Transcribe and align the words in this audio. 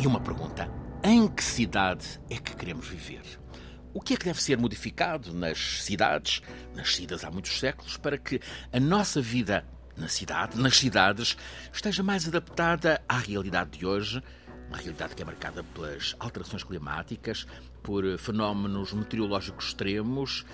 E 0.00 0.06
uma 0.06 0.18
pergunta: 0.18 0.66
em 1.04 1.28
que 1.28 1.44
cidade 1.44 2.18
é 2.30 2.38
que 2.38 2.56
queremos 2.56 2.88
viver? 2.88 3.20
O 3.92 4.00
que 4.00 4.14
é 4.14 4.16
que 4.16 4.24
deve 4.24 4.42
ser 4.42 4.56
modificado 4.56 5.34
nas 5.34 5.82
cidades, 5.82 6.40
nascidas 6.74 7.22
há 7.22 7.30
muitos 7.30 7.58
séculos, 7.58 7.98
para 7.98 8.16
que 8.16 8.40
a 8.72 8.80
nossa 8.80 9.20
vida 9.20 9.62
na 9.94 10.08
cidade, 10.08 10.58
nas 10.58 10.78
cidades, 10.78 11.36
esteja 11.70 12.02
mais 12.02 12.26
adaptada 12.26 13.02
à 13.06 13.18
realidade 13.18 13.78
de 13.78 13.84
hoje, 13.84 14.22
uma 14.68 14.78
realidade 14.78 15.14
que 15.14 15.20
é 15.20 15.24
marcada 15.26 15.62
pelas 15.62 16.16
alterações 16.18 16.64
climáticas, 16.64 17.46
por 17.82 18.02
fenómenos 18.16 18.94
meteorológicos 18.94 19.66
extremos, 19.66 20.46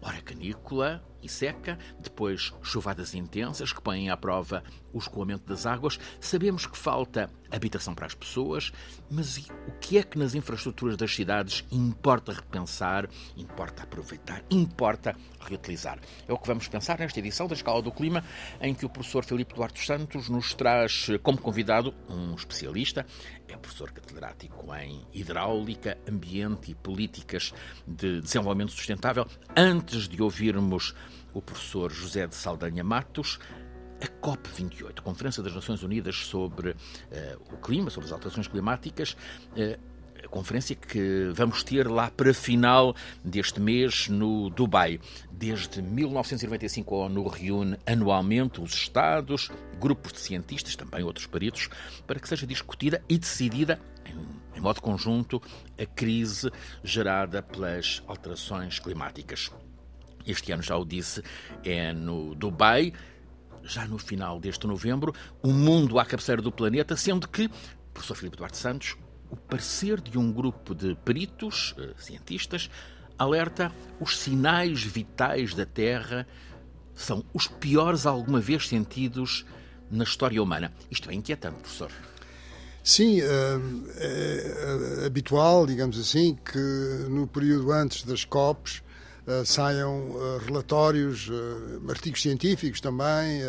ora 0.00 0.22
canícula 0.22 1.02
e 1.22 1.28
seca, 1.28 1.78
depois 1.98 2.52
chuvadas 2.62 3.14
intensas 3.14 3.72
que 3.72 3.80
põem 3.80 4.10
à 4.10 4.16
prova 4.16 4.62
o 4.92 4.98
escoamento 4.98 5.46
das 5.46 5.64
águas. 5.66 5.98
Sabemos 6.20 6.66
que 6.66 6.76
falta 6.76 7.30
habitação 7.50 7.94
para 7.94 8.06
as 8.06 8.14
pessoas, 8.14 8.72
mas 9.10 9.36
o 9.38 9.72
que 9.80 9.98
é 9.98 10.02
que 10.02 10.18
nas 10.18 10.34
infraestruturas 10.34 10.96
das 10.96 11.14
cidades 11.14 11.64
importa 11.70 12.32
repensar, 12.32 13.08
importa 13.36 13.82
aproveitar, 13.82 14.42
importa 14.50 15.14
reutilizar? 15.40 15.98
É 16.26 16.32
o 16.32 16.38
que 16.38 16.46
vamos 16.46 16.68
pensar 16.68 16.98
nesta 16.98 17.18
edição 17.18 17.46
da 17.46 17.54
Escala 17.54 17.82
do 17.82 17.92
Clima, 17.92 18.24
em 18.60 18.74
que 18.74 18.86
o 18.86 18.88
professor 18.88 19.24
Filipe 19.24 19.54
Duarte 19.54 19.84
Santos 19.84 20.28
nos 20.28 20.54
traz 20.54 21.08
como 21.22 21.38
convidado 21.38 21.94
um 22.08 22.34
especialista, 22.34 23.06
é 23.48 23.56
professor 23.56 23.92
catedrático 23.92 24.74
em 24.74 25.06
hidráulica, 25.12 25.98
ambiente 26.08 26.70
e 26.70 26.74
políticas 26.74 27.52
de 27.86 28.20
desenvolvimento 28.20 28.72
sustentável. 28.72 29.26
Antes 29.54 30.08
de 30.08 30.22
ouvirmos 30.22 30.94
o 31.34 31.42
professor 31.42 31.90
José 31.90 32.26
de 32.26 32.34
Saldanha 32.34 32.84
Matos, 32.84 33.38
a 34.00 34.06
COP28, 34.06 35.00
Conferência 35.00 35.42
das 35.42 35.54
Nações 35.54 35.82
Unidas 35.82 36.16
sobre 36.16 36.70
uh, 36.70 36.74
o 37.52 37.56
Clima, 37.58 37.90
sobre 37.90 38.06
as 38.06 38.12
alterações 38.12 38.48
climáticas, 38.48 39.16
uh, 39.56 39.92
a 40.24 40.28
conferência 40.28 40.76
que 40.76 41.30
vamos 41.34 41.64
ter 41.64 41.88
lá 41.88 42.10
para 42.10 42.32
final 42.32 42.94
deste 43.24 43.60
mês 43.60 44.08
no 44.08 44.50
Dubai. 44.50 45.00
Desde 45.30 45.82
1995 45.82 46.94
a 46.94 46.98
ONU 47.06 47.26
reúne 47.26 47.76
anualmente 47.84 48.60
os 48.60 48.72
Estados, 48.72 49.50
grupos 49.80 50.12
de 50.12 50.20
cientistas, 50.20 50.76
também 50.76 51.02
outros 51.02 51.26
peritos, 51.26 51.68
para 52.06 52.20
que 52.20 52.28
seja 52.28 52.46
discutida 52.46 53.02
e 53.08 53.18
decidida 53.18 53.80
em, 54.06 54.58
em 54.58 54.60
modo 54.60 54.80
conjunto 54.80 55.42
a 55.76 55.86
crise 55.86 56.50
gerada 56.84 57.42
pelas 57.42 58.02
alterações 58.06 58.78
climáticas. 58.78 59.50
Este 60.26 60.52
ano 60.52 60.62
já 60.62 60.76
o 60.76 60.84
disse, 60.84 61.22
é 61.64 61.92
no 61.92 62.34
Dubai 62.34 62.92
já 63.64 63.86
no 63.86 63.98
final 63.98 64.40
deste 64.40 64.66
novembro, 64.66 65.14
o 65.42 65.52
mundo 65.52 65.98
à 65.98 66.04
cabeceira 66.04 66.42
do 66.42 66.50
planeta, 66.50 66.96
sendo 66.96 67.28
que, 67.28 67.48
professor 67.92 68.16
Filipe 68.16 68.36
Duarte 68.36 68.56
Santos, 68.56 68.96
o 69.30 69.36
parecer 69.36 70.00
de 70.00 70.18
um 70.18 70.32
grupo 70.32 70.74
de 70.74 70.94
peritos, 71.04 71.74
eh, 71.78 71.94
cientistas, 71.96 72.68
alerta 73.18 73.72
os 74.00 74.18
sinais 74.18 74.82
vitais 74.82 75.54
da 75.54 75.64
Terra 75.64 76.26
são 76.94 77.24
os 77.32 77.46
piores 77.46 78.04
alguma 78.04 78.40
vez 78.40 78.68
sentidos 78.68 79.46
na 79.90 80.04
história 80.04 80.42
humana. 80.42 80.72
Isto 80.90 81.10
é 81.10 81.14
inquietante, 81.14 81.60
professor. 81.60 81.90
Sim, 82.84 83.20
é, 83.20 83.26
é 83.96 85.06
habitual, 85.06 85.66
digamos 85.66 85.98
assim, 85.98 86.36
que 86.44 86.58
no 87.08 87.26
período 87.26 87.70
antes 87.70 88.02
das 88.02 88.24
COPs 88.24 88.82
uh, 89.26 89.44
saiam 89.44 90.10
uh, 90.10 90.38
relatórios, 90.46 91.28
uh, 91.28 91.90
artigos 91.90 92.22
científicos 92.22 92.80
também, 92.80 93.42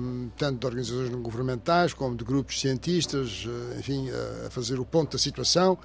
um, 0.00 0.30
tanto 0.36 0.60
de 0.60 0.66
organizações 0.66 1.10
não 1.10 1.20
governamentais 1.20 1.92
como 1.92 2.16
de 2.16 2.24
grupos 2.24 2.60
cientistas, 2.60 3.44
enfim, 3.76 4.08
a 4.46 4.50
fazer 4.50 4.78
o 4.78 4.84
ponto 4.84 5.12
da 5.12 5.18
situação. 5.18 5.76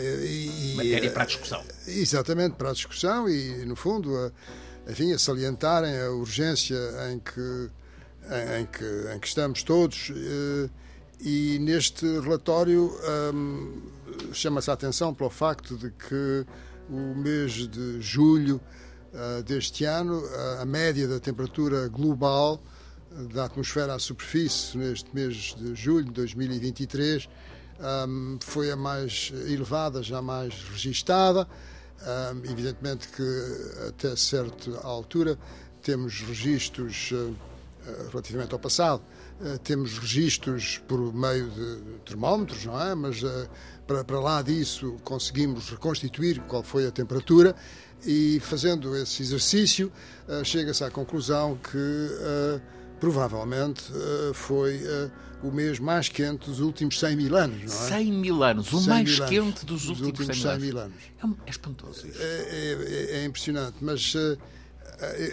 E, 0.00 0.74
Matéria 0.76 1.10
para 1.10 1.24
a 1.24 1.26
discussão. 1.26 1.64
Exatamente, 1.88 2.54
para 2.54 2.70
a 2.70 2.72
discussão 2.72 3.28
e, 3.28 3.64
no 3.64 3.74
fundo, 3.74 4.16
a, 4.16 4.30
enfim, 4.88 5.12
a 5.12 5.18
salientarem 5.18 6.00
a 6.00 6.10
urgência 6.10 6.78
em 7.10 7.18
que, 7.18 7.70
em, 8.30 8.60
em 8.60 8.66
que, 8.66 9.12
em 9.12 9.18
que 9.18 9.26
estamos 9.26 9.64
todos. 9.64 10.12
E 11.20 11.58
neste 11.58 12.06
relatório 12.20 12.96
um, 13.34 13.82
chama-se 14.32 14.70
a 14.70 14.74
atenção 14.74 15.12
pelo 15.12 15.30
facto 15.30 15.76
de 15.76 15.90
que 15.90 16.46
o 16.90 17.14
mês 17.14 17.68
de 17.68 18.00
julho 18.00 18.60
uh, 19.14 19.42
deste 19.44 19.84
ano, 19.84 20.18
uh, 20.18 20.60
a 20.60 20.64
média 20.64 21.06
da 21.06 21.20
temperatura 21.20 21.88
global 21.88 22.60
uh, 23.12 23.28
da 23.28 23.44
atmosfera 23.44 23.94
à 23.94 23.98
superfície 23.98 24.76
neste 24.76 25.14
mês 25.14 25.54
de 25.56 25.74
julho 25.74 26.06
de 26.06 26.12
2023 26.12 27.28
um, 28.08 28.38
foi 28.40 28.70
a 28.70 28.76
mais 28.76 29.32
elevada 29.46 30.02
jamais 30.02 30.52
registada. 30.70 31.46
Um, 32.02 32.50
evidentemente 32.50 33.08
que 33.08 33.86
até 33.88 34.16
certa 34.16 34.80
altura 34.80 35.38
temos 35.82 36.20
registros 36.22 37.12
relativamente 38.10 38.52
ao 38.52 38.58
passado, 38.58 39.02
temos 39.64 39.98
registros 39.98 40.78
por 40.86 41.14
meio 41.14 41.48
de 41.50 41.76
termómetros, 42.04 42.64
não 42.66 42.80
é? 42.80 42.94
Mas 42.94 43.22
para, 43.86 44.04
para 44.04 44.20
lá 44.20 44.42
disso 44.42 44.96
conseguimos 45.02 45.70
reconstituir 45.70 46.40
qual 46.42 46.62
foi 46.62 46.86
a 46.86 46.90
temperatura 46.90 47.54
e 48.04 48.40
fazendo 48.40 48.96
esse 48.96 49.22
exercício 49.22 49.92
uh, 50.28 50.44
chega-se 50.44 50.84
à 50.84 50.90
conclusão 50.90 51.58
que 51.58 52.60
provavelmente 52.98 53.84
foi 54.34 54.82
o 55.42 55.50
mês 55.50 55.78
mais 55.78 56.08
quente 56.08 56.46
dos 56.46 56.60
últimos 56.60 56.98
100 56.98 57.16
mil 57.16 57.36
anos. 57.36 57.74
Não 57.74 57.86
é? 57.86 57.88
100 57.88 58.12
mil 58.12 58.42
anos, 58.42 58.72
o 58.72 58.80
mais 58.82 59.18
anos, 59.18 59.30
quente 59.30 59.64
dos, 59.64 59.86
dos 59.86 60.00
últimos, 60.00 60.28
últimos 60.28 60.42
100 60.42 60.58
mil 60.58 60.78
anos. 60.78 60.96
anos. 61.22 61.36
É, 61.44 61.48
é 61.48 61.50
espantoso 61.50 62.06
isso. 62.06 62.20
É, 62.20 62.24
é, 62.24 63.20
é 63.20 63.24
impressionante, 63.24 63.76
mas 63.80 64.14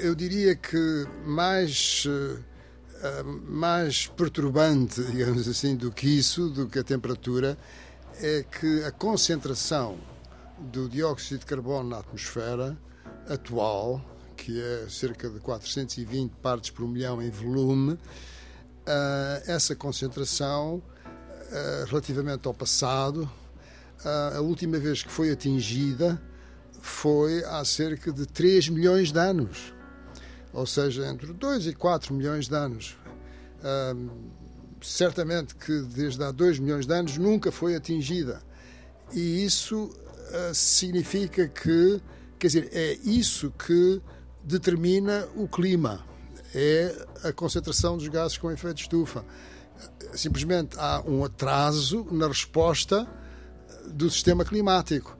eu 0.01 0.15
diria 0.15 0.55
que 0.55 1.05
mais 1.25 2.07
mais 3.45 4.07
perturbante, 4.07 5.03
digamos 5.03 5.47
assim, 5.47 5.75
do 5.75 5.91
que 5.91 6.07
isso, 6.07 6.49
do 6.49 6.67
que 6.67 6.79
a 6.79 6.83
temperatura, 6.83 7.57
é 8.21 8.43
que 8.43 8.83
a 8.83 8.91
concentração 8.91 9.97
do 10.57 10.89
dióxido 10.89 11.39
de 11.39 11.45
carbono 11.45 11.89
na 11.89 11.99
atmosfera 11.99 12.77
atual, 13.29 14.01
que 14.35 14.59
é 14.59 14.87
cerca 14.89 15.29
de 15.29 15.39
420 15.39 16.31
partes 16.41 16.71
por 16.71 16.87
milhão 16.87 17.21
em 17.21 17.29
volume, 17.29 17.97
eh, 18.85 19.43
essa 19.47 19.75
concentração, 19.75 20.81
eh, 21.51 21.85
relativamente 21.87 22.47
ao 22.47 22.53
passado, 22.53 23.29
a 24.35 24.39
última 24.41 24.77
vez 24.77 25.01
que 25.01 25.11
foi 25.11 25.31
atingida 25.31 26.21
foi 26.79 27.43
há 27.45 27.65
cerca 27.65 28.11
de 28.11 28.25
3 28.27 28.69
milhões 28.69 29.11
de 29.11 29.19
anos. 29.19 29.73
Ou 30.57 30.65
seja, 30.65 31.07
entre 31.07 31.31
2 31.31 31.67
e 31.67 31.73
4 31.73 32.13
milhões 32.13 32.47
de 32.47 32.55
anos 32.55 32.97
certamente 34.81 35.55
que 35.55 35.81
desde 35.81 36.23
há 36.23 36.31
2 36.31 36.59
milhões 36.59 36.85
de 36.85 36.93
anos 36.93 37.17
nunca 37.17 37.51
foi 37.51 37.75
atingida. 37.75 38.41
E 39.13 39.43
isso 39.43 39.85
uh, 39.85 40.53
significa 40.53 41.47
que, 41.47 42.01
quer 42.37 42.47
dizer, 42.47 42.69
é 42.71 42.93
isso 43.03 43.51
que 43.51 44.01
determina 44.43 45.27
o 45.35 45.47
clima, 45.47 46.05
é 46.53 47.05
a 47.23 47.33
concentração 47.33 47.97
dos 47.97 48.07
gases 48.07 48.37
com 48.37 48.51
efeito 48.51 48.75
de 48.75 48.81
estufa. 48.83 49.25
Simplesmente 50.13 50.77
há 50.79 51.03
um 51.05 51.23
atraso 51.23 52.07
na 52.11 52.27
resposta 52.27 53.07
do 53.85 54.09
sistema 54.09 54.43
climático. 54.43 55.16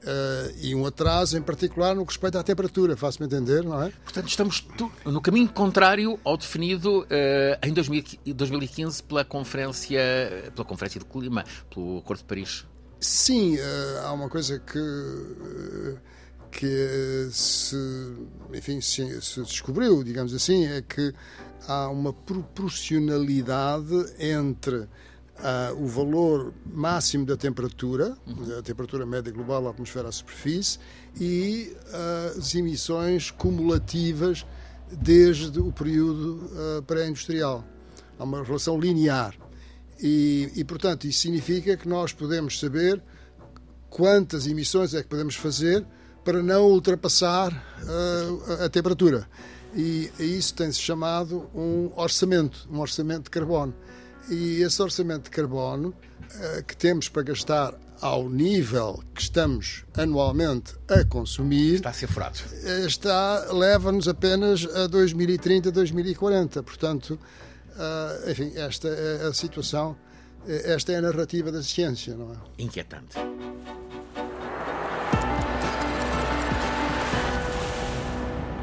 Uh, 0.00 0.56
e 0.62 0.74
um 0.74 0.86
atraso, 0.86 1.36
em 1.36 1.42
particular, 1.42 1.94
no 1.94 2.06
que 2.06 2.12
respeita 2.12 2.40
à 2.40 2.42
temperatura, 2.42 2.96
faço-me 2.96 3.26
entender, 3.26 3.62
não 3.62 3.82
é? 3.82 3.92
Portanto, 4.02 4.28
estamos 4.28 4.66
no 5.04 5.20
caminho 5.20 5.48
contrário 5.48 6.18
ao 6.24 6.38
definido 6.38 7.02
uh, 7.02 7.06
em 7.62 7.72
2015 7.72 9.02
pela 9.02 9.26
Conferência, 9.26 10.00
pela 10.54 10.64
conferência 10.64 11.00
do 11.00 11.04
Clima, 11.04 11.44
pelo 11.72 11.98
Acordo 11.98 12.20
de 12.20 12.24
Paris. 12.24 12.66
Sim, 12.98 13.56
uh, 13.56 14.06
há 14.06 14.12
uma 14.12 14.30
coisa 14.30 14.58
que, 14.58 15.98
que 16.50 17.28
se, 17.30 17.76
enfim, 18.54 18.80
se, 18.80 19.20
se 19.20 19.42
descobriu, 19.42 20.02
digamos 20.02 20.32
assim, 20.32 20.66
é 20.66 20.80
que 20.80 21.12
há 21.68 21.90
uma 21.90 22.12
proporcionalidade 22.12 24.14
entre 24.18 24.88
uh, 25.40 25.82
o 25.82 25.86
valor 25.86 26.52
máximo 26.66 27.26
da 27.26 27.36
temperatura, 27.36 28.16
uhum. 28.26 28.58
a 28.58 28.62
temperatura 28.62 29.04
média 29.04 29.32
global 29.32 29.62
da 29.62 29.70
atmosfera 29.70 30.08
à 30.08 30.12
superfície, 30.12 30.78
e 31.18 31.74
uh, 31.86 32.38
as 32.38 32.54
emissões 32.54 33.30
cumulativas 33.30 34.46
desde 34.92 35.60
o 35.60 35.72
período 35.72 36.50
uh, 36.52 36.82
pré-industrial. 36.82 37.64
Há 38.18 38.24
uma 38.24 38.42
relação 38.42 38.78
linear. 38.78 39.34
E, 40.02 40.50
e, 40.56 40.64
portanto, 40.64 41.06
isso 41.06 41.20
significa 41.20 41.76
que 41.76 41.88
nós 41.88 42.12
podemos 42.12 42.58
saber 42.58 43.02
quantas 43.88 44.46
emissões 44.46 44.94
é 44.94 45.02
que 45.02 45.08
podemos 45.08 45.34
fazer 45.34 45.86
para 46.24 46.42
não 46.42 46.66
ultrapassar 46.66 47.52
uh, 47.52 48.64
a 48.64 48.68
temperatura. 48.68 49.28
E 49.74 50.10
isso 50.18 50.54
tem-se 50.54 50.80
chamado 50.80 51.48
um 51.54 51.92
orçamento, 51.94 52.68
um 52.70 52.80
orçamento 52.80 53.24
de 53.24 53.30
carbono. 53.30 53.74
E 54.30 54.62
esse 54.62 54.80
orçamento 54.80 55.24
de 55.24 55.30
carbono 55.30 55.88
uh, 55.88 56.62
que 56.64 56.76
temos 56.76 57.08
para 57.08 57.22
gastar 57.22 57.74
ao 58.00 58.30
nível 58.30 59.02
que 59.14 59.20
estamos 59.20 59.84
anualmente 59.94 60.74
a 60.88 61.04
consumir 61.04 61.74
está 61.74 61.90
a 61.90 61.92
ser 61.92 62.06
furado. 62.06 62.38
Está 62.86 63.52
leva-nos 63.52 64.08
apenas 64.08 64.64
a 64.74 64.86
2030, 64.86 65.70
2040. 65.70 66.62
Portanto, 66.62 67.18
uh, 67.74 68.30
enfim, 68.30 68.52
esta 68.54 68.88
é 68.88 69.26
a 69.26 69.32
situação, 69.34 69.96
esta 70.46 70.92
é 70.92 70.96
a 70.96 71.02
narrativa 71.02 71.50
da 71.52 71.62
ciência, 71.62 72.14
não 72.14 72.32
é? 72.32 72.36
Inquietante. 72.62 73.18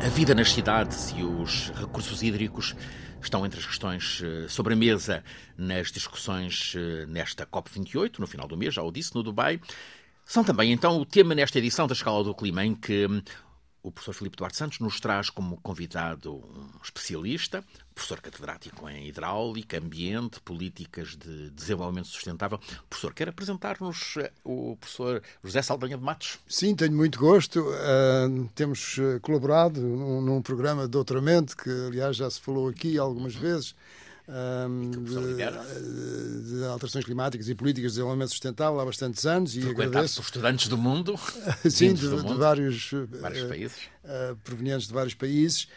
A 0.03 0.09
vida 0.09 0.33
nas 0.33 0.53
cidades 0.53 1.13
e 1.17 1.23
os 1.23 1.69
recursos 1.75 2.23
hídricos 2.23 2.73
estão 3.21 3.45
entre 3.45 3.59
as 3.59 3.65
questões 3.65 4.21
eh, 4.23 4.47
sobre 4.47 4.73
a 4.73 4.77
mesa 4.77 5.23
nas 5.57 5.91
discussões 5.91 6.73
eh, 6.75 7.05
nesta 7.07 7.45
COP28, 7.45 8.19
no 8.19 8.27
final 8.27 8.47
do 8.47 8.57
mês, 8.57 8.73
já 8.73 8.81
o 8.83 8.91
disse, 8.91 9.15
no 9.15 9.23
Dubai. 9.23 9.59
São 10.25 10.43
também, 10.43 10.71
então, 10.71 10.99
o 10.99 11.05
tema 11.05 11.33
nesta 11.33 11.57
edição 11.57 11.87
da 11.87 11.93
Escala 11.93 12.23
do 12.23 12.35
Clima, 12.35 12.65
em 12.65 12.75
que 12.75 13.07
hum, 13.07 13.21
o 13.81 13.91
professor 13.91 14.13
Filipe 14.13 14.37
Duarte 14.37 14.57
Santos 14.57 14.79
nos 14.79 14.99
traz 14.99 15.29
como 15.29 15.57
convidado 15.57 16.35
um 16.35 16.81
especialista, 16.83 17.63
professor 17.97 18.21
catedrático 18.21 18.87
em 18.87 19.07
hidráulica, 19.07 19.79
ambiente, 19.79 20.39
políticas 20.41 21.15
de 21.15 21.49
desenvolvimento 21.49 22.07
sustentável. 22.07 22.59
Professor, 22.87 23.11
quer 23.11 23.29
apresentar-nos 23.29 24.17
eh, 24.17 24.31
o 24.43 24.77
professor 24.79 25.23
José 25.43 25.63
Saldanha 25.63 25.97
de 25.97 26.03
Matos? 26.03 26.37
Sim, 26.47 26.75
tenho 26.75 26.93
muito 26.93 27.17
gosto. 27.17 27.59
Uh, 27.59 28.47
temos 28.53 28.99
eh, 28.99 29.19
colaborado 29.19 29.81
num, 29.81 30.21
num, 30.21 30.41
programa 30.43 30.83
de 30.83 30.89
doutoramento 30.89 31.57
que, 31.57 31.69
aliás, 31.87 32.15
já 32.15 32.29
se 32.29 32.39
falou 32.39 32.69
aqui 32.69 32.99
algumas 32.99 33.33
vezes 33.33 33.73
um, 34.27 34.91
de, 34.91 36.57
de, 36.59 36.65
alterações 36.65 37.05
climáticas 37.05 37.47
e 37.47 37.55
políticas 37.55 37.91
de 37.91 37.95
desenvolvimento 37.95 38.29
sustentável 38.29 38.77
há 38.79 38.85
bastantes 38.85 39.25
anos 39.25 39.55
e 39.55 39.61
agradeço. 39.69 40.21
por 40.21 40.25
estudantes 40.25 40.67
do 40.67 40.77
mundo 40.77 41.17
sim 41.69 41.93
de, 41.93 42.09
do 42.09 42.17
mundo, 42.17 42.33
de, 42.33 42.39
vários, 42.39 42.91
vários 43.21 43.43
uh, 43.43 43.47
países. 43.47 43.77
uh, 44.03 44.35
provenientes 44.43 44.87
de 44.87 44.93
vários 44.93 45.13
países. 45.13 45.69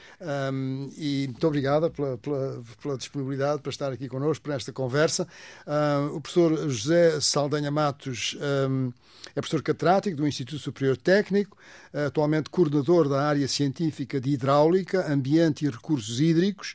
Um, 0.52 0.90
e 0.96 1.26
muito 1.28 1.46
obrigada 1.46 1.88
pela, 1.90 2.18
pela, 2.18 2.60
pela, 2.82 2.98
disponibilidade 2.98 3.62
para 3.62 3.70
estar 3.70 3.92
aqui 3.92 4.08
connosco 4.08 4.42
para 4.42 4.54
esta 4.54 4.72
conversa. 4.72 5.28
Uh, 5.64 6.16
o 6.16 6.20
professor 6.20 6.68
José 6.68 7.20
Saldanha 7.20 7.70
Matos 7.70 8.36
um, 8.68 8.92
é 9.36 9.40
professor 9.40 9.62
catedrático 9.62 10.16
do 10.16 10.26
Instituto 10.26 10.58
Superior 10.58 10.96
Técnico, 10.96 11.56
atualmente 11.92 12.50
coordenador 12.50 13.08
da 13.08 13.22
área 13.22 13.46
científica 13.46 14.20
de 14.20 14.30
hidráulica, 14.30 15.12
ambiente 15.12 15.64
e 15.64 15.70
recursos 15.70 16.20
hídricos 16.20 16.74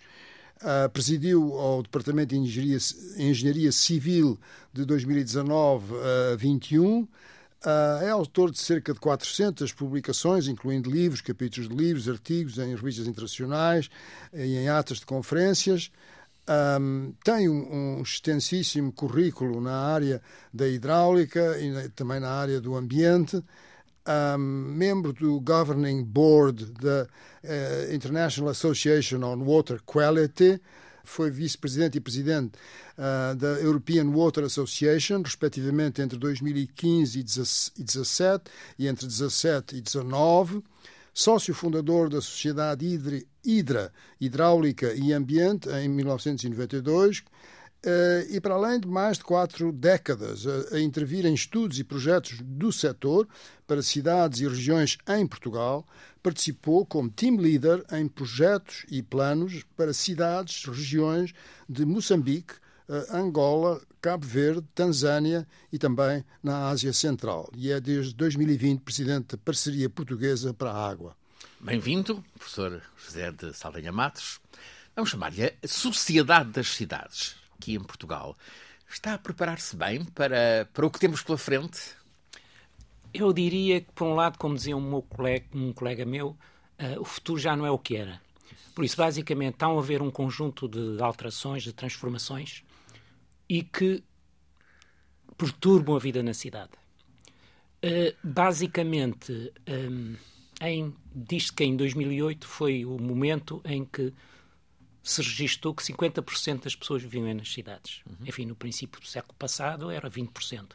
Uh, 0.62 0.90
presidiu 0.90 1.54
ao 1.58 1.84
Departamento 1.84 2.30
de 2.34 2.38
Engenharia, 2.38 2.78
Engenharia 3.18 3.72
Civil 3.72 4.40
de 4.74 4.86
2019 4.86 5.94
a 6.32 6.36
21. 6.38 7.02
Uh, 7.02 7.08
é 8.02 8.10
autor 8.10 8.52
de 8.52 8.60
cerca 8.60 8.94
de 8.94 9.00
400 9.00 9.74
publicações, 9.74 10.48
incluindo 10.48 10.90
livros, 10.90 11.20
capítulos 11.20 11.68
de 11.68 11.76
livros, 11.76 12.08
artigos 12.08 12.58
em 12.58 12.74
revistas 12.74 13.06
internacionais 13.06 13.90
e 14.34 14.56
em 14.56 14.70
atas 14.70 15.00
de 15.00 15.06
conferências. 15.06 15.92
Um, 16.48 17.12
tem 17.24 17.50
um, 17.50 17.98
um, 17.98 18.02
extensíssimo 18.04 18.92
currículo 18.92 19.60
na 19.60 19.76
área 19.76 20.22
da 20.54 20.68
hidráulica 20.68 21.60
e 21.60 21.90
também 21.90 22.20
na 22.20 22.30
área 22.30 22.62
do 22.62 22.76
ambiente 22.76 23.44
um, 24.08 24.38
membro 24.38 25.14
do 25.14 25.40
Governing 25.40 26.04
Board 26.04 26.66
da 26.80 27.08
uh, 27.44 27.94
International 27.94 28.50
Association 28.52 29.24
on 29.24 29.44
Water 29.44 29.82
Quality, 29.86 30.62
foi 31.04 31.30
vice-presidente 31.30 31.98
e 31.98 32.02
presidente 32.02 32.58
uh, 32.98 33.36
da 33.36 33.60
European 33.60 34.10
Water 34.10 34.44
Association, 34.44 35.22
respectivamente 35.22 36.02
entre 36.02 36.18
2015 36.18 37.20
e 37.20 37.24
2017 37.24 38.44
e 38.80 38.88
entre 38.88 39.06
17 39.06 39.76
e 39.76 39.82
19, 39.82 40.64
sócio 41.14 41.54
fundador 41.54 42.10
da 42.10 42.22
Sociedade 42.22 42.86
Hidra, 43.44 43.94
Hidráulica 44.20 44.94
e 44.94 45.14
Ambiente 45.14 45.70
em 45.70 45.88
1992, 45.88 47.20
Uh, 47.20 47.55
e 48.30 48.40
para 48.42 48.56
além 48.56 48.80
de 48.80 48.88
mais 48.88 49.18
de 49.18 49.24
quatro 49.24 49.72
décadas 49.72 50.46
a, 50.48 50.76
a, 50.76 50.80
intervir 50.80 51.26
em 51.26 51.34
estudos 51.34 51.80
e 51.80 51.84
projetos 51.84 52.40
do 52.42 52.72
setor 52.72 53.28
para 53.68 53.82
cidades 53.82 54.42
e 54.42 54.48
regiões 54.48 54.98
em 55.08 55.28
Portugal, 55.28 55.86
participou 56.24 56.86
como 56.86 57.10
team 57.10 57.38
leader 57.38 57.84
em 57.92 58.08
projetos 58.08 58.86
e 58.90 59.04
planos 59.04 59.64
para 59.78 59.94
cidades, 59.94 60.66
regiões 60.66 61.34
de 61.70 61.86
Moçambique, 61.86 62.56
uh, 62.90 63.16
Angola, 63.16 63.80
Cabo 64.02 64.26
Verde, 64.26 64.66
Tanzânia 64.74 65.48
e 65.72 65.78
também 65.78 66.26
na 66.42 66.70
Ásia 66.70 66.94
Central. 66.94 67.50
E 67.56 67.72
é 67.72 67.80
desde 67.80 68.16
2020 68.16 68.82
presidente 68.82 69.36
da 69.36 69.38
Parceria 69.38 69.90
Portuguesa 69.90 70.54
para 70.54 70.72
a 70.72 70.90
Água. 70.90 71.16
Bem-vindo, 71.60 72.24
professor 72.38 72.82
José 72.98 73.32
de 73.32 73.54
Saldanha 73.54 73.92
Matos. 73.92 74.40
Vamos 74.96 75.12
chamar-lhe 75.12 75.46
a 75.46 75.68
Sociedade 75.68 76.52
das 76.52 76.70
Cidades 76.70 77.45
aqui 77.58 77.76
em 77.76 77.84
Portugal, 77.84 78.36
está 78.90 79.14
a 79.14 79.18
preparar-se 79.18 79.76
bem 79.76 80.06
para, 80.06 80.70
para 80.74 80.86
o 80.86 80.92
que 80.92 81.00
temos 81.00 81.24
pela 81.24 81.38
frente? 81.38 81.96
Eu 83.14 83.32
diria 83.32 83.82
que, 83.82 83.92
por 83.94 84.08
um 84.08 84.14
lado, 84.14 84.38
como 84.38 84.56
dizia 84.56 84.76
um, 84.76 85.02
colega, 85.02 85.46
um 85.54 85.74
colega 85.74 86.06
meu, 86.06 86.30
uh, 86.30 87.00
o 87.00 87.06
futuro 87.06 87.40
já 87.40 87.56
não 87.56 87.66
é 87.66 87.72
o 87.72 87.80
que 87.80 87.96
era. 87.96 88.22
Por 88.74 88.84
isso, 88.84 88.98
basicamente, 88.98 89.54
estão 89.54 89.78
a 89.78 89.82
haver 89.82 90.02
um 90.02 90.12
conjunto 90.12 90.68
de 90.68 91.02
alterações, 91.02 91.64
de 91.64 91.72
transformações 91.72 92.64
e 93.48 93.64
que 93.64 94.04
perturbam 95.38 95.96
a 95.96 96.00
vida 96.00 96.22
na 96.22 96.34
cidade. 96.34 96.72
Uh, 97.84 98.16
basicamente, 98.22 99.54
um, 99.68 100.16
em, 100.62 100.94
diz 101.14 101.50
que 101.50 101.64
em 101.64 101.76
2008 101.76 102.48
foi 102.48 102.86
o 102.86 102.98
momento 103.00 103.62
em 103.64 103.86
que 103.86 104.14
se 105.06 105.22
registou 105.22 105.74
que 105.74 105.84
50% 105.84 106.64
das 106.64 106.76
pessoas 106.76 107.04
viviam 107.04 107.32
nas 107.36 107.54
cidades. 107.54 108.02
Uhum. 108.10 108.26
Enfim, 108.26 108.46
no 108.46 108.56
princípio 108.56 109.00
do 109.00 109.06
século 109.06 109.36
passado 109.38 109.92
era 109.92 110.10
20%. 110.10 110.72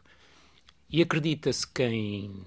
E 0.88 1.02
acredita-se 1.02 1.66
que 1.66 1.83
em. 1.83 2.45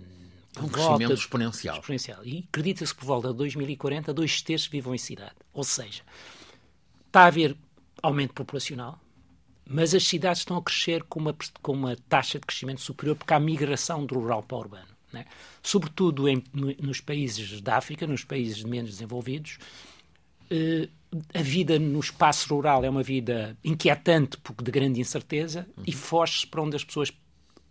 Um 0.62 0.70
crescimento 0.70 1.14
exponencial. 1.14 1.80
exponencial. 1.80 2.26
E 2.26 2.46
acredita-se 2.48 2.94
que 2.94 3.00
por 3.00 3.08
volta 3.08 3.30
de 3.30 3.34
2040, 3.36 4.14
dois 4.14 4.42
terços 4.42 4.70
vivam 4.70 4.96
em 4.96 4.98
cidade. 4.98 5.36
Ou 5.52 5.64
seja, 5.64 6.04
está 7.08 7.24
a 7.24 7.26
haver 7.26 7.58
aumento 8.02 8.34
populacional, 8.34 9.00
mas 9.68 9.94
as 9.94 10.04
cidades 10.04 10.42
estão 10.42 10.56
a 10.56 10.62
crescer 10.62 11.04
com 11.04 11.20
uma, 11.20 11.36
com 11.62 11.74
uma 11.74 11.98
taxa 12.08 12.40
de 12.40 12.46
crescimento 12.46 12.80
superior 12.80 13.16
porque 13.16 13.34
há 13.34 13.40
migração 13.40 14.06
do 14.06 14.16
rural 14.16 14.44
para 14.44 14.56
o 14.56 14.60
urbano. 14.60 14.94
Né? 15.12 15.26
Sobretudo 15.62 16.30
em, 16.30 16.44
nos 16.54 17.02
países 17.02 17.60
da 17.60 17.78
África, 17.78 18.08
nos 18.08 18.24
países 18.24 18.64
menos 18.64 18.92
desenvolvidos, 18.92 19.58
a 21.34 21.42
vida 21.42 21.78
no 21.78 22.00
espaço 22.00 22.54
rural 22.54 22.84
é 22.84 22.90
uma 22.90 23.04
vida 23.04 23.58
inquietante, 23.64 24.38
porque 24.38 24.64
de 24.64 24.72
grande 24.72 25.00
incerteza, 25.00 25.68
uhum. 25.78 25.84
e 25.86 25.92
foge-se 25.92 26.48
para 26.48 26.62
onde 26.62 26.76
as 26.76 26.84
pessoas 26.84 27.12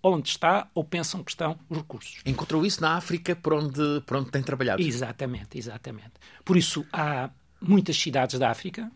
onde 0.03 0.31
está 0.31 0.69
ou 0.75 0.83
pensam 0.83 1.23
que 1.23 1.31
estão 1.31 1.59
os 1.69 1.79
recursos. 1.79 2.21
Encontrou 2.27 2.67
isso 2.67 2.81
na 2.81 2.97
África, 2.97 3.37
por 3.37 3.53
onde, 3.55 4.01
por 4.05 4.17
onde 4.17 4.31
tem 4.31 4.43
trabalhado? 4.43 4.83
Exatamente, 4.83 5.59
exatamente. 5.59 6.13
Por 6.45 6.57
isso, 6.57 6.85
há 6.93 7.31
muitas 7.61 7.97
cidades 7.97 8.39
da 8.39 8.51
África 8.51 8.91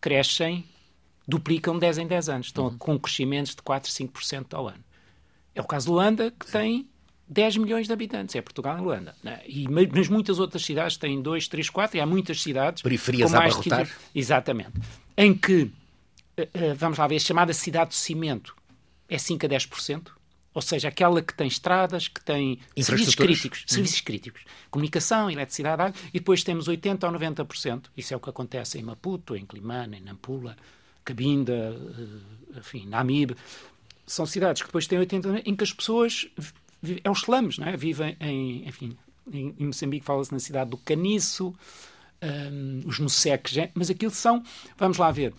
crescem, 0.00 0.64
duplicam 1.26 1.78
10 1.78 1.98
em 1.98 2.06
10 2.06 2.28
anos, 2.28 2.46
estão 2.48 2.66
uhum. 2.66 2.78
com 2.78 2.98
crescimentos 2.98 3.54
de 3.54 3.62
4, 3.62 3.90
5% 3.90 4.54
ao 4.54 4.68
ano. 4.68 4.84
É 5.54 5.60
o 5.60 5.64
caso 5.64 5.86
de 5.86 5.92
Luanda, 5.92 6.30
que 6.30 6.46
Sim. 6.46 6.52
tem 6.52 6.88
10 7.28 7.58
milhões 7.58 7.86
de 7.86 7.92
habitantes, 7.92 8.34
é 8.34 8.40
Portugal 8.40 8.78
e 8.78 8.80
Luanda. 8.80 9.14
Né? 9.22 9.40
E, 9.46 9.68
mas 9.68 10.08
muitas 10.08 10.38
outras 10.38 10.64
cidades 10.64 10.96
têm 10.96 11.20
2, 11.20 11.48
3, 11.48 11.68
4, 11.68 11.98
e 11.98 12.00
há 12.00 12.06
muitas 12.06 12.40
cidades... 12.40 12.82
Periferias 12.82 13.34
a 13.34 13.38
abarrotar. 13.38 13.86
Que, 13.86 14.18
exatamente. 14.18 14.72
Em 15.16 15.34
que, 15.34 15.70
eh, 16.36 16.48
eh, 16.54 16.74
vamos 16.74 16.96
lá 16.96 17.06
ver, 17.06 17.16
a 17.16 17.20
chamada 17.20 17.52
cidade 17.52 17.90
de 17.90 17.96
cimento 17.96 18.56
é 19.08 19.18
5 19.18 19.44
a 19.44 19.48
10%, 19.48 20.10
ou 20.54 20.62
seja, 20.62 20.88
aquela 20.88 21.20
que 21.20 21.34
tem 21.34 21.46
estradas, 21.46 22.08
que 22.08 22.24
tem 22.24 22.58
serviços 22.80 23.14
críticos, 23.14 23.60
uhum. 23.60 23.68
serviços 23.68 24.00
críticos, 24.00 24.42
comunicação, 24.70 25.30
eletricidade, 25.30 25.82
água, 25.82 26.00
e 26.08 26.18
depois 26.18 26.42
temos 26.42 26.66
80 26.66 27.06
ou 27.06 27.12
90%, 27.12 27.84
isso 27.96 28.14
é 28.14 28.16
o 28.16 28.20
que 28.20 28.30
acontece 28.30 28.78
em 28.78 28.82
Maputo, 28.82 29.36
em 29.36 29.44
Climane, 29.44 29.98
em 29.98 30.00
Nampula, 30.00 30.56
Cabinda, 31.04 31.52
eh, 31.52 32.58
enfim, 32.58 32.86
Namibe, 32.86 33.36
são 34.06 34.24
cidades 34.24 34.62
que 34.62 34.68
depois 34.68 34.86
têm 34.86 34.98
80, 34.98 35.42
em 35.44 35.54
que 35.54 35.62
as 35.62 35.72
pessoas 35.72 36.26
é 37.02 37.10
os 37.10 37.22
slums, 37.22 37.58
não 37.58 37.68
é? 37.68 37.76
Vivem 37.76 38.16
em, 38.20 38.68
enfim, 38.68 38.96
em, 39.32 39.54
em 39.58 39.66
Moçambique 39.66 40.04
fala-se 40.04 40.32
na 40.32 40.38
cidade 40.38 40.70
do 40.70 40.76
Caniço, 40.76 41.54
um, 42.22 42.82
os 42.86 42.98
Nuseques, 42.98 43.70
mas 43.74 43.90
aquilo 43.90 44.10
são, 44.10 44.42
vamos 44.76 44.98
lá 44.98 45.10
ver, 45.10 45.34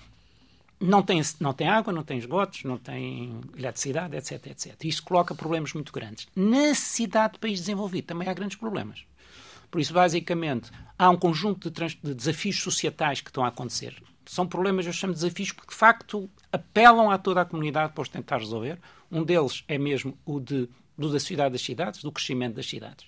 não 0.79 1.01
tem, 1.01 1.21
não 1.39 1.53
tem 1.53 1.67
água, 1.67 1.91
não 1.91 2.03
tem 2.03 2.17
esgotos, 2.17 2.63
não 2.63 2.77
tem 2.77 3.41
eletricidade, 3.57 4.15
etc, 4.15 4.47
etc. 4.47 4.75
Isto 4.85 5.03
coloca 5.03 5.35
problemas 5.35 5.73
muito 5.73 5.91
grandes. 5.91 6.27
Na 6.35 6.73
cidade 6.73 7.33
de 7.33 7.39
país 7.39 7.59
desenvolvido 7.59 8.05
também 8.05 8.29
há 8.29 8.33
grandes 8.33 8.57
problemas. 8.57 9.03
Por 9.69 9.79
isso, 9.81 9.93
basicamente, 9.93 10.71
há 10.97 11.09
um 11.09 11.17
conjunto 11.17 11.69
de, 11.69 11.85
de 12.01 12.15
desafios 12.15 12.61
societais 12.61 13.21
que 13.21 13.29
estão 13.29 13.43
a 13.43 13.49
acontecer 13.49 14.01
São 14.25 14.47
problemas, 14.47 14.85
eu 14.85 14.93
chamo 14.93 15.13
de 15.13 15.19
desafios, 15.19 15.51
porque 15.51 15.71
de 15.71 15.77
facto 15.77 16.29
apelam 16.51 17.11
a 17.11 17.17
toda 17.17 17.41
a 17.41 17.45
comunidade 17.45 17.93
para 17.93 18.01
os 18.01 18.09
tentar 18.09 18.37
resolver. 18.37 18.79
Um 19.11 19.23
deles 19.23 19.63
é 19.67 19.77
mesmo 19.77 20.17
o 20.25 20.39
de, 20.39 20.67
do 20.99 21.11
da 21.11 21.19
cidade 21.19 21.53
das 21.53 21.61
cidades, 21.61 22.01
do 22.01 22.11
crescimento 22.11 22.55
das 22.55 22.67
cidades. 22.67 23.05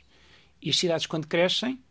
E 0.61 0.69
as 0.69 0.77
cidades, 0.77 1.05
quando 1.05 1.27
crescem, 1.27 1.81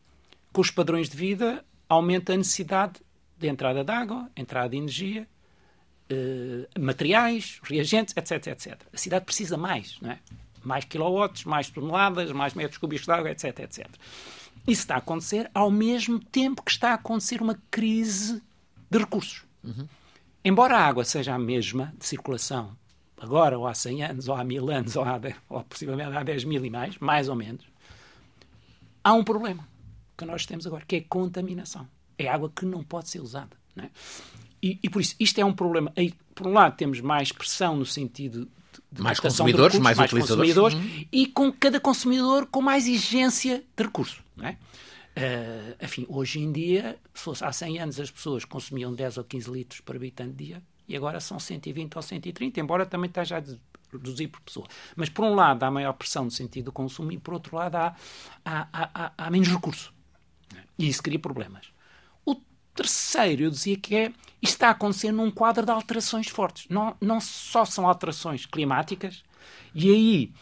com 0.52 0.60
os 0.60 0.70
padrões 0.70 1.08
de 1.08 1.16
vida, 1.16 1.64
aumenta 1.88 2.32
a 2.32 2.36
necessidade 2.36 3.00
de 3.36 3.48
entrada 3.48 3.84
de 3.84 3.92
água, 3.92 4.30
entrada 4.36 4.70
de 4.70 4.76
energia, 4.76 5.28
eh, 6.08 6.68
materiais, 6.78 7.60
reagentes, 7.62 8.16
etc, 8.16 8.46
etc. 8.48 8.80
A 8.92 8.96
cidade 8.96 9.24
precisa 9.24 9.56
mais, 9.56 9.98
não 10.00 10.10
é? 10.10 10.18
Mais 10.62 10.84
quilowatts, 10.84 11.44
mais 11.44 11.70
toneladas, 11.70 12.32
mais 12.32 12.54
metros 12.54 12.78
cúbicos 12.78 13.06
de 13.06 13.12
água, 13.12 13.30
etc, 13.30 13.60
etc. 13.60 13.86
Isso 14.66 14.82
está 14.82 14.96
a 14.96 14.98
acontecer 14.98 15.50
ao 15.54 15.70
mesmo 15.70 16.18
tempo 16.18 16.62
que 16.62 16.70
está 16.70 16.90
a 16.90 16.94
acontecer 16.94 17.40
uma 17.40 17.58
crise 17.70 18.42
de 18.90 18.98
recursos. 18.98 19.44
Uhum. 19.64 19.88
Embora 20.44 20.76
a 20.76 20.86
água 20.86 21.04
seja 21.04 21.34
a 21.34 21.38
mesma 21.38 21.94
de 21.98 22.06
circulação 22.06 22.76
agora, 23.20 23.58
ou 23.58 23.66
há 23.66 23.74
100 23.74 24.02
anos, 24.02 24.28
ou 24.28 24.34
há 24.34 24.42
mil 24.42 24.70
anos, 24.70 24.96
ou, 24.96 25.04
há, 25.04 25.20
ou 25.48 25.62
possivelmente 25.64 26.16
há 26.16 26.22
10 26.22 26.44
mil 26.44 26.64
e 26.64 26.70
mais, 26.70 26.98
mais 26.98 27.28
ou 27.28 27.36
menos, 27.36 27.64
há 29.04 29.12
um 29.12 29.22
problema 29.22 29.68
que 30.16 30.24
nós 30.24 30.46
temos 30.46 30.66
agora, 30.66 30.84
que 30.86 30.96
é 30.96 30.98
a 31.00 31.04
contaminação. 31.08 31.86
É 32.18 32.28
água 32.28 32.50
que 32.54 32.64
não 32.64 32.82
pode 32.82 33.08
ser 33.08 33.20
usada. 33.20 33.60
É? 33.76 33.88
e, 34.60 34.78
e, 34.82 34.90
por 34.90 35.00
isso, 35.00 35.14
isto 35.18 35.40
é 35.40 35.44
um 35.44 35.52
problema. 35.52 35.92
Por 36.34 36.46
um 36.46 36.52
lado, 36.52 36.76
temos 36.76 37.00
mais 37.00 37.30
pressão 37.32 37.76
no 37.76 37.86
sentido 37.86 38.48
de 38.90 39.00
mais 39.00 39.20
consumidores, 39.20 39.74
recursos, 39.74 39.82
mais, 39.82 39.98
mais 39.98 40.10
consumidores 40.10 40.76
uhum. 40.76 41.04
e 41.12 41.26
com 41.26 41.52
cada 41.52 41.78
consumidor 41.78 42.46
com 42.46 42.60
mais 42.60 42.86
exigência 42.86 43.62
de 43.76 43.82
recurso. 43.82 44.22
É? 44.42 44.50
Uh, 44.50 45.84
enfim, 45.84 46.06
hoje 46.08 46.40
em 46.40 46.50
dia, 46.50 46.98
se 47.14 47.22
fosse 47.22 47.44
há 47.44 47.52
100 47.52 47.78
anos 47.78 48.00
as 48.00 48.10
pessoas 48.10 48.44
consumiam 48.44 48.92
10 48.94 49.18
ou 49.18 49.24
15 49.24 49.50
litros 49.50 49.80
por 49.80 49.96
habitante 49.96 50.32
dia 50.32 50.62
e 50.90 50.96
agora 50.96 51.20
são 51.20 51.38
120 51.38 51.94
ou 51.94 52.02
130, 52.02 52.58
embora 52.58 52.84
também 52.84 53.06
esteja 53.06 53.38
a 53.38 53.96
reduzir 53.96 54.26
por 54.26 54.40
pessoa. 54.40 54.66
Mas 54.96 55.08
por 55.08 55.24
um 55.24 55.34
lado 55.36 55.62
há 55.62 55.70
maior 55.70 55.92
pressão 55.92 56.24
no 56.24 56.32
sentido 56.32 56.66
do 56.66 56.72
consumo 56.72 57.12
e 57.12 57.18
por 57.18 57.32
outro 57.34 57.56
lado 57.56 57.76
há, 57.76 57.94
há, 58.44 58.68
há, 58.72 59.12
há 59.16 59.30
menos 59.30 59.48
recurso. 59.48 59.94
E 60.76 60.88
isso 60.88 61.00
cria 61.00 61.18
problemas. 61.18 61.68
O 62.24 62.34
terceiro, 62.74 63.44
eu 63.44 63.50
dizia 63.50 63.76
que 63.76 63.94
é, 63.94 64.08
isto 64.42 64.54
está 64.54 64.68
a 64.68 64.72
acontecer 64.72 65.12
num 65.12 65.30
quadro 65.30 65.64
de 65.64 65.70
alterações 65.70 66.26
fortes. 66.26 66.66
Não, 66.68 66.96
não 67.00 67.20
só 67.20 67.64
são 67.64 67.86
alterações 67.86 68.46
climáticas, 68.46 69.22
e 69.72 69.90
aí, 69.90 70.32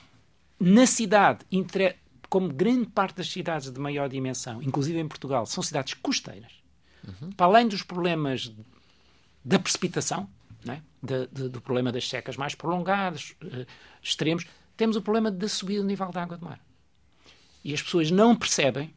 na 0.59 0.87
cidade, 0.87 1.45
como 2.31 2.49
grande 2.49 2.87
parte 2.87 3.17
das 3.17 3.31
cidades 3.31 3.71
de 3.71 3.79
maior 3.79 4.09
dimensão, 4.09 4.63
inclusive 4.63 4.99
em 4.99 5.07
Portugal, 5.07 5.45
são 5.45 5.63
cidades 5.63 5.93
costeiras, 5.93 6.53
uhum. 7.07 7.33
para 7.33 7.47
além 7.47 7.69
dos 7.69 7.83
problemas 7.83 8.51
da 9.45 9.59
precipitação, 9.59 10.29
é? 10.67 10.81
de, 11.03 11.27
de, 11.29 11.49
do 11.49 11.61
problema 11.61 11.93
das 11.93 12.09
secas 12.09 12.37
mais 12.37 12.55
prolongadas, 12.55 13.35
uh, 13.43 13.67
extremos, 14.03 14.47
temos 14.77 14.97
o 14.97 15.03
problema 15.03 15.31
da 15.31 15.49
subida 15.49 15.81
do 15.81 15.87
nível 15.87 16.11
da 16.11 16.23
água 16.23 16.37
do 16.37 16.45
mar. 16.45 16.61
E 17.65 17.75
as 17.75 17.83
pessoas 17.83 18.11
não 18.11 18.35
percebem, 18.35 18.95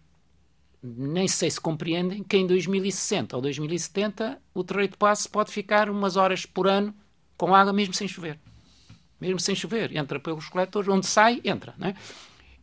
nem 0.83 1.27
sei 1.27 1.49
se 1.51 1.59
compreendem, 1.59 2.23
que 2.23 2.37
em 2.37 2.47
2060 2.47 3.35
ou 3.35 3.41
2070 3.41 4.41
o 4.53 4.63
Terreiro 4.63 4.91
de 4.91 4.97
Passo 4.97 5.29
pode 5.29 5.51
ficar 5.51 5.89
umas 5.89 6.15
horas 6.15 6.45
por 6.45 6.67
ano 6.67 6.93
com 7.37 7.53
água 7.53 7.73
mesmo 7.73 7.93
sem 7.93 8.07
chover. 8.07 8.39
Mesmo 9.19 9.39
sem 9.39 9.55
chover. 9.55 9.95
Entra 9.95 10.19
pelos 10.19 10.47
coletores, 10.49 10.89
onde 10.89 11.05
sai, 11.05 11.41
entra. 11.43 11.75
É? 11.81 11.93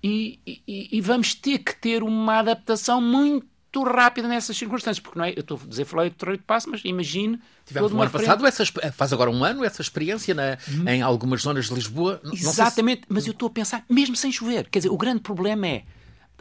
E, 0.03 0.41
e, 0.47 0.89
e, 0.97 1.01
vamos 1.01 1.35
ter 1.35 1.59
que 1.59 1.75
ter 1.75 2.03
uma 2.03 2.39
adaptação 2.39 3.01
muito 3.01 3.47
rápida 3.77 4.27
nessas 4.27 4.57
circunstâncias, 4.57 5.01
porque 5.01 5.19
não 5.19 5.25
é, 5.25 5.31
eu 5.31 5.41
estou 5.41 5.61
a 5.63 5.67
dizer, 5.67 5.85
falei 5.85 6.11
do 6.11 6.17
Torreio 6.17 6.39
de 6.39 6.45
Passo, 6.45 6.71
mas 6.71 6.81
imagine. 6.85 7.39
Tivemos 7.65 7.93
no 7.93 8.01
ano 8.01 8.11
frente... 8.11 8.25
passado, 8.25 8.47
essa, 8.47 8.65
faz 8.93 9.13
agora 9.13 9.31
um 9.31 9.45
ano, 9.45 9.65
essa 9.65 9.83
experiência 9.83 10.35
na, 10.35 10.57
hum. 10.69 10.89
em 10.89 11.03
algumas 11.03 11.43
zonas 11.43 11.67
de 11.67 11.75
Lisboa. 11.75 12.21
Exatamente, 12.33 13.03
se... 13.03 13.07
mas 13.09 13.27
eu 13.27 13.33
estou 13.33 13.49
a 13.49 13.51
pensar, 13.51 13.85
mesmo 13.89 14.17
sem 14.17 14.33
chover, 14.33 14.69
quer 14.71 14.79
dizer, 14.79 14.91
o 14.91 14.97
grande 14.97 15.21
problema 15.21 15.67
é. 15.67 15.85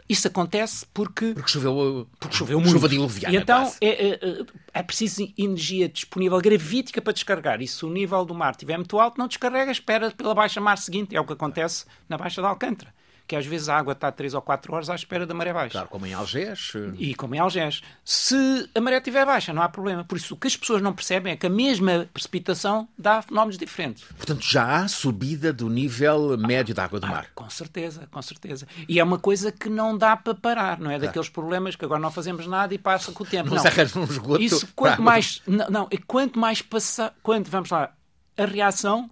Isso 0.08 0.26
acontece 0.26 0.86
porque. 0.94 1.34
Porque 1.34 1.50
choveu, 1.50 2.08
porque 2.18 2.34
choveu 2.34 2.58
muito. 2.58 2.72
Chuva 2.72 2.88
diluviana. 2.88 3.34
E 3.34 3.36
então 3.36 3.70
é, 3.78 4.06
é, 4.06 4.46
é, 4.72 4.82
preciso 4.82 5.30
energia 5.36 5.86
disponível 5.86 6.40
gravítica 6.40 7.02
para 7.02 7.12
descarregar. 7.12 7.60
E 7.60 7.68
se 7.68 7.84
o 7.84 7.90
nível 7.90 8.24
do 8.24 8.34
mar 8.34 8.52
estiver 8.52 8.78
muito 8.78 8.98
alto, 8.98 9.18
não 9.18 9.28
descarrega, 9.28 9.70
espera 9.70 10.10
pela 10.10 10.34
baixa 10.34 10.62
mar 10.62 10.78
seguinte. 10.78 11.14
É 11.14 11.20
o 11.20 11.26
que 11.26 11.34
acontece 11.34 11.84
na 12.08 12.16
Baixa 12.16 12.40
de 12.40 12.48
Alcântara 12.48 12.90
que 13.28 13.36
às 13.36 13.44
vezes 13.44 13.68
a 13.68 13.76
água 13.76 13.92
está 13.92 14.10
3 14.10 14.32
ou 14.32 14.40
4 14.40 14.74
horas 14.74 14.88
à 14.88 14.94
espera 14.94 15.26
da 15.26 15.34
maré 15.34 15.52
baixa. 15.52 15.72
Claro, 15.72 15.88
como 15.88 16.06
em 16.06 16.14
Algés. 16.14 16.72
Eh. 16.74 16.92
E 16.96 17.14
como 17.14 17.34
em 17.34 17.38
Algés. 17.38 17.82
Se 18.02 18.68
a 18.74 18.80
maré 18.80 18.96
estiver 18.96 19.26
baixa, 19.26 19.52
não 19.52 19.60
há 19.60 19.68
problema. 19.68 20.02
Por 20.02 20.16
isso, 20.16 20.32
o 20.32 20.36
que 20.36 20.46
as 20.46 20.56
pessoas 20.56 20.80
não 20.80 20.94
percebem 20.94 21.34
é 21.34 21.36
que 21.36 21.46
a 21.46 21.50
mesma 21.50 22.08
precipitação 22.10 22.88
dá 22.96 23.20
fenómenos 23.20 23.58
diferentes. 23.58 24.04
Portanto, 24.16 24.42
já 24.42 24.76
há 24.76 24.88
subida 24.88 25.52
do 25.52 25.68
nível 25.68 26.38
médio 26.38 26.74
da 26.74 26.84
água 26.84 26.98
do 26.98 27.06
mar. 27.06 27.26
Ah, 27.28 27.32
com 27.34 27.50
certeza, 27.50 28.08
com 28.10 28.22
certeza. 28.22 28.66
E 28.88 28.98
é 28.98 29.04
uma 29.04 29.18
coisa 29.18 29.52
que 29.52 29.68
não 29.68 29.96
dá 29.96 30.16
para 30.16 30.34
parar, 30.34 30.80
não 30.80 30.90
é? 30.90 30.98
Daqueles 30.98 31.28
problemas 31.28 31.76
que 31.76 31.84
agora 31.84 32.00
não 32.00 32.10
fazemos 32.10 32.46
nada 32.46 32.72
e 32.72 32.78
passa 32.78 33.12
com 33.12 33.24
o 33.24 33.26
tempo. 33.26 33.50
Não, 33.50 33.56
não. 33.56 33.62
se 33.62 33.68
arranja 33.68 34.00
um 34.00 34.04
esgoto. 34.04 34.42
Isso, 34.42 34.66
quanto 34.74 35.02
mais... 35.02 35.42
Não, 35.46 35.68
não, 35.68 35.88
quanto 36.06 36.38
mais 36.38 36.62
passa... 36.62 37.12
Quanto, 37.22 37.50
vamos 37.50 37.68
lá, 37.68 37.92
a 38.38 38.46
reação, 38.46 39.10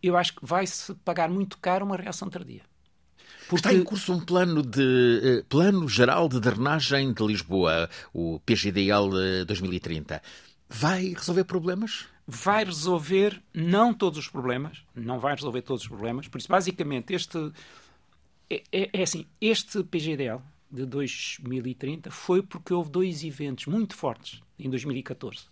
eu 0.00 0.16
acho 0.16 0.36
que 0.36 0.46
vai-se 0.46 0.94
pagar 1.04 1.28
muito 1.28 1.58
caro 1.58 1.84
uma 1.84 1.96
reação 1.96 2.30
tardia. 2.30 2.69
Porque... 3.50 3.66
Está 3.66 3.74
em 3.74 3.82
curso 3.82 4.12
um 4.12 4.20
plano 4.20 4.62
de 4.62 5.40
uh, 5.40 5.44
plano 5.46 5.88
geral 5.88 6.28
de 6.28 6.38
drenagem 6.38 7.12
de 7.12 7.26
Lisboa, 7.26 7.90
o 8.14 8.38
PGDL 8.46 9.44
2030. 9.44 10.22
Vai 10.68 11.08
resolver 11.08 11.42
problemas? 11.42 12.06
Vai 12.28 12.64
resolver 12.64 13.42
não 13.52 13.92
todos 13.92 14.20
os 14.20 14.28
problemas, 14.28 14.84
não 14.94 15.18
vai 15.18 15.34
resolver 15.34 15.62
todos 15.62 15.82
os 15.82 15.88
problemas. 15.88 16.28
Por 16.28 16.38
isso, 16.38 16.46
basicamente, 16.46 17.12
este 17.12 17.52
é, 18.48 18.62
é, 18.70 18.90
é 18.92 19.02
assim, 19.02 19.26
este 19.40 19.82
PGDL 19.82 20.40
de 20.70 20.86
2030 20.86 22.08
foi 22.08 22.44
porque 22.44 22.72
houve 22.72 22.88
dois 22.88 23.24
eventos 23.24 23.66
muito 23.66 23.96
fortes 23.96 24.40
em 24.60 24.70
2014, 24.70 25.46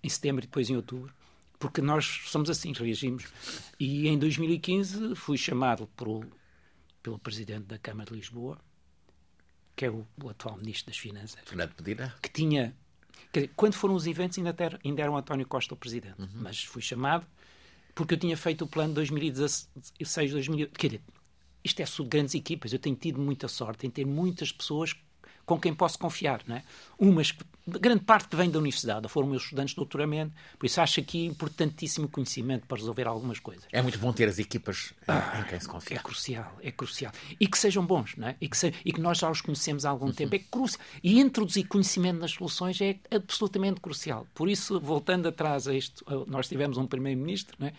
em 0.00 0.08
setembro 0.08 0.44
e 0.44 0.46
depois 0.46 0.70
em 0.70 0.76
outubro, 0.76 1.12
porque 1.58 1.82
nós 1.82 2.20
somos 2.26 2.48
assim, 2.48 2.72
reagimos. 2.72 3.24
E 3.80 4.06
em 4.06 4.16
2015 4.16 5.16
fui 5.16 5.36
chamado 5.36 5.88
por 5.96 6.24
pelo 7.06 7.20
Presidente 7.20 7.66
da 7.66 7.78
Câmara 7.78 8.10
de 8.10 8.16
Lisboa, 8.16 8.58
que 9.76 9.84
é 9.84 9.90
o, 9.90 10.04
o 10.20 10.28
atual 10.28 10.56
Ministro 10.56 10.86
das 10.86 10.98
Finanças. 10.98 11.38
Fernando 11.44 11.72
Medina. 11.78 12.12
Que 12.20 12.28
tinha... 12.28 12.74
Dizer, 13.32 13.52
quando 13.54 13.74
foram 13.74 13.94
os 13.94 14.08
eventos 14.08 14.36
ainda, 14.38 14.52
ter, 14.52 14.80
ainda 14.84 15.02
era 15.02 15.10
o 15.10 15.16
António 15.16 15.46
Costa 15.46 15.72
o 15.72 15.76
Presidente, 15.76 16.20
uhum. 16.20 16.28
mas 16.34 16.64
fui 16.64 16.82
chamado 16.82 17.24
porque 17.94 18.14
eu 18.14 18.18
tinha 18.18 18.36
feito 18.36 18.64
o 18.64 18.66
plano 18.66 18.92
2016, 18.94 20.32
2018. 20.32 20.78
Quer 20.78 20.86
dizer, 20.88 21.02
isto 21.62 21.80
é 21.80 21.84
de 21.84 22.02
grandes 22.08 22.34
equipas. 22.34 22.72
Eu 22.72 22.78
tenho 22.80 22.96
tido 22.96 23.20
muita 23.20 23.46
sorte 23.46 23.86
em 23.86 23.90
ter 23.90 24.04
muitas 24.04 24.50
pessoas 24.50 24.92
com 25.46 25.58
quem 25.58 25.72
posso 25.72 25.98
confiar. 25.98 26.42
Não 26.46 26.56
é? 26.56 26.64
Umas, 26.98 27.32
grande 27.66 28.04
parte 28.04 28.28
que 28.28 28.36
vem 28.36 28.50
da 28.50 28.58
universidade, 28.58 29.08
foram 29.08 29.28
meus 29.28 29.44
estudantes 29.44 29.70
de 29.70 29.76
doutoramento, 29.76 30.34
por 30.58 30.66
isso 30.66 30.80
acho 30.80 31.00
aqui 31.00 31.24
importantíssimo 31.24 32.08
conhecimento 32.08 32.66
para 32.66 32.76
resolver 32.76 33.06
algumas 33.06 33.38
coisas. 33.38 33.64
É 33.72 33.80
muito 33.80 33.98
bom 33.98 34.12
ter 34.12 34.28
as 34.28 34.38
equipas 34.38 34.92
ah, 35.06 35.40
em 35.40 35.44
quem 35.44 35.60
se 35.60 35.68
confia. 35.68 35.96
É 35.96 36.00
crucial, 36.00 36.52
é 36.60 36.70
crucial. 36.72 37.12
E 37.38 37.46
que 37.46 37.56
sejam 37.56 37.86
bons, 37.86 38.16
não 38.16 38.28
é? 38.28 38.36
E 38.40 38.48
que, 38.48 38.56
se, 38.56 38.74
e 38.84 38.92
que 38.92 39.00
nós 39.00 39.18
já 39.18 39.30
os 39.30 39.40
conhecemos 39.40 39.86
há 39.86 39.90
algum 39.90 40.06
uhum. 40.06 40.12
tempo. 40.12 40.34
É 40.34 40.38
crucial. 40.38 40.84
E 41.02 41.20
introduzir 41.20 41.68
conhecimento 41.68 42.18
nas 42.18 42.32
soluções 42.32 42.80
é 42.80 42.98
absolutamente 43.10 43.80
crucial. 43.80 44.26
Por 44.34 44.48
isso, 44.48 44.80
voltando 44.80 45.28
atrás 45.28 45.68
a 45.68 45.74
isto, 45.74 46.04
nós 46.26 46.48
tivemos 46.48 46.76
um 46.76 46.86
primeiro-ministro, 46.86 47.56
não 47.58 47.68
é? 47.68 47.72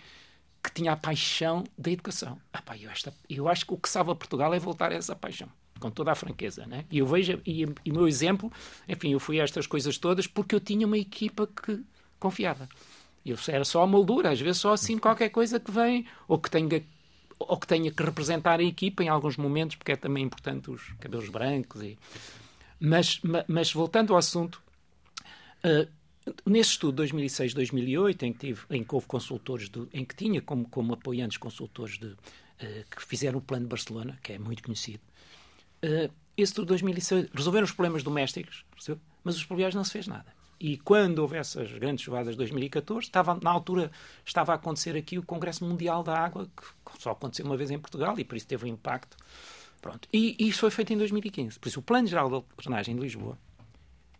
que 0.63 0.73
tinha 0.73 0.91
a 0.91 0.97
paixão 0.97 1.63
da 1.77 1.89
educação. 1.89 2.37
Ah, 2.51 2.61
pá, 2.61 2.77
eu, 2.77 2.89
esta, 2.89 3.13
eu 3.29 3.47
acho 3.47 3.65
que 3.65 3.73
o 3.73 3.77
que 3.77 3.87
salva 3.87 4.13
Portugal 4.15 4.53
é 4.53 4.59
voltar 4.59 4.91
a 4.91 4.95
essa 4.95 5.15
paixão 5.15 5.47
com 5.79 5.91
toda 5.91 6.11
a 6.11 6.15
franqueza. 6.15 6.65
Né? 6.65 6.85
E 6.91 6.99
eu 6.99 7.07
vejo, 7.07 7.41
e, 7.45 7.65
o 7.65 7.73
meu 7.85 8.07
exemplo, 8.07 8.51
enfim, 8.87 9.11
eu 9.11 9.19
fui 9.19 9.39
a 9.39 9.43
estas 9.43 9.67
coisas 9.67 9.97
todas 9.97 10.27
porque 10.27 10.55
eu 10.55 10.59
tinha 10.59 10.85
uma 10.85 10.97
equipa 10.97 11.47
que 11.47 11.83
confiava. 12.19 12.67
Eu 13.25 13.37
era 13.49 13.65
só 13.65 13.83
a 13.83 13.87
moldura, 13.87 14.31
às 14.31 14.39
vezes 14.39 14.61
só 14.61 14.71
assim 14.73 14.97
qualquer 14.97 15.29
coisa 15.29 15.59
que 15.59 15.69
vem, 15.69 16.05
ou 16.27 16.39
que 16.39 16.49
tenha, 16.49 16.81
ou 17.37 17.57
que, 17.57 17.67
tenha 17.67 17.91
que 17.91 18.01
representar 18.01 18.59
a 18.59 18.63
equipa 18.63 19.03
em 19.03 19.09
alguns 19.09 19.35
momentos, 19.35 19.75
porque 19.75 19.91
é 19.91 19.95
também 19.97 20.23
importante 20.23 20.71
os 20.71 20.93
cabelos 20.99 21.27
brancos. 21.29 21.81
E... 21.81 21.97
Mas, 22.79 23.19
mas 23.47 23.73
voltando 23.73 24.13
ao 24.13 24.19
assunto, 24.19 24.61
uh, 25.65 25.87
nesse 26.45 26.71
estudo 26.71 27.03
2006-2008, 27.03 28.23
em 28.23 28.33
que, 28.33 28.39
tive, 28.39 28.61
em 28.69 28.83
que 28.83 28.95
houve 28.95 29.07
consultores, 29.07 29.67
do, 29.67 29.89
em 29.93 30.05
que 30.05 30.15
tinha 30.15 30.41
como, 30.41 30.67
como 30.69 30.93
apoiantes 30.93 31.37
consultores 31.37 31.97
de, 31.97 32.07
uh, 32.07 32.17
que 32.89 33.03
fizeram 33.03 33.39
o 33.39 33.41
Plano 33.41 33.65
de 33.65 33.69
Barcelona, 33.69 34.17
que 34.23 34.33
é 34.33 34.39
muito 34.39 34.63
conhecido, 34.63 35.01
Uh, 35.83 36.11
esse 36.35 36.53
de 36.53 36.65
2006 36.65 37.29
resolveram 37.33 37.65
os 37.65 37.71
problemas 37.71 38.03
domésticos, 38.03 38.63
mas 39.23 39.35
os 39.35 39.43
pluviais 39.43 39.73
não 39.73 39.83
se 39.83 39.91
fez 39.91 40.07
nada. 40.07 40.37
E 40.59 40.77
quando 40.77 41.19
houve 41.19 41.37
essas 41.37 41.71
grandes 41.73 42.03
chuvadas 42.03 42.33
de 42.33 42.37
2014, 42.37 43.05
estava, 43.05 43.39
na 43.41 43.51
altura 43.51 43.91
estava 44.25 44.53
a 44.53 44.55
acontecer 44.55 44.95
aqui 44.95 45.17
o 45.19 45.23
Congresso 45.23 45.63
Mundial 45.63 46.03
da 46.03 46.17
Água, 46.17 46.47
que 46.55 47.01
só 47.01 47.11
aconteceu 47.11 47.45
uma 47.45 47.55
vez 47.55 47.69
em 47.69 47.77
Portugal 47.77 48.19
e 48.19 48.23
por 48.23 48.35
isso 48.35 48.47
teve 48.47 48.65
um 48.65 48.67
impacto. 48.67 49.15
Pronto. 49.81 50.07
E, 50.11 50.35
isso 50.39 50.61
foi 50.61 50.71
feito 50.71 50.93
em 50.93 50.97
2015. 50.97 51.59
Por 51.59 51.67
isso, 51.67 51.79
o 51.79 51.83
Plano 51.83 52.07
Geral 52.07 52.29
de 52.29 52.43
Drenagem 52.57 52.95
de 52.95 53.01
Lisboa 53.01 53.37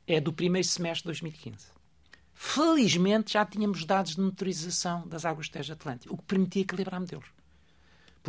é 0.05 0.21
do 0.21 0.31
primeiro 0.31 0.67
semestre 0.67 1.01
de 1.01 1.07
2015. 1.07 1.67
Felizmente 2.33 3.33
já 3.33 3.43
tínhamos 3.43 3.83
dados 3.83 4.13
de 4.13 4.21
monitorização 4.21 5.07
das 5.07 5.25
águas 5.25 5.49
do 5.49 5.53
Tejo 5.53 5.73
Atlântico, 5.73 6.13
o 6.13 6.17
que 6.17 6.23
permitia 6.23 6.61
equilibrar 6.61 6.99
modelos. 6.99 7.25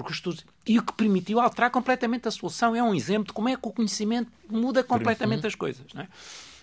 Porque 0.03 0.13
estudos... 0.13 0.47
E 0.67 0.79
o 0.79 0.83
que 0.83 0.93
permitiu 0.93 1.41
alterar 1.41 1.71
completamente 1.71 2.29
a 2.29 2.31
solução. 2.31 2.77
É 2.77 2.83
um 2.83 2.95
exemplo 2.95 3.27
de 3.29 3.33
como 3.33 3.49
é 3.49 3.57
que 3.57 3.67
o 3.67 3.73
conhecimento 3.73 4.31
muda 4.49 4.85
completamente 4.85 5.47
as 5.47 5.55
coisas. 5.55 5.87
Não 5.93 6.03
é? 6.03 6.09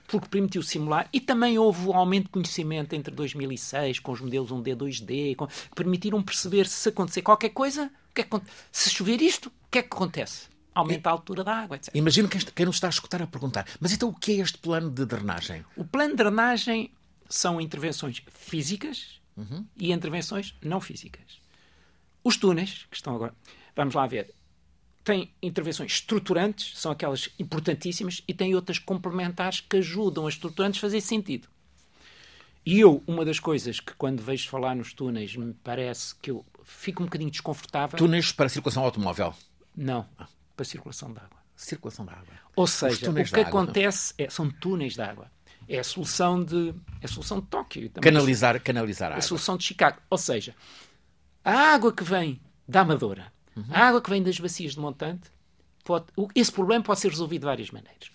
Porque 0.07 0.29
permitiu 0.29 0.63
simular. 0.63 1.09
E 1.11 1.19
também 1.19 1.57
houve 1.57 1.87
um 1.89 1.93
aumento 1.93 2.25
de 2.25 2.29
conhecimento 2.29 2.93
entre 2.93 3.13
2006, 3.13 3.99
com 3.99 4.13
os 4.13 4.21
modelos 4.21 4.51
1D, 4.51 4.75
2D, 4.75 5.35
com... 5.35 5.47
permitiram 5.75 6.23
perceber 6.23 6.65
se 6.65 6.87
acontecer 6.87 7.23
qualquer 7.23 7.49
coisa, 7.49 7.91
que 8.13 8.21
é 8.21 8.23
que... 8.23 8.41
se 8.71 8.89
chover 8.89 9.21
isto, 9.21 9.49
o 9.49 9.69
que 9.69 9.79
é 9.79 9.81
que 9.81 9.93
acontece? 9.93 10.47
aumenta 10.73 11.09
a 11.09 11.13
altura 11.13 11.41
da 11.41 11.55
água, 11.55 11.77
etc. 11.77 11.95
Imagino 11.95 12.27
quem, 12.27 12.41
quem 12.41 12.65
nos 12.65 12.75
está 12.75 12.87
a 12.87 12.89
escutar 12.89 13.21
a 13.21 13.25
perguntar, 13.25 13.65
mas 13.79 13.93
então 13.93 14.09
o 14.09 14.13
que 14.13 14.33
é 14.33 14.35
este 14.43 14.57
plano 14.57 14.91
de 14.91 15.05
drenagem? 15.05 15.63
O 15.77 15.85
plano 15.85 16.09
de 16.09 16.17
drenagem 16.17 16.91
são 17.29 17.61
intervenções 17.61 18.21
físicas 18.29 19.21
uhum. 19.37 19.65
e 19.77 19.91
intervenções 19.91 20.53
não 20.61 20.81
físicas. 20.81 21.44
Os 22.25 22.37
túneis, 22.37 22.87
que 22.89 22.97
estão 22.97 23.15
agora, 23.15 23.35
vamos 23.75 23.93
lá 23.93 24.07
ver, 24.07 24.33
têm 25.03 25.31
intervenções 25.43 25.91
estruturantes, 25.91 26.75
são 26.75 26.91
aquelas 26.91 27.29
importantíssimas, 27.37 28.23
e 28.27 28.33
têm 28.33 28.55
outras 28.55 28.79
complementares 28.79 29.61
que 29.61 29.77
ajudam 29.77 30.25
as 30.25 30.33
estruturantes 30.33 30.79
a 30.79 30.81
fazer 30.81 31.01
sentido. 31.01 31.47
E 32.65 32.79
eu, 32.79 33.03
uma 33.05 33.23
das 33.23 33.39
coisas 33.39 33.79
que 33.79 33.93
quando 33.93 34.23
vejo 34.23 34.49
falar 34.49 34.75
nos 34.75 34.91
túneis, 34.91 35.35
me 35.35 35.53
parece 35.53 36.15
que 36.15 36.31
eu 36.31 36.43
fico 36.63 37.03
um 37.03 37.05
bocadinho 37.05 37.29
desconfortável. 37.29 37.95
Túneis 37.95 38.31
para 38.31 38.49
circulação 38.49 38.83
automóvel? 38.83 39.35
Não, 39.77 40.07
para 40.55 40.65
circulação 40.65 41.13
de 41.13 41.19
água. 41.19 41.37
Circulação 41.55 42.05
de 42.05 42.11
água. 42.11 42.33
Ou 42.55 42.65
seja, 42.65 43.11
o 43.11 43.23
que 43.23 43.39
acontece 43.39 44.15
é, 44.17 44.27
são 44.31 44.49
túneis 44.49 44.95
de 44.95 45.01
água. 45.01 45.29
É 45.69 45.77
a 45.77 45.83
solução 45.83 46.43
de, 46.43 46.73
é 47.01 47.05
a 47.05 47.07
solução 47.07 47.39
de 47.39 47.45
Tóquio. 47.45 47.89
Também 47.89 48.11
canalizar, 48.11 48.59
canalizar 48.59 49.11
a 49.11 49.13
água. 49.13 49.17
É 49.17 49.19
a 49.19 49.27
solução 49.27 49.57
de 49.57 49.63
Chicago. 49.63 49.99
Ou 50.09 50.17
seja, 50.17 50.55
a 51.45 51.73
água 51.73 51.93
que 51.93 52.03
vem 52.03 52.41
da 52.67 52.81
Amadora, 52.81 53.31
uhum. 53.55 53.63
a 53.69 53.87
água 53.87 54.01
que 54.01 54.09
vem 54.09 54.23
das 54.23 54.39
bacias 54.39 54.73
de 54.73 54.79
montante, 54.79 55.29
pode, 55.83 56.05
esse 56.33 56.51
problema 56.51 56.83
pode 56.83 56.99
ser 56.99 57.09
resolvido 57.09 57.41
de 57.41 57.45
várias 57.45 57.69
maneiras. 57.69 58.09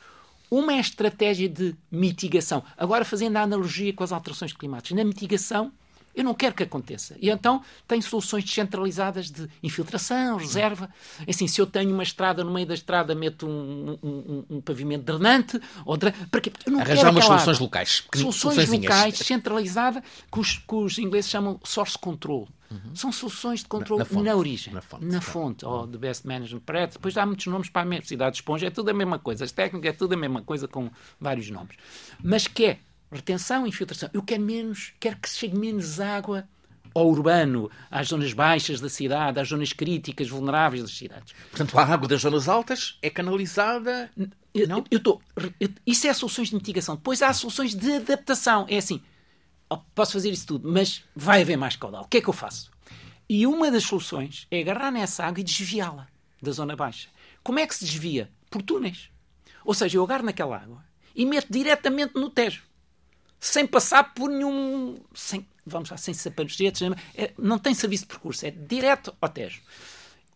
Uma 0.51 0.73
é 0.73 0.77
a 0.79 0.81
estratégia 0.81 1.49
de 1.49 1.77
mitigação. 1.91 2.65
Agora, 2.77 3.05
fazendo 3.05 3.37
a 3.37 3.43
analogia 3.43 3.93
com 3.95 4.03
as 4.03 4.11
alterações 4.11 4.53
climáticas. 4.53 4.97
Na 4.97 5.05
mitigação, 5.05 5.73
eu 6.15 6.25
não 6.25 6.35
quero 6.35 6.55
que 6.55 6.63
aconteça. 6.63 7.17
E 7.21 7.31
então 7.31 7.63
tem 7.87 8.01
soluções 8.01 8.45
descentralizadas 8.45 9.31
de 9.31 9.49
infiltração, 9.63 10.37
reserva. 10.37 10.91
É 11.27 11.31
assim, 11.31 11.47
se 11.47 11.61
eu 11.61 11.67
tenho 11.67 11.93
uma 11.93 12.03
estrada, 12.03 12.43
no 12.43 12.53
meio 12.53 12.67
da 12.67 12.75
estrada 12.75 13.15
meto 13.15 13.47
um, 13.47 13.99
um, 14.03 14.45
um 14.51 14.61
pavimento 14.61 15.05
drenante, 15.05 15.61
ou 15.85 15.97
dren... 15.97 16.13
para 16.31 16.41
quê? 16.41 16.53
Eu 16.67 16.73
não 16.73 16.81
Arranjar 16.81 17.11
umas 17.11 17.25
soluções 17.25 17.57
água. 17.57 17.65
locais. 17.65 18.05
Soluções 18.15 18.69
locais, 18.69 19.19
descentralizadas, 19.19 20.03
que 20.31 20.41
os, 20.41 20.59
que 20.59 20.75
os 20.75 20.99
ingleses 20.99 21.31
chamam 21.31 21.61
source 21.65 21.99
control. 21.99 22.49
Uhum. 22.71 22.95
São 22.95 23.11
soluções 23.11 23.61
de 23.61 23.67
controle 23.67 24.05
na, 24.05 24.17
na, 24.17 24.23
na 24.23 24.37
origem, 24.37 24.73
na 24.73 24.81
fonte, 24.81 25.05
na 25.05 25.21
fonte 25.21 25.65
ou 25.65 25.87
de 25.89 25.99
best 25.99 26.25
management 26.25 26.61
practice. 26.61 26.99
Depois 26.99 27.17
há 27.17 27.27
muitos 27.27 27.47
nomes 27.47 27.69
para 27.69 27.83
a 27.83 27.85
universidade 27.85 28.37
de 28.37 28.43
esponja, 28.43 28.67
é 28.69 28.71
tudo 28.71 28.91
a 28.91 28.95
mesma 28.95 29.19
coisa. 29.19 29.45
As 29.45 29.51
técnicas 29.51 29.91
é 29.91 29.93
tudo 29.93 30.13
a 30.13 30.17
mesma 30.17 30.43
coisa 30.43 30.69
com 30.69 30.89
vários 31.21 31.51
nomes. 31.51 31.77
Mas 32.23 32.47
que 32.47 32.67
é 32.67 32.79
retenção 33.11 33.67
e 33.67 33.69
infiltração. 33.69 34.09
Eu 34.13 34.23
quero 34.23 34.43
menos, 34.43 34.93
quero 35.01 35.17
que 35.17 35.29
chegue 35.29 35.59
menos 35.59 36.01
água 36.01 36.49
ao 36.95 37.09
urbano, 37.09 37.71
às 37.91 38.09
zonas 38.09 38.33
baixas 38.33 38.81
da 38.81 38.89
cidade, 38.89 39.39
às 39.39 39.49
zonas 39.49 39.73
críticas, 39.73 40.29
vulneráveis 40.29 40.83
das 40.83 40.93
cidades. 40.93 41.35
Portanto, 41.51 41.79
a 41.79 41.85
água 41.85 42.09
das 42.09 42.21
zonas 42.21 42.49
altas 42.49 42.99
é 43.01 43.11
canalizada. 43.11 44.11
Eu, 44.53 44.69
não? 44.69 44.85
Eu, 44.91 45.01
eu 45.05 45.21
eu, 45.61 45.69
isso 45.87 46.07
é 46.07 46.13
soluções 46.13 46.49
de 46.49 46.55
mitigação. 46.55 46.97
Depois 46.97 47.23
há 47.23 47.33
soluções 47.33 47.75
de 47.75 47.93
adaptação. 47.97 48.67
É 48.69 48.79
assim, 48.79 49.01
posso 49.95 50.13
fazer 50.13 50.31
isso 50.31 50.47
tudo, 50.47 50.71
mas 50.71 51.05
vai 51.15 51.43
haver 51.43 51.57
mais 51.57 51.77
caudal. 51.77 52.03
O 52.03 52.09
que 52.09 52.19
é 52.19 52.21
que 52.21 52.29
eu 52.29 52.35
faço? 52.35 52.71
E 53.29 53.47
uma 53.47 53.71
das 53.71 53.85
soluções 53.85 54.47
é 54.51 54.61
agarrar 54.61 54.91
nessa 54.91 55.25
água 55.25 55.41
e 55.41 55.45
desviá-la 55.45 56.09
da 56.43 56.51
zona 56.51 56.75
baixa. 56.75 57.09
Como 57.43 57.61
é 57.61 57.67
que 57.67 57.75
se 57.75 57.85
desvia? 57.85 58.31
Por 58.51 58.63
túneis. 58.63 59.11
Ou 59.65 59.73
seja, 59.73 59.99
eu 59.99 60.03
agarro 60.03 60.25
naquela 60.25 60.57
água 60.57 60.85
e 61.15 61.25
meto 61.25 61.47
diretamente 61.51 62.15
no 62.15 62.29
Tejo 62.29 62.70
sem 63.41 63.67
passar 63.67 64.15
por 64.15 64.29
nenhum. 64.29 65.01
Sem, 65.15 65.47
vamos 65.67 65.89
lá, 65.91 65.97
sem 65.97 66.13
sapanejetes, 66.13 66.83
é, 67.15 67.33
não 67.39 67.59
tem 67.59 67.73
serviço 67.73 68.05
de 68.05 68.09
percurso, 68.09 68.47
é 68.47 68.51
direto 68.51 69.15
ao 69.21 69.29
Tejo. 69.29 69.63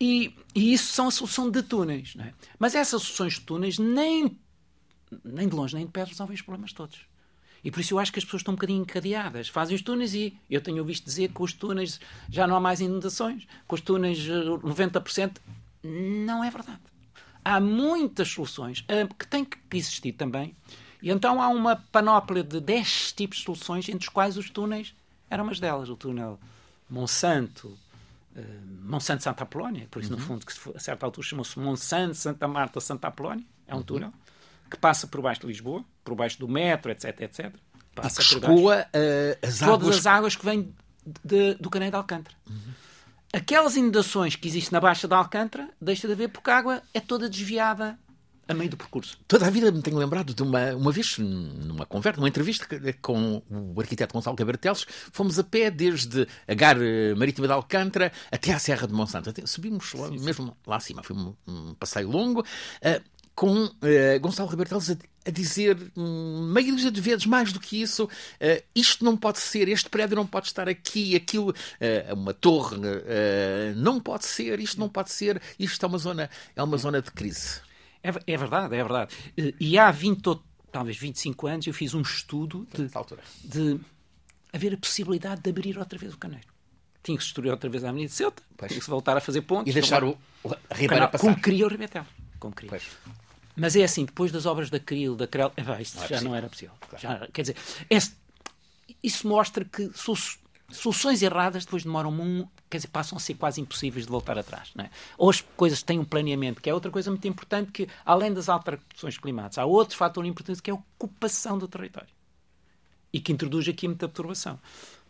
E, 0.00 0.34
e 0.54 0.72
isso 0.72 0.92
são 0.92 1.08
a 1.08 1.10
solução 1.10 1.50
de 1.50 1.62
túneis. 1.62 2.16
É? 2.18 2.32
Mas 2.58 2.74
essas 2.74 3.02
soluções 3.02 3.34
de 3.34 3.42
túneis 3.42 3.78
nem, 3.78 4.38
nem 5.22 5.48
de 5.48 5.54
longe 5.54 5.76
nem 5.76 5.84
de 5.84 5.92
perto 5.92 6.10
resolvem 6.10 6.34
os 6.34 6.42
problemas 6.42 6.72
todos. 6.72 7.06
E 7.62 7.70
por 7.70 7.80
isso 7.80 7.94
eu 7.94 7.98
acho 7.98 8.12
que 8.12 8.18
as 8.18 8.24
pessoas 8.24 8.40
estão 8.40 8.52
um 8.52 8.56
bocadinho 8.56 8.82
encadeadas. 8.82 9.48
Fazem 9.48 9.74
os 9.74 9.82
túneis 9.82 10.14
e 10.14 10.36
eu 10.50 10.60
tenho 10.60 10.78
ouvido 10.78 11.02
dizer 11.02 11.30
que 11.32 11.42
os 11.42 11.52
túneis 11.52 12.00
já 12.28 12.46
não 12.46 12.56
há 12.56 12.60
mais 12.60 12.80
inundações, 12.80 13.46
com 13.66 13.74
os 13.74 13.80
túneis 13.80 14.18
90%. 14.18 15.38
Não 15.82 16.44
é 16.44 16.50
verdade. 16.50 16.80
Há 17.42 17.60
muitas 17.60 18.28
soluções 18.28 18.84
eh, 18.88 19.06
que 19.06 19.26
têm 19.26 19.44
que 19.44 19.58
existir 19.72 20.12
também 20.12 20.54
e 21.04 21.10
então 21.10 21.42
há 21.42 21.48
uma 21.48 21.76
panóplia 21.76 22.42
de 22.42 22.58
10 22.58 23.12
tipos 23.12 23.36
de 23.36 23.44
soluções, 23.44 23.86
entre 23.90 24.08
os 24.08 24.08
quais 24.08 24.38
os 24.38 24.48
túneis 24.48 24.94
eram 25.28 25.44
umas 25.44 25.60
delas. 25.60 25.90
O 25.90 25.96
túnel 25.96 26.40
Monsanto, 26.88 27.68
uh, 28.34 28.40
Monsanto 28.82 29.22
Santa 29.22 29.42
Apolónia, 29.42 29.86
por 29.90 30.00
isso, 30.00 30.10
uhum. 30.10 30.18
no 30.18 30.24
fundo, 30.24 30.46
que 30.46 30.54
a 30.74 30.80
certa 30.80 31.04
altura 31.04 31.26
chamou-se 31.26 31.58
Monsanto 31.58 32.14
Santa 32.14 32.48
Marta 32.48 32.80
Santa 32.80 33.08
Apolónia, 33.08 33.44
é 33.68 33.74
um 33.74 33.78
uhum. 33.78 33.82
túnel 33.82 34.12
que 34.70 34.78
passa 34.78 35.06
por 35.06 35.20
baixo 35.20 35.42
de 35.42 35.48
Lisboa, 35.48 35.84
por 36.02 36.14
baixo 36.14 36.38
do 36.38 36.48
metro, 36.48 36.90
etc, 36.90 37.20
etc. 37.20 37.52
Passa 37.94 38.22
e 38.22 38.24
que 38.24 38.34
escoa 38.36 38.80
uh, 38.80 39.46
as 39.46 39.62
águas... 39.62 39.78
Todas 39.78 39.96
as 39.98 40.06
águas 40.06 40.36
que 40.36 40.44
vêm 40.46 40.74
de, 41.22 41.52
do 41.56 41.68
Caneio 41.68 41.90
de 41.90 41.98
Alcântara. 41.98 42.34
Uhum. 42.48 42.72
Aquelas 43.30 43.76
inundações 43.76 44.36
que 44.36 44.48
existem 44.48 44.72
na 44.72 44.80
Baixa 44.80 45.06
de 45.06 45.14
Alcântara, 45.14 45.68
deixa 45.78 46.06
de 46.06 46.14
haver 46.14 46.30
porque 46.30 46.50
a 46.50 46.56
água 46.56 46.82
é 46.94 47.00
toda 47.00 47.28
desviada 47.28 47.98
a 48.48 48.54
meio 48.54 48.70
do 48.70 48.76
percurso. 48.76 49.18
Toda 49.26 49.46
a 49.46 49.50
vida 49.50 49.70
me 49.70 49.82
tenho 49.82 49.96
lembrado 49.96 50.34
de 50.34 50.42
uma, 50.42 50.74
uma 50.74 50.92
vez, 50.92 51.18
numa 51.18 51.86
conversa, 51.86 52.18
numa 52.20 52.28
entrevista 52.28 52.66
com 53.00 53.42
o 53.50 53.80
arquiteto 53.80 54.12
Gonçalo 54.14 54.36
Cabrateles, 54.36 54.86
fomos 55.12 55.38
a 55.38 55.44
pé 55.44 55.70
desde 55.70 56.26
a 56.46 56.54
Gar 56.54 56.76
Marítima 57.16 57.46
de 57.46 57.52
Alcântara 57.52 58.12
até 58.30 58.52
à 58.52 58.58
Serra 58.58 58.86
de 58.86 58.92
Monsanto. 58.92 59.32
Subimos 59.46 59.92
lá, 59.94 60.08
sim, 60.08 60.18
mesmo 60.20 60.46
sim. 60.46 60.52
lá 60.66 60.76
acima, 60.76 61.02
foi 61.02 61.16
um, 61.16 61.34
um 61.46 61.74
passeio 61.74 62.08
longo, 62.08 62.40
uh, 62.40 63.14
com 63.34 63.64
uh, 63.64 64.20
Gonçalo 64.20 64.48
Cabrateles 64.48 64.90
a, 64.90 64.96
a, 65.26 65.30
dizer 65.30 65.76
um, 65.96 66.48
meia 66.52 66.70
dúzia 66.70 66.90
de 66.90 67.00
vezes 67.00 67.26
mais 67.26 67.52
do 67.52 67.58
que 67.58 67.82
isso, 67.82 68.04
uh, 68.04 68.62
isto 68.74 69.04
não 69.04 69.16
pode 69.16 69.38
ser, 69.38 69.68
este 69.68 69.88
prédio 69.88 70.16
não 70.16 70.26
pode 70.26 70.46
estar 70.46 70.68
aqui, 70.68 71.16
aquilo, 71.16 71.54
uma 72.16 72.32
torre 72.32 72.76
não 73.76 74.00
pode 74.00 74.24
ser, 74.24 74.60
isto 74.60 74.78
não 74.78 74.88
pode 74.88 75.10
ser, 75.10 75.40
isto 75.58 75.84
é 75.84 75.88
uma 75.88 75.98
zona, 75.98 76.30
é 76.54 76.62
uma 76.62 76.76
zona 76.76 77.02
de 77.02 77.10
crise. 77.10 77.60
É, 78.04 78.34
é 78.34 78.36
verdade, 78.36 78.74
é 78.76 78.82
verdade. 78.82 79.14
E 79.58 79.78
há 79.78 79.90
20, 79.90 80.38
talvez 80.70 80.96
25 80.98 81.46
anos, 81.46 81.66
eu 81.66 81.72
fiz 81.72 81.94
um 81.94 82.02
estudo 82.02 82.68
de, 82.74 82.88
de 83.42 83.80
haver 84.52 84.74
a 84.74 84.76
possibilidade 84.76 85.40
de 85.40 85.48
abrir 85.48 85.78
outra 85.78 85.98
vez 85.98 86.12
o 86.12 86.18
caneiro. 86.18 86.46
Tinha 87.02 87.16
que 87.16 87.22
se 87.24 87.28
destruir 87.28 87.50
outra 87.50 87.68
vez 87.70 87.82
a 87.82 87.88
Avenida 87.88 88.08
de 88.08 88.14
Ceuta, 88.14 88.42
pois. 88.56 88.68
tinha 88.70 88.78
que 88.78 88.84
se 88.84 88.90
voltar 88.90 89.16
a 89.16 89.20
fazer 89.20 89.40
pontos. 89.42 89.70
E 89.70 89.72
deixar 89.72 90.04
o, 90.04 90.18
a 90.70 90.74
Ribeira 90.74 91.08
passar. 91.08 91.26
Como 91.26 91.40
queria 91.40 91.66
o 91.66 91.68
Ribetel. 91.68 92.06
Como 92.38 92.54
queria. 92.54 92.70
Pois. 92.70 92.84
Mas 93.56 93.76
é 93.76 93.84
assim, 93.84 94.04
depois 94.04 94.32
das 94.32 94.46
obras 94.46 94.68
da 94.68 94.80
Cril, 94.80 95.14
da 95.14 95.26
Crel, 95.26 95.52
é, 95.56 95.82
isto 95.82 95.96
não 95.96 96.02
já 96.02 96.08
possível. 96.08 96.28
não 96.28 96.34
era 96.36 96.48
possível. 96.48 96.74
Claro. 96.88 97.02
Já, 97.02 97.28
quer 97.32 97.42
dizer, 97.42 97.56
isso 99.02 99.28
mostra 99.28 99.64
que 99.64 99.90
soluções 100.70 101.22
erradas 101.22 101.64
depois 101.64 101.84
demoram 101.84 102.10
um, 102.10 102.48
quer 102.68 102.78
dizer, 102.78 102.88
passam 102.88 103.16
a 103.16 103.20
ser 103.20 103.34
quase 103.34 103.60
impossíveis 103.60 104.04
de 104.04 104.10
voltar 104.10 104.38
atrás. 104.38 104.72
É? 104.78 104.90
Ou 105.16 105.30
as 105.30 105.40
coisas 105.40 105.82
têm 105.82 105.98
um 105.98 106.04
planeamento, 106.04 106.60
que 106.60 106.68
é 106.68 106.74
outra 106.74 106.90
coisa 106.90 107.10
muito 107.10 107.26
importante, 107.28 107.70
que 107.70 107.88
além 108.04 108.32
das 108.32 108.48
alterações 108.48 109.18
climáticas, 109.18 109.58
há 109.58 109.64
outro 109.64 109.96
fator 109.96 110.24
importante 110.24 110.62
que 110.62 110.70
é 110.70 110.74
a 110.74 110.76
ocupação 110.76 111.58
do 111.58 111.68
território. 111.68 112.08
E 113.12 113.20
que 113.20 113.32
introduz 113.32 113.68
aqui 113.68 113.86
muita 113.86 114.08
perturbação. 114.08 114.58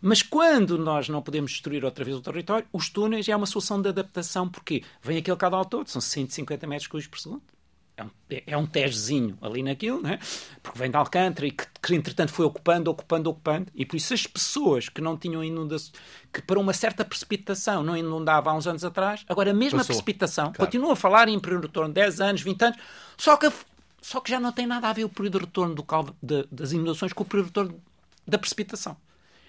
Mas 0.01 0.23
quando 0.23 0.77
nós 0.77 1.09
não 1.09 1.23
podemos 1.23 1.53
destruir 1.53 1.85
outra 1.85 2.05
vez 2.05 2.17
o 2.17 2.21
território, 2.21 2.67
os 2.71 2.91
túneis 2.91 3.27
é 3.27 3.35
uma 3.35 3.47
solução 3.47 3.81
de 3.81 3.89
adaptação, 3.89 4.47
porque 4.47 4.85
vem 5.03 5.17
aquele 5.17 5.37
caudal 5.37 5.65
todo, 5.65 5.89
são 5.89 6.03
150 6.03 6.67
metros 6.67 6.87
cúbicos 6.87 7.09
por 7.09 7.19
segundo 7.19 7.54
é 7.97 8.03
um, 8.03 8.11
é 8.47 8.57
um 8.57 8.67
tejezinho 8.67 9.39
ali 9.41 9.63
naquilo, 9.63 10.03
né? 10.03 10.19
porque 10.63 10.79
vem 10.79 10.91
de 10.91 10.97
Alcântara 10.97 11.47
e 11.47 11.51
que, 11.51 11.65
que, 11.81 11.95
entretanto 11.95 12.33
foi 12.33 12.45
ocupando, 12.45 12.91
ocupando, 12.91 13.31
ocupando, 13.31 13.71
e 13.75 13.87
por 13.87 13.97
isso 13.97 14.13
as 14.13 14.27
pessoas 14.27 14.89
que 14.89 15.01
não 15.01 15.17
tinham 15.17 15.45
inundação, 15.45 15.93
que 16.33 16.43
para 16.43 16.59
uma 16.59 16.73
certa 16.73 17.05
precipitação 17.05 17.83
não 17.83 17.97
inundava 17.97 18.51
há 18.51 18.55
uns 18.55 18.67
anos 18.67 18.85
atrás, 18.85 19.25
agora 19.29 19.53
a 19.53 19.55
mesma 19.55 19.79
Passou. 19.79 19.95
precipitação, 19.95 20.47
claro. 20.47 20.59
continua 20.59 20.95
a 20.95 20.97
falar 20.97 21.29
em 21.29 21.39
período 21.39 21.63
de 21.63 21.67
retorno 21.69 21.91
de 21.91 21.95
10 21.95 22.21
anos, 22.21 22.43
20 22.43 22.63
anos, 22.63 22.79
só 23.17 23.37
que, 23.37 23.51
só 24.03 24.21
que 24.21 24.31
já 24.31 24.41
não 24.41 24.53
tem 24.53 24.67
nada 24.67 24.89
a 24.89 24.93
ver 24.93 25.05
o 25.05 25.09
período 25.09 25.39
de 25.39 25.45
retorno 25.45 25.75
do 25.75 25.83
caldo, 25.83 26.17
de, 26.21 26.47
das 26.51 26.73
inundações 26.73 27.13
com 27.13 27.23
o 27.23 27.27
período 27.27 27.47
de 27.47 27.61
retorno 27.61 27.81
da 28.27 28.39
precipitação. 28.39 28.97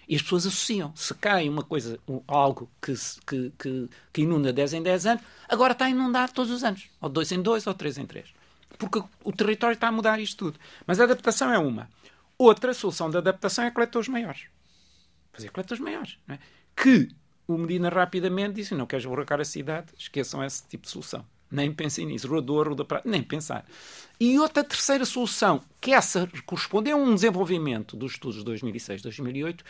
E 0.08 0.16
as 0.16 0.22
pessoas 0.22 0.46
associam. 0.46 0.94
Se 0.96 1.14
cai 1.16 1.50
uma 1.50 1.64
coisa, 1.64 2.00
algo 2.28 2.70
que, 2.80 2.94
que, 3.26 3.90
que, 4.14 4.22
inunda 4.22 4.54
10 4.54 4.74
em 4.74 4.84
10 4.84 5.06
anos, 5.08 5.24
agora 5.50 5.74
está 5.74 5.86
a 5.86 5.90
inundar 5.90 6.32
todos 6.32 6.52
os 6.52 6.64
anos. 6.64 6.88
Ou 7.02 7.10
2 7.10 7.32
em 7.32 7.42
2 7.42 7.66
ou 7.68 7.74
3 7.74 7.98
em 7.98 8.06
3. 8.06 8.35
Porque 8.78 9.02
o 9.24 9.32
território 9.32 9.74
está 9.76 9.88
a 9.88 9.92
mudar 9.92 10.20
isto 10.20 10.46
tudo. 10.46 10.60
Mas 10.86 11.00
a 11.00 11.04
adaptação 11.04 11.52
é 11.52 11.58
uma. 11.58 11.90
Outra 12.38 12.74
solução 12.74 13.10
de 13.10 13.18
adaptação 13.18 13.66
é 13.66 13.72
coletores 13.72 14.08
maiores. 14.08 14.44
Fazer 15.32 15.50
coletores 15.50 15.82
maiores. 15.82 16.18
É? 16.28 16.38
Que 16.76 17.10
o 17.48 17.58
Medina 17.58 17.90
rapidamente 17.90 18.56
disse: 18.56 18.76
não 18.76 18.86
queres 18.86 19.06
burracar 19.06 19.40
a 19.40 19.46
cidade, 19.46 19.88
esqueçam 19.98 20.44
esse 20.44 20.68
tipo 20.68 20.86
de 20.86 20.90
solução. 20.90 21.26
Nem 21.50 21.72
pensem 21.72 22.06
nisso. 22.06 22.28
Rodor, 22.28 22.70
Roda 22.70 22.84
Prata, 22.84 23.08
nem 23.08 23.22
pensar. 23.22 23.66
E 24.20 24.38
outra 24.40 24.64
terceira 24.64 25.06
solução, 25.06 25.62
que 25.80 25.94
essa 25.94 26.28
corresponde 26.46 26.92
a 26.92 26.96
um 26.96 27.14
desenvolvimento 27.14 27.96
dos 27.96 28.14
estudos 28.14 28.40
de 28.40 28.46
2006, 28.46 29.02
2008, 29.02 29.64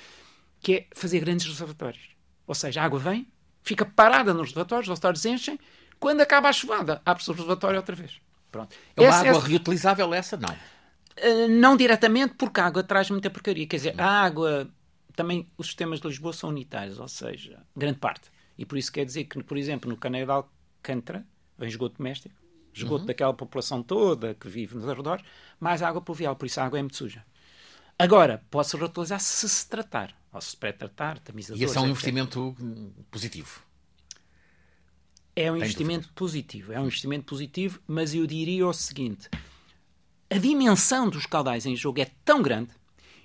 que 0.61 0.73
é 0.73 0.87
fazer 0.95 1.19
grandes 1.19 1.45
reservatórios. 1.45 2.09
Ou 2.47 2.55
seja, 2.55 2.81
a 2.81 2.85
água 2.85 2.97
vem, 2.97 3.27
fica 3.61 3.85
parada 3.85 4.33
nos 4.33 4.49
reservatórios, 4.49 4.87
os 4.87 4.89
reservatórios 4.89 5.25
enchem, 5.25 5.59
quando 5.99 6.21
acaba 6.21 6.49
a 6.49 6.53
chuvada, 6.53 7.01
abre-se 7.05 7.29
o 7.29 7.33
reservatório 7.33 7.77
outra 7.77 7.95
vez. 7.95 8.19
Pronto. 8.55 8.73
É 8.95 9.01
uma 9.01 9.09
essa, 9.09 9.19
água 9.19 9.31
essa... 9.31 9.47
reutilizável 9.47 10.13
essa? 10.13 10.37
Não. 10.37 10.53
Uh, 10.53 11.47
não 11.49 11.75
diretamente, 11.75 12.35
porque 12.35 12.61
a 12.61 12.65
água 12.67 12.83
traz 12.83 13.09
muita 13.09 13.29
porcaria. 13.29 13.67
Quer 13.67 13.75
dizer, 13.75 13.99
a 13.99 14.23
água... 14.23 14.71
Também 15.13 15.49
os 15.57 15.67
sistemas 15.67 15.99
de 15.99 16.07
Lisboa 16.07 16.31
são 16.31 16.49
unitários, 16.49 16.99
ou 16.99 17.07
seja, 17.07 17.61
grande 17.75 17.99
parte. 17.99 18.31
E 18.57 18.65
por 18.65 18.77
isso 18.77 18.91
quer 18.91 19.05
dizer 19.05 19.25
que, 19.25 19.43
por 19.43 19.57
exemplo, 19.57 19.89
no 19.89 19.97
Caneio 19.97 20.25
de 20.25 20.31
Alcântara, 20.31 21.25
vem 21.57 21.67
esgoto 21.67 21.97
doméstico, 21.97 22.35
esgoto 22.73 23.01
uhum. 23.01 23.07
daquela 23.07 23.33
população 23.33 23.81
toda 23.81 24.33
que 24.35 24.47
vive 24.47 24.75
nos 24.75 24.87
arredores, 24.87 25.23
mais 25.59 25.81
água 25.81 26.01
pluvial, 26.01 26.35
por 26.35 26.45
isso 26.45 26.59
a 26.61 26.65
água 26.65 26.79
é 26.79 26.81
muito 26.81 26.97
suja. 26.97 27.25
Agora, 27.97 28.43
pode-se 28.51 28.75
reutilizar 28.75 29.19
se 29.21 29.47
se 29.47 29.69
tratar, 29.69 30.13
ou 30.33 30.41
se 30.41 30.55
pré-tratar, 30.57 31.19
tamizadores... 31.19 31.61
E 31.61 31.63
esse 31.63 31.77
é 31.77 31.81
um 31.81 31.87
investimento 31.87 32.53
positivo? 33.09 33.61
É 35.35 35.51
um 35.51 35.57
investimento 35.57 36.09
positivo, 36.13 36.71
é 36.71 36.79
um 36.79 36.85
investimento 36.85 37.25
positivo, 37.25 37.79
mas 37.85 38.13
eu 38.13 38.25
diria 38.25 38.65
o 38.65 38.73
seguinte, 38.73 39.29
a 40.29 40.37
dimensão 40.37 41.09
dos 41.09 41.25
caudais 41.25 41.65
em 41.65 41.75
jogo 41.75 41.99
é 41.99 42.09
tão 42.23 42.41
grande 42.41 42.71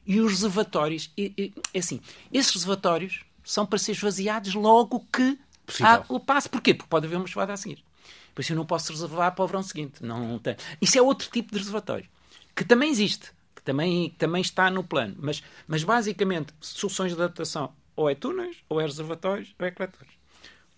e 0.04 0.20
os 0.20 0.32
reservatórios, 0.32 1.12
é 1.16 1.78
assim, 1.78 2.00
esses 2.32 2.52
reservatórios 2.52 3.24
são 3.44 3.64
para 3.64 3.78
ser 3.78 3.92
esvaziados 3.92 4.54
logo 4.54 5.06
que 5.12 5.38
há 5.80 6.04
o 6.08 6.18
passo. 6.18 6.50
Porquê? 6.50 6.74
Porque 6.74 6.88
pode 6.88 7.06
haver 7.06 7.16
uma 7.16 7.26
chuvada 7.26 7.52
a 7.52 7.56
seguir. 7.56 7.84
Por 8.34 8.40
isso 8.40 8.52
eu 8.52 8.56
não 8.56 8.66
posso 8.66 8.92
reservar 8.92 9.34
para 9.34 9.44
o 9.44 9.46
verão 9.46 9.62
seguinte. 9.62 10.04
Não 10.04 10.38
tem. 10.38 10.56
Isso 10.80 10.98
é 10.98 11.02
outro 11.02 11.28
tipo 11.30 11.52
de 11.52 11.58
reservatório, 11.58 12.08
que 12.56 12.64
também 12.64 12.90
existe, 12.90 13.30
que 13.54 13.62
também, 13.62 14.10
também 14.18 14.42
está 14.42 14.70
no 14.70 14.82
plano. 14.82 15.16
Mas, 15.18 15.42
mas 15.66 15.84
basicamente, 15.84 16.52
soluções 16.60 17.14
de 17.14 17.20
adaptação 17.20 17.72
ou 17.94 18.08
é 18.08 18.14
túneis, 18.14 18.56
ou 18.68 18.80
é 18.80 18.84
reservatórios, 18.84 19.54
ou 19.58 19.66
é 19.66 19.70
coletores. 19.70 20.19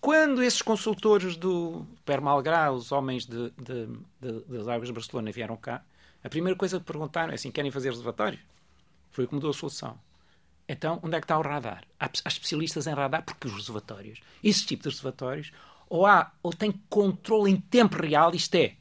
Quando 0.03 0.43
esses 0.43 0.61
consultores 0.61 1.37
do 1.37 1.87
Permalgrá, 2.03 2.69
os 2.69 2.91
homens 2.91 3.25
de, 3.25 3.51
de, 3.51 3.87
de, 4.19 4.41
das 4.49 4.67
Águas 4.67 4.89
de 4.89 4.93
Barcelona, 4.93 5.31
vieram 5.31 5.55
cá, 5.55 5.81
a 6.21 6.27
primeira 6.27 6.59
coisa 6.59 6.77
que 6.77 6.85
perguntaram 6.85 7.31
é 7.31 7.35
assim: 7.35 7.49
querem 7.49 7.71
fazer 7.71 7.89
reservatório? 7.89 8.37
Foi 9.11 9.23
o 9.23 9.27
que 9.29 9.33
mudou 9.33 9.51
a 9.51 9.53
solução. 9.53 9.97
Então, 10.67 10.99
onde 11.01 11.15
é 11.15 11.21
que 11.21 11.23
está 11.23 11.39
o 11.39 11.41
radar? 11.41 11.85
Há, 11.97 12.07
há 12.07 12.27
especialistas 12.27 12.85
em 12.85 12.93
radar 12.93 13.23
porque 13.23 13.47
os 13.47 13.53
reservatórios, 13.53 14.19
esse 14.43 14.65
tipo 14.65 14.83
de 14.83 14.89
reservatórios, 14.89 15.53
ou 15.87 16.05
há, 16.05 16.33
ou 16.43 16.51
tem 16.51 16.73
controle 16.89 17.49
em 17.49 17.55
tempo 17.55 17.95
real, 17.95 18.35
isto 18.35 18.55
é, 18.55 18.75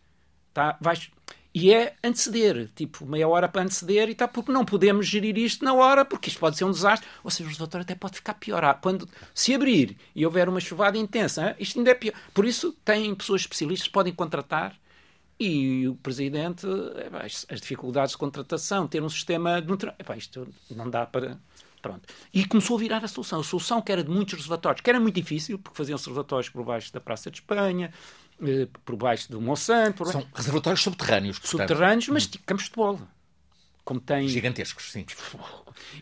tá, 0.52 0.76
vais, 0.80 1.08
e 1.54 1.72
é 1.72 1.94
anteceder, 2.02 2.70
tipo, 2.74 3.04
meia 3.04 3.28
hora 3.28 3.46
para 3.46 3.62
anteceder 3.62 4.08
e 4.08 4.14
tal, 4.14 4.28
porque 4.28 4.50
não 4.50 4.64
podemos 4.64 5.06
gerir 5.06 5.36
isto 5.36 5.64
na 5.64 5.74
hora, 5.74 6.04
porque 6.04 6.28
isto 6.28 6.38
pode 6.38 6.56
ser 6.56 6.64
um 6.64 6.70
desastre. 6.70 7.06
Ou 7.22 7.30
seja, 7.30 7.44
o 7.44 7.48
reservatório 7.48 7.84
até 7.84 7.94
pode 7.94 8.16
ficar 8.16 8.34
pior. 8.34 8.64
Ah, 8.64 8.72
quando 8.72 9.06
se 9.34 9.54
abrir 9.54 9.96
e 10.14 10.24
houver 10.24 10.48
uma 10.48 10.60
chuvada 10.60 10.96
intensa, 10.96 11.54
isto 11.58 11.78
ainda 11.78 11.90
é 11.90 11.94
pior. 11.94 12.14
Por 12.32 12.46
isso, 12.46 12.72
tem 12.84 13.14
pessoas 13.14 13.42
especialistas 13.42 13.88
podem 13.88 14.14
contratar 14.14 14.74
e 15.38 15.88
o 15.88 15.94
Presidente, 15.96 16.66
as 17.48 17.60
dificuldades 17.60 18.12
de 18.12 18.18
contratação, 18.18 18.86
ter 18.86 19.02
um 19.02 19.08
sistema 19.08 19.60
de 19.60 19.72
isto 20.16 20.48
não 20.70 20.88
dá 20.88 21.04
para 21.04 21.38
Pronto. 21.82 22.08
E 22.32 22.46
começou 22.46 22.76
a 22.76 22.80
virar 22.80 23.04
a 23.04 23.08
solução. 23.08 23.40
A 23.40 23.44
solução 23.44 23.82
que 23.82 23.90
era 23.90 24.04
de 24.04 24.08
muitos 24.08 24.34
reservatórios, 24.34 24.80
que 24.80 24.88
era 24.88 25.00
muito 25.00 25.16
difícil, 25.16 25.58
porque 25.58 25.76
faziam-se 25.76 26.04
reservatórios 26.04 26.48
por 26.48 26.64
baixo 26.64 26.92
da 26.92 27.00
Praça 27.00 27.28
de 27.28 27.38
Espanha, 27.38 27.92
eh, 27.92 28.21
por 28.84 28.96
baixo 28.96 29.30
do 29.30 29.40
Monsanto. 29.40 30.04
São 30.04 30.26
reservatórios 30.34 30.82
subterrâneos. 30.82 31.38
Portanto. 31.38 31.68
Subterrâneos, 31.68 32.08
mas 32.08 32.26
tipo 32.26 32.44
campos 32.44 32.66
de 32.66 32.72
bola. 32.72 33.00
Como 33.84 34.00
tem... 34.00 34.28
Gigantescos, 34.28 34.92
sim. 34.92 35.04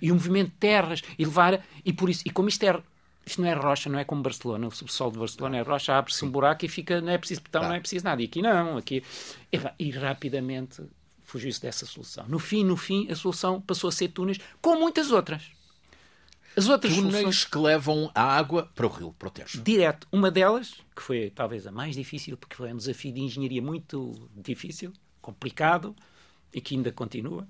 E 0.00 0.10
o 0.10 0.14
movimento 0.14 0.50
de 0.50 0.56
terras, 0.56 1.02
e 1.18 1.24
levar... 1.24 1.64
E, 1.84 1.92
por 1.92 2.10
isso, 2.10 2.22
e 2.26 2.30
como 2.30 2.48
isto 2.48 2.62
é 2.64 2.82
isto 3.26 3.40
não 3.40 3.48
é 3.48 3.52
rocha, 3.52 3.88
não 3.88 3.98
é 3.98 4.04
como 4.04 4.22
Barcelona. 4.22 4.66
O 4.66 4.70
subsolo 4.70 5.12
de 5.12 5.18
Barcelona 5.18 5.58
é 5.58 5.62
rocha, 5.62 5.94
abre-se 5.94 6.24
um 6.24 6.30
buraco 6.30 6.64
e 6.64 6.68
fica, 6.68 7.00
não 7.00 7.12
é 7.12 7.18
preciso 7.18 7.42
botão, 7.42 7.62
não 7.62 7.74
é 7.74 7.80
preciso 7.80 8.04
nada. 8.04 8.20
E 8.22 8.24
aqui 8.24 8.42
não, 8.42 8.76
aqui. 8.76 9.04
E, 9.52 9.60
e 9.78 9.90
rapidamente 9.90 10.82
fugiu-se 11.22 11.60
dessa 11.62 11.86
solução. 11.86 12.26
No 12.26 12.38
fim, 12.38 12.64
no 12.64 12.76
fim, 12.76 13.08
a 13.10 13.14
solução 13.14 13.60
passou 13.60 13.88
a 13.88 13.92
ser 13.92 14.08
túneis, 14.08 14.38
com 14.60 14.76
muitas 14.76 15.12
outras. 15.12 15.44
As 16.56 16.68
outras 16.68 16.94
túneis 16.94 17.14
soluções... 17.14 17.44
que 17.44 17.58
levam 17.58 18.10
a 18.14 18.22
água 18.22 18.70
para 18.74 18.86
o 18.86 18.88
rio, 18.88 19.14
para 19.18 19.28
o 19.28 19.30
Tejo. 19.30 19.62
Direto. 19.62 20.06
Uma 20.10 20.30
delas, 20.30 20.74
que 20.94 21.02
foi 21.02 21.30
talvez 21.30 21.66
a 21.66 21.72
mais 21.72 21.94
difícil, 21.94 22.36
porque 22.36 22.56
foi 22.56 22.72
um 22.72 22.76
desafio 22.76 23.12
de 23.12 23.20
engenharia 23.20 23.62
muito 23.62 24.28
difícil, 24.34 24.92
complicado, 25.20 25.94
e 26.52 26.60
que 26.60 26.74
ainda 26.74 26.90
continua, 26.90 27.46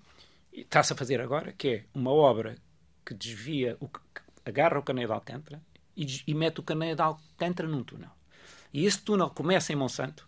está-se 0.52 0.92
a 0.92 0.96
fazer 0.96 1.20
agora, 1.20 1.52
que 1.52 1.68
é 1.68 1.84
uma 1.94 2.10
obra 2.10 2.56
que 3.04 3.14
desvia, 3.14 3.76
o, 3.80 3.88
que 3.88 4.00
agarra 4.44 4.78
o 4.78 4.82
caneio 4.82 5.08
de 5.08 5.14
Alcântara 5.14 5.62
e, 5.96 6.22
e 6.26 6.34
mete 6.34 6.60
o 6.60 6.62
caneio 6.62 6.94
de 6.94 7.02
Alcântara 7.02 7.68
num 7.68 7.82
túnel. 7.82 8.10
E 8.72 8.84
esse 8.84 9.00
túnel 9.00 9.30
começa 9.30 9.72
em 9.72 9.76
Monsanto, 9.76 10.26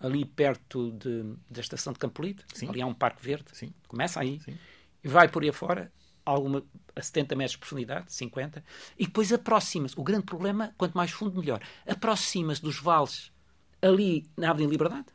ali 0.00 0.24
perto 0.24 0.92
de, 0.92 1.34
da 1.50 1.60
estação 1.60 1.92
de 1.92 1.98
Campolide, 1.98 2.44
ali 2.68 2.80
há 2.80 2.86
um 2.86 2.94
parque 2.94 3.22
verde, 3.22 3.46
Sim. 3.52 3.72
começa 3.86 4.20
aí, 4.20 4.40
Sim. 4.40 4.56
e 5.02 5.08
vai 5.08 5.28
por 5.28 5.42
aí 5.42 5.48
afora, 5.48 5.92
alguma, 6.24 6.62
a 6.94 7.02
70 7.02 7.34
metros 7.36 7.52
de 7.52 7.58
profundidade, 7.58 8.12
50, 8.12 8.64
e 8.98 9.06
depois 9.06 9.32
aproxima-se. 9.32 9.98
O 9.98 10.02
grande 10.02 10.24
problema, 10.24 10.74
quanto 10.76 10.94
mais 10.96 11.10
fundo, 11.10 11.38
melhor. 11.40 11.60
Aproxima-se 11.86 12.62
dos 12.62 12.78
vales 12.78 13.32
ali 13.80 14.26
na 14.36 14.50
Avenida 14.50 14.72
Liberdade, 14.72 15.06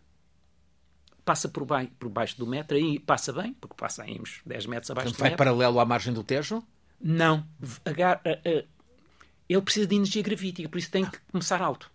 passa 1.24 1.50
por, 1.50 1.66
baixo, 1.66 1.92
por 2.00 2.10
baixo 2.10 2.38
do 2.38 2.48
metro, 2.48 2.78
aí 2.78 3.00
passa 3.00 3.34
bem, 3.34 3.54
porque 3.54 3.76
passa 3.76 4.04
aí 4.04 4.20
uns 4.20 4.42
10 4.46 4.66
metros 4.66 4.92
abaixo 4.92 5.08
Portanto, 5.10 5.18
do 5.18 5.22
vai 5.22 5.30
metro. 5.32 5.38
paralelo 5.38 5.80
à 5.80 5.86
margem 5.86 6.14
do 6.14 6.24
Tejo? 6.24 6.64
Não. 7.00 7.46
Ele 9.48 9.62
precisa 9.62 9.88
de 9.88 9.96
energia 9.96 10.22
gravítica, 10.24 10.68
por 10.70 10.78
isso 10.78 10.92
tem 10.92 11.06
que 11.06 11.20
começar 11.32 11.62
alto. 11.62 11.90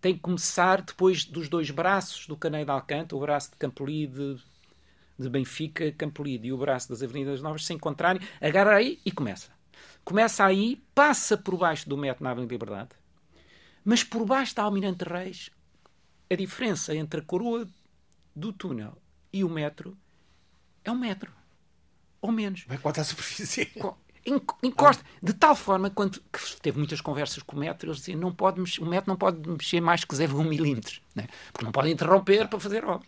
Tem 0.00 0.14
que 0.14 0.20
começar 0.20 0.80
depois 0.82 1.24
dos 1.24 1.48
dois 1.48 1.70
braços 1.70 2.26
do 2.26 2.36
Caneio 2.36 2.64
de 2.64 2.70
Alcântara, 2.70 3.16
o 3.16 3.20
braço 3.20 3.50
de 3.50 3.56
Campolide, 3.56 4.40
de 5.18 5.28
Benfica, 5.28 5.90
Campolide 5.92 6.48
e 6.48 6.52
o 6.52 6.58
braço 6.58 6.88
das 6.88 7.02
Avenidas 7.02 7.42
Novas 7.42 7.64
se 7.64 7.72
encontrarem, 7.72 8.20
agarra 8.40 8.76
aí 8.76 9.00
e 9.04 9.10
começa. 9.10 9.50
Começa 10.04 10.44
aí, 10.44 10.82
passa 10.94 11.36
por 11.36 11.56
baixo 11.56 11.88
do 11.88 11.96
metro 11.96 12.24
na 12.24 12.30
Avenida 12.30 12.52
Liberdade, 12.52 12.90
mas 13.84 14.04
por 14.04 14.24
baixo 14.24 14.54
da 14.54 14.62
Almirante 14.62 15.04
Reis, 15.04 15.50
a 16.30 16.34
diferença 16.34 16.94
entre 16.94 17.20
a 17.20 17.24
coroa 17.24 17.68
do 18.34 18.52
túnel 18.52 18.96
e 19.32 19.42
o 19.44 19.48
metro 19.48 19.96
é 20.84 20.90
um 20.90 20.98
metro. 20.98 21.32
Ou 22.20 22.32
menos. 22.32 22.64
Vai 22.66 22.78
quanto 22.78 23.00
à 23.00 23.04
superfície? 23.04 23.70
encosta. 24.62 25.04
De 25.22 25.32
tal 25.32 25.54
forma, 25.54 25.90
quando 25.90 26.20
que 26.20 26.60
teve 26.60 26.78
muitas 26.78 27.00
conversas 27.00 27.42
com 27.42 27.56
o 27.56 27.58
metro, 27.58 27.88
eles 27.88 27.98
diziam 27.98 28.20
não 28.20 28.32
pode 28.32 28.60
mexer, 28.60 28.82
o 28.82 28.86
metro 28.86 29.08
não 29.08 29.16
pode 29.16 29.48
mexer 29.48 29.80
mais 29.80 30.04
que 30.04 30.14
0,1 30.14 30.46
milímetros, 30.46 31.00
né? 31.14 31.26
porque 31.52 31.64
não 31.64 31.72
pode 31.72 31.90
interromper 31.90 32.48
para 32.48 32.60
fazer 32.60 32.84
obra. 32.84 33.06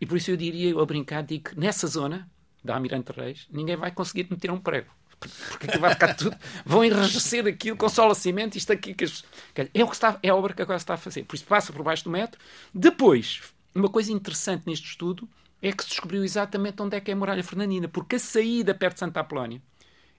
E 0.00 0.06
por 0.06 0.16
isso 0.16 0.30
eu 0.30 0.36
diria, 0.36 0.70
eu 0.70 0.80
a 0.80 0.86
brincar, 0.86 1.22
digo 1.22 1.50
que 1.50 1.58
nessa 1.58 1.86
zona 1.86 2.28
da 2.64 2.74
Almirante 2.74 3.12
Reis, 3.12 3.46
ninguém 3.50 3.76
vai 3.76 3.90
conseguir 3.90 4.26
meter 4.30 4.50
um 4.50 4.58
prego. 4.58 4.90
Porque 5.18 5.78
vai 5.78 5.92
ficar 5.92 6.14
tudo. 6.14 6.36
Vão 6.64 6.82
enrajecer 6.82 7.46
aquilo 7.46 7.76
com 7.76 7.88
solo 7.88 8.14
cimento, 8.14 8.56
isto 8.56 8.72
aqui. 8.72 8.94
Que 8.94 9.04
é, 9.04 9.84
o 9.84 9.88
que 9.88 9.94
está, 9.94 10.18
é 10.22 10.30
a 10.30 10.34
obra 10.34 10.54
que 10.54 10.62
agora 10.62 10.78
está 10.78 10.94
a 10.94 10.96
fazer. 10.96 11.24
Por 11.24 11.36
isso 11.36 11.44
passa 11.44 11.72
por 11.72 11.82
baixo 11.82 12.04
do 12.04 12.10
metro. 12.10 12.40
Depois, 12.72 13.42
uma 13.74 13.90
coisa 13.90 14.10
interessante 14.12 14.66
neste 14.66 14.86
estudo 14.86 15.28
é 15.60 15.72
que 15.72 15.82
se 15.82 15.90
descobriu 15.90 16.24
exatamente 16.24 16.80
onde 16.80 16.96
é 16.96 17.00
que 17.00 17.10
é 17.10 17.14
a 17.14 17.16
Muralha 17.16 17.44
Fernandina, 17.44 17.86
porque 17.86 18.16
a 18.16 18.18
saída 18.18 18.74
perto 18.74 18.94
de 18.94 19.00
Santa 19.00 19.20
Apolónia 19.20 19.60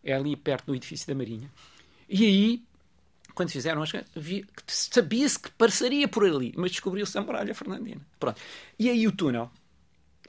é 0.04 0.14
ali 0.14 0.36
perto 0.36 0.68
do 0.68 0.76
edifício 0.76 1.08
da 1.08 1.16
Marinha. 1.16 1.50
E 2.08 2.24
aí, 2.24 2.64
quando 3.34 3.50
fizeram 3.50 3.82
as 3.82 3.92
sabia-se 4.68 5.40
que 5.40 5.50
passaria 5.52 6.08
por 6.08 6.26
ali, 6.26 6.54
mas 6.56 6.72
descobriu-se 6.72 7.18
a 7.18 7.22
Muralha 7.22 7.56
Fernandina. 7.56 8.02
Pronto. 8.20 8.40
E 8.78 8.88
aí 8.88 9.08
o 9.08 9.12
túnel 9.12 9.50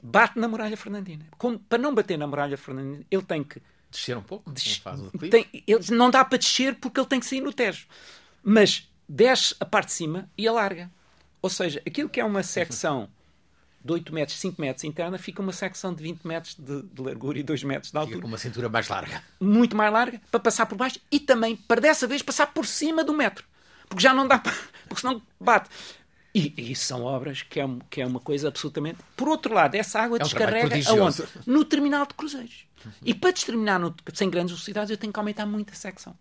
bate 0.03 0.37
na 0.37 0.47
muralha 0.47 0.75
fernandina. 0.75 1.25
Como, 1.37 1.57
para 1.57 1.77
não 1.77 1.95
bater 1.95 2.17
na 2.17 2.27
muralha 2.27 2.57
fernandina, 2.57 3.05
ele 3.09 3.21
tem 3.21 3.43
que 3.43 3.61
descer 3.89 4.17
um 4.17 4.21
pouco. 4.21 4.51
Des 4.51 4.81
tem, 5.31 5.47
ele, 5.65 5.85
não 5.91 6.09
dá 6.11 6.25
para 6.25 6.37
descer 6.37 6.75
porque 6.75 6.99
ele 6.99 7.07
tem 7.07 7.19
que 7.19 7.25
sair 7.25 7.41
no 7.41 7.53
Tejo. 7.53 7.87
Mas 8.43 8.89
desce 9.07 9.55
a 9.59 9.65
parte 9.65 9.87
de 9.87 9.93
cima 9.93 10.29
e 10.37 10.47
alarga. 10.47 10.91
Ou 11.41 11.49
seja, 11.49 11.81
aquilo 11.85 12.09
que 12.09 12.19
é 12.19 12.25
uma 12.25 12.43
secção 12.43 13.09
de 13.83 13.91
8 13.91 14.13
metros, 14.13 14.39
5 14.39 14.61
metros 14.61 14.83
interna, 14.83 15.17
fica 15.17 15.41
uma 15.41 15.51
secção 15.51 15.93
de 15.93 16.01
20 16.03 16.25
metros 16.25 16.55
de, 16.55 16.83
de 16.83 17.01
largura 17.01 17.39
e 17.39 17.43
2 17.43 17.63
metros 17.63 17.91
de 17.91 17.97
altura. 17.97 18.21
com 18.21 18.27
uma 18.27 18.37
cintura 18.37 18.69
mais 18.69 18.87
larga. 18.87 19.21
Muito 19.39 19.75
mais 19.75 19.91
larga, 19.91 20.21
para 20.31 20.39
passar 20.39 20.65
por 20.65 20.77
baixo 20.77 20.99
e 21.11 21.19
também, 21.19 21.55
para 21.55 21.81
dessa 21.81 22.07
vez, 22.07 22.21
passar 22.21 22.47
por 22.47 22.65
cima 22.65 23.03
do 23.03 23.13
metro. 23.13 23.45
Porque 23.89 24.01
já 24.01 24.13
não 24.13 24.27
dá 24.27 24.39
para... 24.39 24.53
Porque 24.87 25.01
senão 25.01 25.21
bate. 25.39 25.69
E, 26.35 26.53
e 26.57 26.75
são 26.75 27.03
obras 27.03 27.43
que 27.43 27.59
é, 27.59 27.69
que 27.89 28.01
é 28.01 28.05
uma 28.05 28.19
coisa 28.19 28.47
absolutamente. 28.47 28.97
Por 29.15 29.29
outro 29.29 29.53
lado, 29.53 29.75
essa 29.75 29.99
água 29.99 30.17
é 30.17 30.21
um 30.21 30.23
descarrega 30.23 30.75
aonde? 30.89 31.23
No 31.45 31.63
terminal 31.63 32.07
de 32.07 32.15
cruzeiros. 32.15 32.65
E 33.03 33.13
para 33.13 33.31
determinar 33.31 33.79
no, 33.79 33.95
sem 34.13 34.29
grandes 34.29 34.51
velocidades, 34.51 34.89
eu 34.89 34.97
tenho 34.97 35.13
que 35.13 35.19
aumentar 35.19 35.45
muito 35.45 35.71
a 35.71 35.75
secção. 35.75 36.17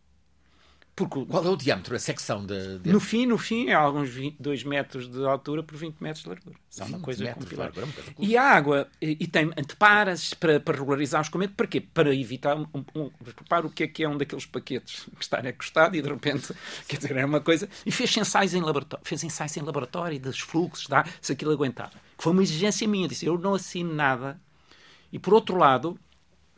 Porque, 0.95 1.25
Qual 1.25 1.43
é 1.43 1.49
o 1.49 1.57
diâmetro, 1.57 1.97
a 1.97 1.99
secção 1.99 2.45
de, 2.45 2.79
de... 2.81 2.93
No 2.93 3.01
fim, 3.01 3.25
no 3.25 3.39
fim, 3.39 3.69
é 3.69 3.73
alguns 3.73 4.11
20, 4.11 4.37
2 4.39 4.65
metros 4.65 5.11
de 5.11 5.25
altura 5.25 5.63
por 5.63 5.75
20 5.75 5.97
metros 6.01 6.23
de 6.23 6.29
largura. 6.29 6.57
São 6.69 6.87
uma 6.87 7.01
coisa 7.01 7.33
complicada. 7.33 7.73
É 7.81 7.85
e 8.19 8.37
a 8.37 8.43
água, 8.43 8.87
e, 9.01 9.27
tem 9.27 9.51
anteparas 9.57 10.35
para, 10.35 10.61
para 10.61 10.77
regularizar 10.77 11.23
os 11.23 11.29
escoamento, 11.29 11.55
para 11.55 11.67
quê? 11.67 11.81
Para 11.81 12.15
evitar 12.15 12.59
um, 12.59 12.67
um, 12.95 13.11
repara 13.25 13.67
o 13.67 13.71
que 13.71 13.85
é 13.85 13.89
que 13.89 14.05
é 14.05 14.09
um 14.09 14.19
daqueles 14.19 14.45
paquetes 14.45 15.07
que 15.17 15.25
está 15.25 15.39
acostado 15.39 15.97
e 15.97 16.03
de 16.03 16.09
repente, 16.09 16.53
quer 16.87 16.99
dizer, 16.99 17.17
é 17.17 17.25
uma 17.25 17.41
coisa. 17.41 17.71
E 17.87 17.91
fez 17.91 18.15
ensaios 18.15 18.53
em 18.53 18.61
laboratório, 18.61 19.07
fez 19.07 19.25
ensaios 19.25 19.57
em 19.57 19.63
laboratório 19.63 20.21
dos 20.21 20.41
fluxos, 20.41 20.89
dá, 20.89 21.07
se 21.23 21.33
aquilo 21.33 21.53
aguentava. 21.53 21.93
Foi 22.19 22.33
uma 22.33 22.43
exigência 22.43 22.87
minha, 22.87 23.09
disse, 23.09 23.25
eu 23.25 23.39
não 23.39 23.55
assino 23.55 23.95
nada. 23.95 24.39
E 25.11 25.19
por 25.19 25.33
outro 25.33 25.57
lado, 25.57 25.99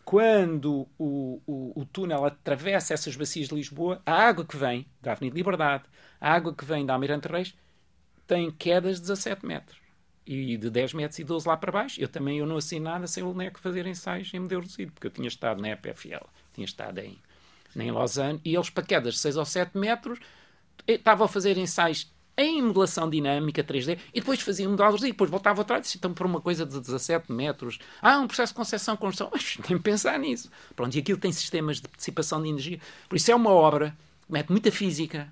quando 0.05 0.87
o, 0.99 1.41
o, 1.47 1.81
o, 1.81 1.85
túnel 1.87 2.25
atravessa 2.25 2.93
essas 2.93 3.17
bacias 3.17 3.49
de 3.49 3.55
Lisboa, 3.55 4.03
a 4.05 4.13
água 4.13 4.45
que 4.45 4.57
vem 4.57 4.87
da 5.01 5.13
Avenida 5.13 5.37
Liberdade, 5.37 5.85
a 6.21 6.33
água 6.33 6.55
que 6.55 6.65
vem 6.65 6.85
da 6.85 6.93
Almirante 6.93 7.27
Reis, 7.27 7.55
tem 8.27 8.51
quedas 8.51 8.97
de 8.97 9.03
17 9.03 9.47
metros. 9.47 9.79
E 10.27 10.57
de 10.57 10.71
10 10.71 10.95
metros 10.95 11.19
e 11.19 11.25
12 11.25 11.47
lá 11.47 11.57
para 11.57 11.73
baixo. 11.73 12.01
Eu 12.01 12.09
também 12.09 12.39
eu 12.39 12.47
não 12.47 12.57
assino 12.57 12.85
nada 12.85 13.07
sem 13.07 13.23
o 13.23 13.35
NEC 13.35 13.59
fazer 13.61 13.87
ensaios 13.87 14.33
em 14.33 14.41
modelo 14.41 14.63
reduzido, 14.63 14.93
porque 14.93 15.07
eu 15.07 15.11
tinha 15.11 15.29
estado 15.29 15.61
na 15.61 15.71
EPFL, 15.71 16.25
tinha 16.55 16.65
estado 16.65 16.99
em, 16.99 17.19
em 17.77 17.91
Lausanne, 17.91 18.41
e 18.45 18.55
eles 18.55 18.71
para 18.71 18.85
quedas 18.85 19.15
de 19.15 19.21
6 19.21 19.37
ou 19.37 19.45
7 19.45 19.77
metros 19.77 20.19
eh, 20.87 20.95
estavam 20.95 21.27
a 21.27 21.29
fazer 21.29 21.59
ensaios 21.59 22.14
em 22.37 22.61
modelação 22.63 23.09
dinâmica 23.09 23.63
3D 23.63 23.99
e 24.13 24.21
depois 24.21 24.41
faziam 24.41 24.71
modelos 24.73 25.03
e 25.03 25.09
depois 25.09 25.31
voltava 25.31 25.63
atrás 25.63 25.95
então 25.95 26.13
para 26.13 26.27
uma 26.27 26.41
coisa 26.41 26.67
de 26.67 26.81
17 26.81 27.33
metros 27.33 27.79
ah, 28.03 28.19
um 28.19 28.27
processo 28.27 28.53
de 28.53 28.57
concessão, 28.57 28.97
construção. 28.97 29.31
Mas 29.33 29.59
nem 29.69 29.79
pensar 29.79 30.19
nisso. 30.19 30.51
Pronto, 30.75 30.95
e 30.95 30.99
aquilo 30.99 31.19
tem 31.19 31.33
sistemas 31.33 31.77
de 31.77 31.89
participação 31.89 32.43
de 32.43 32.49
energia. 32.49 32.81
Por 33.09 33.17
isso 33.17 33.31
é 33.31 33.35
uma 33.35 33.51
obra 33.51 33.97
que 34.27 34.33
mete 34.33 34.51
muita 34.51 34.73
física 34.73 35.29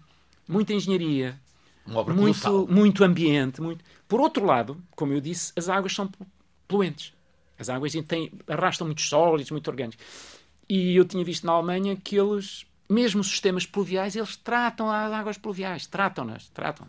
muita 0.46 0.72
engenharia 0.72 1.40
muito, 1.86 2.68
muito 2.68 3.04
ambiente 3.04 3.60
muito... 3.60 3.84
por 4.06 4.20
outro 4.20 4.44
lado, 4.44 4.80
como 4.94 5.12
eu 5.12 5.20
disse 5.20 5.52
as 5.56 5.68
águas 5.68 5.92
são 5.92 6.10
poluentes. 6.68 7.12
As 7.58 7.68
águas 7.68 7.92
têm, 7.92 8.32
arrastam 8.48 8.86
muitos 8.86 9.08
sólidos, 9.08 9.50
muito 9.50 9.68
orgânicos. 9.68 10.04
E 10.68 10.96
eu 10.96 11.04
tinha 11.04 11.24
visto 11.24 11.46
na 11.46 11.52
Alemanha 11.52 11.94
que 11.94 12.16
eles 12.16 12.66
mesmo 12.92 13.20
os 13.20 13.28
sistemas 13.28 13.66
pluviais, 13.66 14.14
eles 14.14 14.36
tratam 14.36 14.90
as 14.90 15.12
águas 15.12 15.38
pluviais, 15.38 15.86
tratam-nas, 15.86 16.48
tratam. 16.48 16.88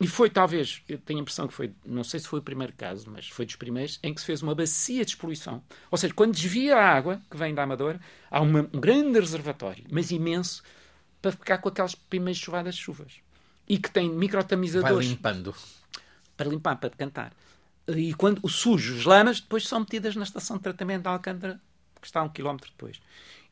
E 0.00 0.06
foi 0.06 0.30
talvez, 0.30 0.82
eu 0.88 0.96
tenho 0.96 1.18
a 1.18 1.22
impressão 1.22 1.46
que 1.46 1.52
foi, 1.52 1.74
não 1.84 2.02
sei 2.02 2.20
se 2.20 2.26
foi 2.26 2.38
o 2.38 2.42
primeiro 2.42 2.72
caso, 2.72 3.10
mas 3.10 3.28
foi 3.28 3.44
dos 3.44 3.56
primeiros, 3.56 3.98
em 4.02 4.14
que 4.14 4.20
se 4.20 4.26
fez 4.26 4.40
uma 4.40 4.54
bacia 4.54 5.04
de 5.04 5.10
expoluição. 5.10 5.62
Ou 5.90 5.98
seja, 5.98 6.14
quando 6.14 6.32
desvia 6.32 6.76
a 6.76 6.96
água 6.96 7.20
que 7.30 7.36
vem 7.36 7.54
da 7.54 7.64
Amadora, 7.64 8.00
há 8.30 8.40
uma, 8.40 8.60
um 8.72 8.80
grande 8.80 9.20
reservatório, 9.20 9.84
mas 9.90 10.10
imenso, 10.10 10.62
para 11.20 11.32
ficar 11.32 11.58
com 11.58 11.68
aquelas 11.68 11.94
primeiras 11.94 12.38
chuvadas 12.38 12.76
de 12.76 12.80
chuvas. 12.80 13.12
E 13.68 13.76
que 13.76 13.90
tem 13.90 14.08
microtamizadores. 14.08 15.06
Vai 15.06 15.14
limpando. 15.16 15.54
Para 16.34 16.48
limpar, 16.48 16.76
para 16.76 16.88
decantar. 16.88 17.32
E 17.86 18.14
quando 18.14 18.40
o 18.42 18.48
sujo, 18.48 18.96
as 18.96 19.04
lamas, 19.04 19.40
depois 19.40 19.68
são 19.68 19.80
metidas 19.80 20.16
na 20.16 20.22
estação 20.22 20.56
de 20.56 20.62
tratamento 20.62 21.02
de 21.02 21.08
Alcântara, 21.08 21.60
que 22.00 22.06
está 22.06 22.20
a 22.20 22.24
um 22.24 22.28
quilómetro 22.28 22.70
depois. 22.70 23.00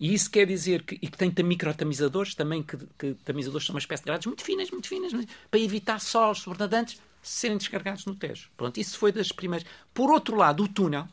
E 0.01 0.15
isso 0.15 0.31
quer 0.31 0.47
dizer 0.47 0.83
que, 0.83 0.95
e 0.95 1.09
que 1.09 1.19
tem 1.19 1.33
microtamizadores 1.45 2.35
também, 2.35 2.63
que, 2.63 2.77
que 2.99 3.15
tamizadores 3.25 3.67
são 3.67 3.75
uma 3.75 3.81
espécie 3.81 4.03
de 4.03 4.07
grades 4.07 4.27
muito 4.27 4.45
finas, 4.45 4.71
muito 4.71 4.89
finas, 4.89 5.13
para 5.51 5.61
evitar 5.61 6.01
solos 6.01 6.39
sobrenadantes 6.39 7.01
serem 7.21 7.59
descarregados 7.59 8.07
no 8.07 8.15
Tejo. 8.15 8.49
Pronto, 8.57 8.79
isso 8.79 8.97
foi 8.97 9.11
das 9.11 9.33
primeiras. 9.33 9.67
Por 9.93 10.11
outro 10.11 10.37
lado, 10.37 10.63
o 10.63 10.69
túnel, 10.69 11.09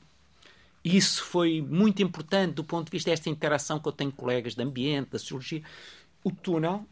isso 0.84 1.24
foi 1.24 1.62
muito 1.62 2.04
importante 2.04 2.54
do 2.54 2.63
ponto 2.63 2.86
de 2.86 2.91
vista 2.91 3.10
desta 3.10 3.30
interação 3.30 3.80
que 3.80 3.88
eu 3.88 3.91
tenho 3.91 4.12
com 4.12 4.17
colegas 4.17 4.54
de 4.54 4.62
ambiente, 4.62 5.10
da 5.10 5.19
sociologia. 5.19 5.63
O 6.24 6.32
túnel, 6.32 6.86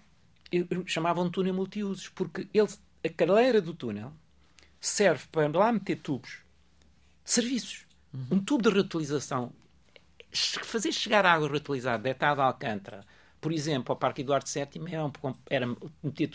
eu, 0.52 0.66
eu 0.70 0.88
chamava 0.88 1.22
um 1.22 1.30
túnel 1.30 1.54
multiusos, 1.54 2.10
porque 2.10 2.48
ele, 2.52 2.70
a 3.06 3.10
carreira 3.10 3.62
do 3.62 3.74
túnel 3.74 4.12
serve 4.82 5.26
para 5.32 5.48
lá 5.48 5.72
meter 5.72 5.98
tubos 5.98 6.40
de 7.24 7.32
serviços. 7.32 7.86
Uhum. 8.12 8.38
Um 8.38 8.40
tubo 8.40 8.64
de 8.64 8.70
reutilização 8.70 9.54
fazer 10.34 10.92
chegar 10.92 11.26
água 11.26 11.48
reutilizada 11.48 12.02
detada 12.02 12.42
a 12.42 12.46
Alcântara, 12.46 13.06
por 13.44 13.52
exemplo, 13.52 13.92
ao 13.92 13.98
Parque 13.98 14.22
Eduardo 14.22 14.50
VII 14.50 14.82
era, 14.90 15.06
um, 15.06 15.12
era, 15.50 15.68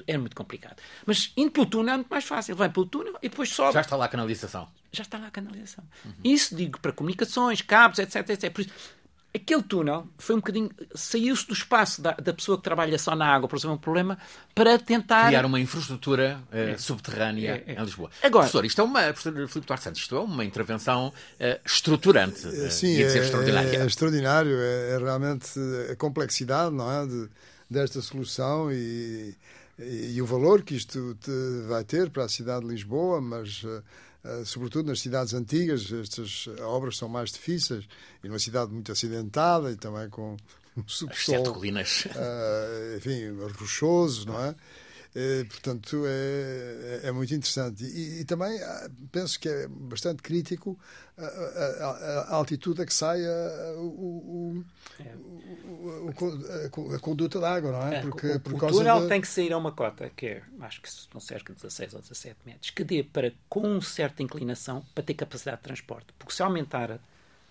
era, 0.07 0.19
muito 0.19 0.37
complicado. 0.37 0.77
Mas 1.07 1.33
indo 1.39 1.51
pelo 1.51 1.65
túnel 1.65 1.95
é 1.95 1.97
muito 1.97 2.11
mais 2.11 2.25
fácil. 2.25 2.55
Vai 2.55 2.69
pelo 2.69 2.85
túnel 2.85 3.15
e 3.23 3.31
depois 3.31 3.49
sobe. 3.49 3.73
Já 3.73 3.81
está 3.81 3.97
lá 3.97 4.05
a 4.05 4.09
canalização. 4.09 4.69
Já 4.93 5.03
está 5.03 5.17
lá 5.17 5.29
a 5.29 5.31
canalização. 5.31 5.85
Uhum. 6.05 6.13
Isso 6.23 6.55
digo 6.55 6.79
para 6.79 6.93
comunicações, 6.93 7.63
cabos, 7.63 7.99
etc. 7.99 8.29
etc. 8.29 8.53
Por 8.53 8.61
isso, 8.61 8.71
aquele 9.35 9.63
túnel 9.63 10.07
foi 10.19 10.35
um 10.35 10.39
bocadinho. 10.39 10.71
saiu-se 10.95 11.47
do 11.47 11.53
espaço 11.53 12.01
da, 12.01 12.13
da, 12.13 12.33
pessoa 12.33 12.57
que 12.57 12.65
trabalha 12.65 12.99
só 12.99 13.15
na 13.15 13.27
água, 13.27 13.49
por 13.49 13.57
exemplo, 13.57 13.77
um 13.77 13.79
problema, 13.79 14.19
para 14.55 14.79
tentar. 14.79 15.27
Criar 15.27 15.45
uma 15.45 15.61
infraestrutura 15.61 16.41
uh, 16.53 16.57
é. 16.57 16.79
subterrânea 16.79 17.63
é, 17.67 17.73
é. 17.73 17.81
em 17.81 17.85
Lisboa. 17.85 18.11
Agora, 18.23 18.45
professor, 18.45 18.65
isto 18.65 18.81
é 18.81 18.85
uma. 18.85 19.01
Professor 19.13 19.33
Filipe 19.33 19.67
Duarte 19.67 19.85
Santos, 19.85 20.01
isto 20.01 20.17
é 20.17 20.21
uma 20.21 20.45
intervenção 20.45 21.09
uh, 21.09 21.61
estruturante. 21.65 22.47
Uh, 22.47 22.71
Sim, 22.71 22.97
é, 22.97 23.03
é, 23.03 23.87
extraordinário. 23.87 24.51
É, 24.59 24.95
é, 24.95 24.99
realmente 24.99 25.59
a 25.91 25.97
complexidade, 25.97 26.75
não 26.75 26.91
é? 26.91 27.07
De, 27.07 27.29
desta 27.71 28.01
solução 28.01 28.73
e, 28.73 29.37
e, 29.79 30.15
e, 30.15 30.23
o 30.23 30.27
valor 30.27 30.63
que 30.63 30.75
isto 30.75 31.17
vai 31.69 31.85
ter 31.85 32.09
para 32.09 32.25
a 32.25 32.29
cidade 32.29 32.65
de 32.65 32.73
Lisboa, 32.73 33.21
mas 33.21 33.63
sobretudo 34.45 34.89
nas 34.89 35.01
cidades 35.01 35.35
antigas, 35.35 35.91
estas 35.93 36.49
obras 36.63 36.97
são 36.97 37.09
mais 37.09 37.31
difíceis, 37.31 37.87
e 38.23 38.29
numa 38.29 38.39
cidade 38.39 38.73
muito 38.73 38.93
acidentada 38.93 39.71
e 39.71 39.77
também 39.77 40.09
com 40.09 40.37
um 40.77 40.87
subsolo, 40.87 41.53
colinas. 41.53 42.07
Uh, 42.07 42.97
enfim, 42.97 43.31
rochoso, 43.59 44.27
não 44.27 44.41
é? 44.45 44.55
Eh, 45.15 45.45
portanto, 45.45 46.05
é, 46.07 47.01
é, 47.05 47.13
muito 47.13 47.35
interessante. 47.35 47.85
E, 47.85 48.21
e, 48.21 48.25
também 48.25 48.63
ah, 48.63 48.91
penso 49.11 49.41
que 49.41 49.49
é 49.49 49.67
bastante 49.67 50.23
crítico 50.23 50.79
a, 51.17 51.25
a, 51.25 52.21
a 52.31 52.35
altitude 52.35 52.83
a 52.83 52.87
que 52.87 52.93
sai 52.93 53.25
a, 53.25 53.73
o, 53.79 53.87
o, 53.87 54.65
o, 56.05 56.95
a, 56.95 56.99
conduta 57.01 57.41
da 57.41 57.55
água, 57.55 57.73
não 57.73 57.89
é? 57.89 57.97
é 57.97 58.01
Porque, 58.03 58.27
o, 58.33 58.41
por 58.41 58.55
o 58.55 58.67
túnel 58.69 59.01
de... 59.03 59.09
tem 59.09 59.21
que 59.21 59.29
sair 59.29 59.53
a 59.53 59.59
uma 59.59 59.73
cota, 59.73 60.11
que 60.15 60.27
é, 60.27 60.43
acho 60.61 60.83
que 60.83 60.91
são 60.91 61.21
cerca 61.21 61.53
de 61.53 61.61
16 61.61 61.95
ou 61.95 62.01
17 62.01 62.37
metros, 62.45 62.71
que 62.71 62.85
dê 62.85 63.03
para, 63.03 63.33
com 63.49 63.81
certa 63.81 64.23
inclinação, 64.23 64.85
para 64.95 65.03
ter 65.03 65.15
capacidade 65.15 65.57
de 65.57 65.63
transporte. 65.65 66.07
Porque 66.19 66.35
se 66.35 66.43
aumentar 66.43 67.01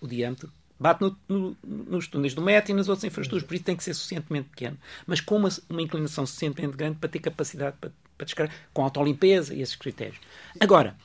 o 0.00 0.06
diâmetro, 0.06 0.52
Bate 0.78 1.02
no, 1.02 1.16
no, 1.28 1.56
nos 1.62 2.06
túneis 2.06 2.34
do 2.34 2.42
metro 2.42 2.72
e 2.72 2.74
nas 2.74 2.88
outras 2.88 3.04
infraestruturas, 3.04 3.46
por 3.46 3.54
isso 3.54 3.64
tem 3.64 3.76
que 3.76 3.82
ser 3.82 3.94
suficientemente 3.94 4.48
pequeno, 4.50 4.78
mas 5.06 5.20
com 5.20 5.36
uma, 5.36 5.48
uma 5.68 5.82
inclinação 5.82 6.24
suficientemente 6.24 6.76
grande 6.76 6.98
para 6.98 7.08
ter 7.08 7.18
capacidade 7.18 7.76
para, 7.80 7.90
para 8.16 8.24
descarregar, 8.24 8.56
com 8.72 8.84
autolimpeza 8.84 9.54
e 9.54 9.60
esses 9.60 9.76
critérios. 9.76 10.18
Agora, 10.60 10.96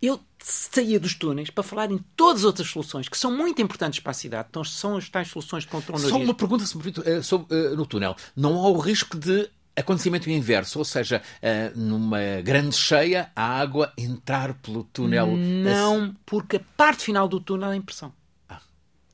eu 0.00 0.20
saía 0.38 1.00
dos 1.00 1.14
túneis 1.14 1.50
para 1.50 1.64
falar 1.64 1.90
em 1.90 1.98
todas 2.16 2.42
as 2.42 2.44
outras 2.44 2.68
soluções 2.68 3.08
que 3.08 3.18
são 3.18 3.36
muito 3.36 3.60
importantes 3.60 3.98
para 4.00 4.10
a 4.10 4.14
cidade. 4.14 4.48
Então, 4.50 4.62
são 4.62 4.96
as 4.96 5.08
tais 5.08 5.28
soluções 5.28 5.64
de 5.64 5.70
controle 5.70 6.02
Só 6.02 6.16
uma 6.16 6.34
pergunta 6.34 6.64
sobre, 6.66 6.92
eh, 7.04 7.22
sobre 7.22 7.56
uh, 7.56 7.76
no 7.76 7.86
túnel. 7.86 8.14
Não 8.36 8.54
há 8.56 8.68
o 8.68 8.78
risco 8.78 9.18
de 9.18 9.48
acontecimento 9.74 10.30
inverso, 10.30 10.78
ou 10.78 10.84
seja, 10.84 11.20
uh, 11.42 11.78
numa 11.78 12.40
grande 12.42 12.76
cheia, 12.76 13.30
a 13.34 13.58
água 13.58 13.92
entrar 13.96 14.54
pelo 14.54 14.84
túnel? 14.84 15.28
Não, 15.36 16.14
porque 16.24 16.56
a 16.56 16.60
parte 16.76 17.04
final 17.04 17.26
do 17.26 17.40
túnel 17.40 17.72
é 17.72 17.76
impressão. 17.76 18.12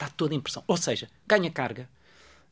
Está 0.03 0.13
toda 0.17 0.35
em 0.35 0.41
pressão. 0.41 0.65
Ou 0.67 0.77
seja, 0.77 1.09
ganha 1.27 1.51
carga. 1.51 1.89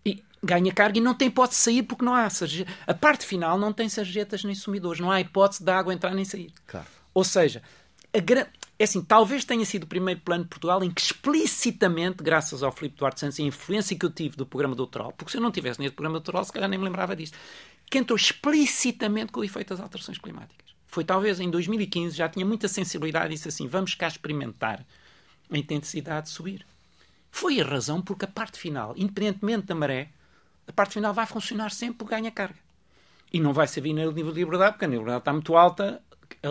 E 0.05 0.23
ganha 0.41 0.73
carga 0.73 0.99
e 0.99 1.01
não 1.01 1.15
tem 1.15 1.29
hipótese 1.29 1.59
de 1.59 1.65
sair 1.65 1.83
porque 1.83 2.05
não 2.05 2.15
há 2.15 2.31
sarjeta. 2.31 2.71
A 2.87 2.95
parte 2.95 3.27
final 3.27 3.59
não 3.59 3.73
tem 3.73 3.89
sarjetas 3.89 4.45
nem 4.45 4.55
sumidores. 4.55 5.01
Não 5.01 5.11
há 5.11 5.21
hipótese 5.21 5.65
da 5.65 5.77
água 5.77 5.93
entrar 5.93 6.15
nem 6.15 6.25
sair. 6.25 6.53
Claro. 6.67 6.87
Ou 7.13 7.25
seja, 7.25 7.61
é 8.13 8.85
assim, 8.85 9.03
talvez 9.03 9.45
tenha 9.45 9.65
sido 9.65 9.83
o 9.83 9.87
primeiro 9.89 10.21
plano 10.21 10.45
de 10.45 10.51
Portugal 10.51 10.83
em 10.85 10.91
que 10.93 11.01
explicitamente, 11.01 12.23
graças 12.23 12.63
ao 12.63 12.71
Filipe 12.71 12.97
Duarte 12.97 13.19
Santos 13.19 13.39
e 13.41 13.43
a 13.43 13.47
influência 13.47 13.99
que 13.99 14.07
eu 14.07 14.11
tive 14.11 14.37
do 14.37 14.47
programa 14.47 14.77
doutoral, 14.77 15.13
porque 15.13 15.33
se 15.33 15.37
eu 15.37 15.41
não 15.41 15.51
tivesse 15.51 15.81
nesse 15.81 15.95
programa 15.95 16.19
doutoral, 16.19 16.45
se 16.45 16.53
calhar 16.53 16.69
nem 16.69 16.79
me 16.79 16.85
lembrava 16.85 17.17
disto, 17.17 17.37
que 17.91 17.99
entrou 17.99 18.17
explicitamente 18.17 19.33
com 19.33 19.41
o 19.41 19.45
efeito 19.45 19.71
das 19.71 19.81
alterações 19.81 20.19
climáticas. 20.19 20.71
Foi 20.87 21.05
talvez 21.05 21.41
em 21.41 21.51
2015, 21.51 22.17
já 22.17 22.29
tinha 22.29 22.47
muita 22.47 22.69
sensibilidade 22.69 23.27
e 23.27 23.31
disse 23.31 23.49
assim, 23.49 23.67
vamos 23.67 23.95
cá 23.95 24.07
experimentar 24.07 24.85
a 25.51 25.59
intensidade 25.59 26.29
subir. 26.31 26.65
Foi 27.31 27.61
a 27.61 27.65
razão 27.65 28.03
porque 28.03 28.25
a 28.25 28.29
parte 28.29 28.59
final, 28.59 28.95
independentemente 28.97 29.67
da 29.67 29.75
maré, 29.75 30.11
a 30.67 30.73
parte 30.73 30.95
final 30.95 31.15
vai 31.15 31.27
funcionar 31.27 31.71
sempre 31.71 31.99
por 31.99 32.09
ganha 32.09 32.31
carga. 32.31 32.59
E 33.33 33.39
não 33.39 33.53
vai 33.53 33.67
servir 33.67 33.93
no 33.93 34.11
nível 34.11 34.33
de 34.33 34.41
liberdade, 34.41 34.73
porque 34.73 34.85
a 34.85 34.89
liberdade 34.89 35.19
está 35.19 35.33
muito 35.33 35.57
alta, 35.57 36.03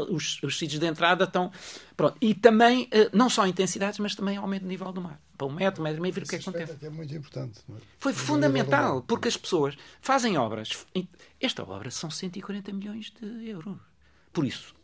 os, 0.10 0.42
os 0.44 0.58
sítios 0.58 0.80
de 0.80 0.86
entrada 0.86 1.26
estão. 1.26 1.52
Pronto. 1.96 2.18
E 2.22 2.34
também, 2.34 2.88
eh, 2.92 3.10
não 3.14 3.30
só 3.30 3.46
intensidades, 3.48 4.00
mas 4.00 4.16
também 4.16 4.38
aumento 4.38 4.64
do 4.64 4.68
nível 4.68 4.92
do 4.92 5.02
mar. 5.02 5.20
Para 5.38 5.48
um 5.48 5.52
metro, 5.52 5.82
um 5.82 5.84
metro 5.84 6.00
e 6.00 6.02
meio, 6.02 6.14
ver 6.14 6.24
o 6.24 6.28
que 6.28 6.36
é 6.36 6.40
que 6.40 6.50
acontece. 6.50 6.86
É 6.86 6.90
muito 6.90 7.14
importante. 7.14 7.60
É? 7.70 7.74
Foi 7.98 8.14
fundamental, 8.14 9.02
porque 9.04 9.28
as 9.28 9.38
pessoas 9.38 9.76
fazem 10.02 10.38
obras. 10.38 10.86
Esta 11.40 11.64
obra 11.64 11.90
são 11.92 12.10
140 12.10 12.74
milhões 12.74 13.12
de 13.12 13.50
euros. 13.50 13.78
Por 14.32 14.46
isso, 14.46 14.76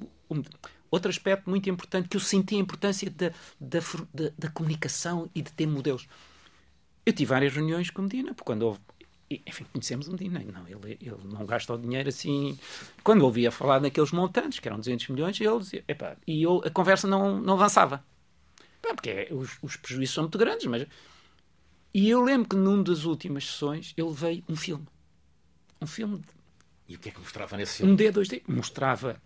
outro 0.91 1.09
aspecto 1.09 1.49
muito 1.49 1.69
importante 1.69 2.07
que 2.07 2.17
eu 2.17 2.21
senti 2.21 2.55
a 2.55 2.59
importância 2.59 3.09
da, 3.09 3.31
da, 3.59 3.79
da, 4.13 4.31
da 4.37 4.49
comunicação 4.49 5.29
e 5.33 5.41
de 5.41 5.51
ter 5.51 5.67
modelos. 5.67 6.07
Eu 7.05 7.13
tive 7.13 7.29
várias 7.29 7.53
reuniões 7.53 7.89
com 7.89 8.01
o 8.01 8.05
Medina, 8.05 8.33
porque 8.33 8.45
quando 8.45 8.63
houve 8.63 8.79
enfim, 9.29 9.65
conhecemos 9.71 10.07
o 10.07 10.11
Medina. 10.11 10.39
Não, 10.39 10.67
ele, 10.67 10.97
ele 11.01 11.17
não 11.25 11.45
gasta 11.45 11.73
o 11.73 11.77
dinheiro 11.77 12.09
assim. 12.09 12.57
Quando 13.03 13.23
ouvia 13.23 13.51
falar 13.51 13.79
naqueles 13.79 14.11
montantes, 14.11 14.59
que 14.59 14.67
eram 14.67 14.77
200 14.77 15.07
milhões, 15.09 15.39
ele 15.39 15.59
dizia, 15.59 15.83
epá, 15.87 16.15
e 16.27 16.43
eu, 16.43 16.61
a 16.63 16.69
conversa 16.69 17.07
não, 17.07 17.39
não 17.41 17.55
avançava. 17.55 18.03
porque 18.81 19.09
é, 19.09 19.27
os, 19.31 19.57
os 19.61 19.75
prejuízos 19.75 20.13
são 20.13 20.23
muito 20.23 20.37
grandes, 20.37 20.65
mas. 20.67 20.85
E 21.93 22.09
eu 22.09 22.21
lembro 22.23 22.49
que 22.49 22.55
numa 22.55 22.83
das 22.83 23.05
últimas 23.05 23.45
sessões 23.45 23.93
ele 23.97 24.11
veio 24.11 24.43
um 24.47 24.55
filme. 24.55 24.85
Um 25.81 25.87
filme. 25.87 26.21
E 26.87 26.95
o 26.95 26.99
que 26.99 27.09
é 27.09 27.11
que 27.11 27.19
mostrava 27.19 27.57
nesse 27.57 27.77
filme? 27.77 27.93
Um 27.93 27.95
D, 27.95 28.11
dois 28.11 28.27
D. 28.27 28.43
Mostrava 28.47 29.19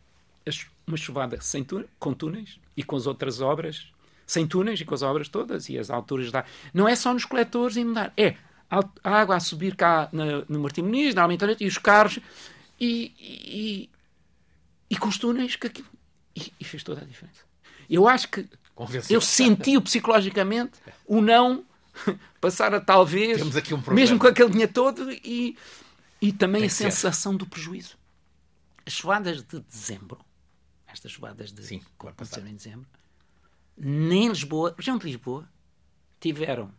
uma 0.88 0.98
chuvada 0.98 1.40
sem 1.42 1.66
com 2.00 2.14
túneis 2.14 2.60
e 2.76 2.84
com 2.84 2.96
as 2.96 3.06
outras 3.06 3.42
obras 3.42 3.92
sem 4.30 4.46
túneis 4.46 4.80
e 4.80 4.86
com 4.86 4.94
as 4.94 5.02
obras 5.02 5.28
todas 5.28 5.70
e 5.70 5.78
as 5.78 5.90
alturas 5.90 6.32
da. 6.32 6.46
Não 6.74 6.88
é 6.88 6.96
só 6.96 7.12
nos 7.14 7.26
coletores 7.26 7.76
e 7.76 7.82
inundar, 7.82 8.14
é 8.16 8.36
a 8.70 8.84
água 9.04 9.36
a 9.36 9.40
subir 9.40 9.76
cá 9.76 10.08
na, 10.12 10.44
no 10.48 10.60
Martim 10.60 10.84
Muniz, 10.84 11.16
na 11.16 11.24
Almentarete, 11.24 11.64
e 11.64 11.68
os 11.68 11.80
carros, 11.80 12.20
e, 12.80 13.12
e, 13.20 13.90
e 14.88 14.98
com 14.98 15.08
os 15.10 15.18
túneis, 15.18 15.56
que 15.56 15.66
aquilo, 15.66 15.88
e, 16.36 16.54
e, 16.60 16.64
fez 16.64 16.84
toda 16.84 17.02
a 17.02 17.04
diferença. 17.04 17.42
Eu 17.90 18.08
acho 18.08 18.30
que 18.30 18.48
eu 19.10 19.20
senti-o 19.20 19.82
psicologicamente 19.82 20.74
o 21.08 21.20
não 21.20 21.66
passar 22.40 22.74
a 22.76 22.80
talvez, 22.80 23.42
um 23.42 23.94
mesmo 23.94 24.20
com 24.20 24.28
aquele 24.28 24.52
dinheiro 24.52 24.72
todo, 24.72 25.12
e, 25.12 25.58
e 26.22 26.32
também 26.32 26.62
Tem 26.62 26.68
a 26.68 26.72
sensação 26.72 27.32
ser. 27.32 27.40
do 27.40 27.48
prejuízo. 27.48 27.98
As 28.86 28.94
chuvadas 28.94 29.42
de 29.42 29.60
dezembro, 29.60 30.20
estas 30.92 31.12
chuvadas 31.12 31.52
de 31.52 31.64
Sim, 31.64 31.80
que 31.80 32.08
aconteceram 32.08 32.48
em 32.48 32.56
dezembro, 32.56 32.88
nem 33.78 34.30
Lisboa, 34.30 34.74
região 34.78 34.98
de 34.98 35.06
Lisboa, 35.06 35.48
tiveram 36.20 36.74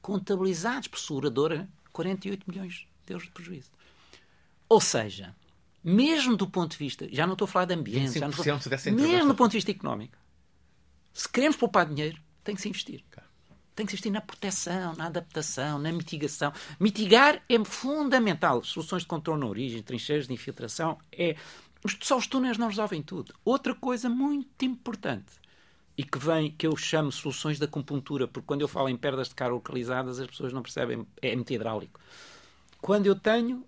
contabilizados 0.00 0.88
por 0.88 0.98
seguradora 0.98 1.68
48 1.92 2.50
milhões 2.50 2.86
de 3.06 3.12
euros 3.12 3.26
de 3.26 3.32
prejuízo. 3.32 3.70
Ou 4.68 4.80
seja, 4.80 5.34
mesmo 5.82 6.36
do 6.36 6.48
ponto 6.48 6.72
de 6.72 6.78
vista, 6.78 7.08
já 7.12 7.26
não 7.26 7.34
estou 7.34 7.44
a 7.44 7.48
falar 7.48 7.66
de 7.66 7.74
ambiente, 7.74 8.18
já 8.18 8.26
não 8.26 8.30
estou, 8.30 8.44
mesmo 8.92 9.28
do 9.28 9.34
ponto 9.34 9.50
de 9.50 9.58
vista 9.58 9.70
económico, 9.70 10.16
se 11.12 11.28
queremos 11.28 11.56
poupar 11.56 11.86
dinheiro, 11.86 12.18
tem 12.42 12.54
que 12.54 12.60
se 12.60 12.68
investir. 12.68 13.04
Tem 13.74 13.84
que 13.84 13.90
se 13.90 13.96
investir 13.96 14.12
na 14.12 14.20
proteção, 14.20 14.94
na 14.94 15.06
adaptação, 15.06 15.78
na 15.78 15.92
mitigação. 15.92 16.52
Mitigar 16.78 17.42
é 17.48 17.64
fundamental. 17.64 18.62
Soluções 18.62 19.02
de 19.02 19.08
controle 19.08 19.40
na 19.40 19.46
origem, 19.46 19.82
trincheiras 19.82 20.26
de 20.26 20.32
infiltração, 20.32 20.98
é... 21.12 21.36
só 22.02 22.16
os 22.16 22.26
túneis 22.26 22.58
não 22.58 22.68
resolvem 22.68 23.02
tudo. 23.02 23.34
Outra 23.44 23.74
coisa 23.74 24.08
muito 24.08 24.64
importante 24.64 25.44
e 25.96 26.02
que 26.02 26.18
vem, 26.18 26.50
que 26.50 26.66
eu 26.66 26.76
chamo 26.76 27.12
soluções 27.12 27.58
da 27.58 27.66
acupuntura, 27.66 28.26
porque 28.26 28.46
quando 28.46 28.62
eu 28.62 28.68
falo 28.68 28.88
em 28.88 28.96
perdas 28.96 29.28
de 29.28 29.34
carga 29.34 29.54
localizadas, 29.54 30.18
as 30.18 30.26
pessoas 30.26 30.52
não 30.52 30.62
percebem, 30.62 31.06
é 31.22 31.34
muito 31.34 31.52
hidráulico. 31.52 32.00
Quando 32.80 33.06
eu 33.06 33.14
tenho 33.14 33.64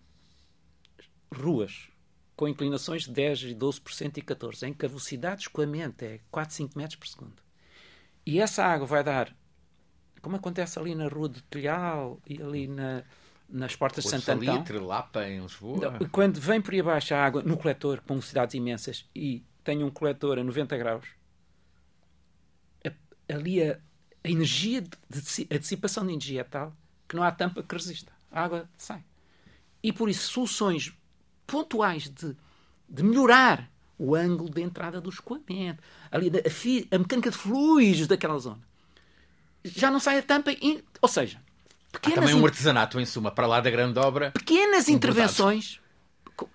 ruas 1.32 1.88
com 2.34 2.48
inclinações 2.48 3.04
de 3.04 3.12
10, 3.12 3.54
12% 3.54 4.18
e 4.18 4.22
14%, 4.22 4.68
em 4.68 4.74
que 4.74 4.84
a 4.84 4.88
velocidade 4.88 5.36
de 5.36 5.42
escoamento 5.42 6.04
é 6.04 6.20
4, 6.30 6.54
5 6.54 6.78
metros 6.78 6.96
por 6.96 7.06
segundo, 7.06 7.42
e 8.24 8.40
essa 8.40 8.64
água 8.64 8.86
vai 8.86 9.04
dar, 9.04 9.34
como 10.20 10.36
acontece 10.36 10.78
ali 10.78 10.94
na 10.94 11.08
Rua 11.08 11.28
do 11.28 11.40
Telhal 11.42 12.20
e 12.26 12.42
ali 12.42 12.66
na, 12.66 13.04
nas 13.48 13.76
portas 13.76 14.04
de 14.04 14.10
Santo 14.10 14.30
Antão. 14.30 14.54
Salitre, 14.54 14.78
Lapa, 14.78 15.26
em 15.26 15.40
Lisboa. 15.40 15.98
Quando 16.10 16.40
vem 16.40 16.60
por 16.60 16.74
aí 16.74 16.80
abaixo 16.80 17.14
a 17.14 17.24
água 17.24 17.42
no 17.42 17.56
coletor, 17.56 18.00
com 18.00 18.14
velocidades 18.14 18.54
imensas, 18.54 19.04
e 19.14 19.44
tenho 19.62 19.86
um 19.86 19.90
coletor 19.90 20.38
a 20.38 20.44
90 20.44 20.76
graus, 20.76 21.06
ali 23.28 23.62
a, 23.62 23.78
a 24.24 24.30
energia, 24.30 24.80
de, 24.82 25.46
a 25.50 25.58
dissipação 25.58 26.04
de 26.04 26.12
energia 26.12 26.40
é 26.40 26.44
tal 26.44 26.72
que 27.08 27.16
não 27.16 27.22
há 27.22 27.30
tampa 27.30 27.62
que 27.62 27.74
resista. 27.74 28.12
A 28.30 28.42
água 28.42 28.68
sai. 28.76 29.04
E 29.82 29.92
por 29.92 30.08
isso, 30.08 30.32
soluções 30.32 30.92
pontuais 31.46 32.08
de, 32.08 32.36
de 32.88 33.02
melhorar 33.02 33.70
o 33.98 34.14
ângulo 34.14 34.50
de 34.50 34.60
entrada 34.60 35.00
do 35.00 35.08
escoamento, 35.08 35.82
ali 36.10 36.28
a, 36.28 36.38
a, 36.38 36.96
a, 36.96 36.98
mecânica 36.98 37.30
de 37.30 37.36
fluidos 37.36 38.06
daquela 38.06 38.38
zona. 38.38 38.60
Já 39.64 39.90
não 39.90 40.00
sai 40.00 40.18
a 40.18 40.22
tampa, 40.22 40.52
in, 40.60 40.82
ou 41.00 41.08
seja, 41.08 41.40
pequenas. 42.00 42.18
Há 42.18 42.26
também 42.26 42.42
um 42.42 42.44
artesanato, 42.44 43.00
em 43.00 43.06
suma, 43.06 43.30
para 43.30 43.46
lá 43.46 43.60
da 43.60 43.70
grande 43.70 43.98
obra. 43.98 44.30
Pequenas 44.32 44.88
intervenções, 44.88 45.80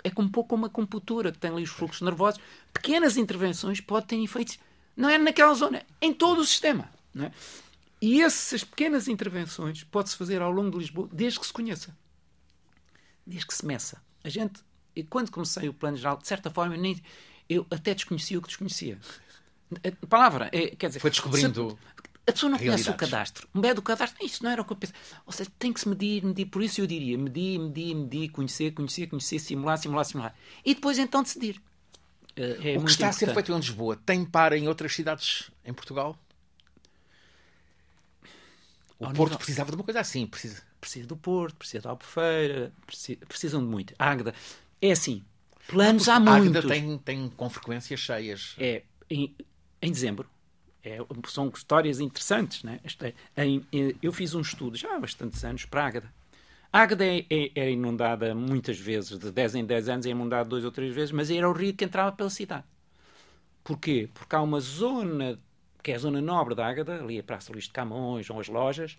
é 0.03 0.11
um 0.17 0.29
pouco 0.29 0.49
como 0.49 0.63
uma 0.63 0.69
computura 0.69 1.31
que 1.31 1.37
tem 1.37 1.51
ali 1.51 1.63
os 1.63 1.69
fluxos 1.69 2.01
nervosos. 2.01 2.39
Pequenas 2.73 3.17
intervenções 3.17 3.81
podem 3.81 4.07
ter 4.07 4.23
efeitos 4.23 4.59
não 4.95 5.09
é 5.09 5.17
naquela 5.17 5.53
zona, 5.53 5.83
em 6.01 6.13
todo 6.13 6.41
o 6.41 6.45
sistema. 6.45 6.89
É? 7.19 7.31
E 8.01 8.21
essas 8.21 8.63
pequenas 8.63 9.07
intervenções 9.07 9.83
pode-se 9.83 10.15
fazer 10.15 10.41
ao 10.41 10.51
longo 10.51 10.71
de 10.71 10.77
Lisboa 10.77 11.09
desde 11.11 11.39
que 11.39 11.45
se 11.45 11.53
conheça. 11.53 11.95
Desde 13.25 13.47
que 13.47 13.53
se 13.53 13.65
meça. 13.65 14.01
A 14.23 14.29
gente, 14.29 14.61
quando 15.09 15.31
comecei 15.31 15.69
o 15.69 15.73
plano 15.73 15.97
geral, 15.97 16.17
de 16.17 16.27
certa 16.27 16.49
forma, 16.49 16.75
eu, 16.75 16.81
nem, 16.81 17.01
eu 17.49 17.65
até 17.69 17.93
desconhecia 17.93 18.37
o 18.37 18.41
que 18.41 18.47
desconhecia. 18.47 18.99
A 20.03 20.07
palavra, 20.07 20.49
é, 20.51 20.75
quer 20.75 20.87
dizer... 20.87 20.99
Foi 20.99 21.09
descobrindo... 21.09 21.71
Se, 21.71 22.10
a 22.25 22.31
pessoa 22.31 22.51
não 22.51 22.57
conhece 22.57 22.89
o 22.89 22.93
cadastro. 22.93 23.47
Mede 23.53 23.79
o 23.79 23.81
cadastro, 23.81 24.23
isso 24.25 24.43
não 24.43 24.51
era 24.51 24.61
o 24.61 24.65
que 24.65 24.71
eu 24.71 24.77
pensei. 24.77 24.95
Ou 25.25 25.33
seja, 25.33 25.49
tem 25.57 25.73
que 25.73 25.79
se 25.79 25.89
medir, 25.89 26.23
medir. 26.23 26.45
Por 26.45 26.61
isso 26.61 26.79
eu 26.79 26.87
diria 26.87 27.17
medir, 27.17 27.59
medir, 27.59 27.95
medir, 27.95 28.29
conhecer, 28.29 28.71
conhecer, 28.71 29.07
conhecer, 29.07 29.39
simular, 29.39 29.77
simular, 29.77 30.05
simular. 30.05 30.35
E 30.63 30.75
depois 30.75 30.99
então 30.99 31.23
decidir. 31.23 31.61
É, 32.35 32.73
é 32.73 32.77
o 32.77 32.85
que 32.85 32.91
está 32.91 33.09
a 33.09 33.11
ser 33.11 33.33
feito 33.33 33.51
em 33.51 33.55
Lisboa 33.55 33.97
tem 34.05 34.23
par 34.23 34.53
em 34.53 34.67
outras 34.67 34.95
cidades 34.95 35.51
em 35.65 35.73
Portugal? 35.73 36.17
O 38.97 39.05
Ao 39.05 39.11
Porto 39.11 39.31
nível... 39.31 39.37
precisava 39.37 39.71
de 39.71 39.75
uma 39.75 39.83
coisa 39.83 39.99
assim. 39.99 40.27
Precisa. 40.27 40.61
precisa 40.79 41.07
do 41.07 41.17
Porto, 41.17 41.55
precisa 41.55 41.83
da 41.83 41.89
Albufeira, 41.89 42.71
precisa, 42.85 43.19
precisam 43.27 43.61
de 43.61 43.67
muito. 43.67 43.95
Águeda. 43.97 44.33
É 44.79 44.91
assim, 44.91 45.23
planos 45.67 46.07
há 46.07 46.19
muitos. 46.19 46.47
Águeda 46.47 46.67
tem, 46.67 46.97
tem 46.99 47.29
com 47.29 47.49
frequências 47.49 47.99
cheias. 47.99 48.55
É, 48.59 48.83
em, 49.09 49.35
em 49.81 49.91
dezembro. 49.91 50.29
É, 50.83 50.97
são 51.27 51.49
histórias 51.49 51.99
interessantes. 51.99 52.63
Né? 52.63 52.79
Em, 53.37 53.65
eu 54.01 54.11
fiz 54.11 54.33
um 54.33 54.41
estudo 54.41 54.77
já 54.77 54.95
há 54.95 54.99
bastantes 54.99 55.43
anos 55.43 55.65
para 55.65 55.85
Águeda 55.85 56.21
a 56.73 56.83
Águeda 56.83 57.05
é, 57.05 57.25
é, 57.29 57.51
é, 57.53 57.71
inundada 57.71 58.33
muitas 58.33 58.79
vezes, 58.79 59.19
de 59.19 59.29
10 59.29 59.55
em 59.55 59.65
10 59.65 59.89
anos 59.89 60.05
é 60.05 60.09
inundada 60.09 60.47
duas 60.47 60.63
ou 60.63 60.71
três 60.71 60.95
vezes, 60.95 61.11
mas 61.11 61.29
era 61.29 61.49
o 61.49 61.51
rio 61.51 61.73
que 61.73 61.83
entrava 61.83 62.13
pela 62.13 62.29
cidade. 62.29 62.63
Porquê? 63.61 64.09
Porque 64.13 64.33
há 64.33 64.41
uma 64.41 64.61
zona, 64.61 65.37
que 65.83 65.91
é 65.91 65.95
a 65.95 65.99
zona 65.99 66.21
nobre 66.21 66.55
da 66.55 66.65
Águeda, 66.65 66.95
ali 67.01 67.19
a 67.19 67.23
Praça 67.23 67.51
Luís 67.51 67.65
de 67.65 67.71
Camões, 67.71 68.29
ou 68.29 68.39
as 68.39 68.47
lojas, 68.47 68.97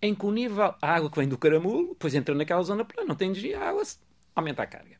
em 0.00 0.14
que 0.14 0.24
o 0.24 0.30
nível, 0.30 0.72
a 0.80 0.94
água 0.94 1.10
que 1.10 1.18
vem 1.18 1.28
do 1.28 1.36
caramulo, 1.36 1.88
depois 1.88 2.14
entra 2.14 2.32
naquela 2.32 2.62
zona 2.62 2.84
plana, 2.84 3.08
não 3.08 3.16
tem 3.16 3.28
energia, 3.30 3.58
a 3.58 3.70
água 3.70 3.82
aumenta 4.36 4.62
a 4.62 4.66
carga. 4.66 4.96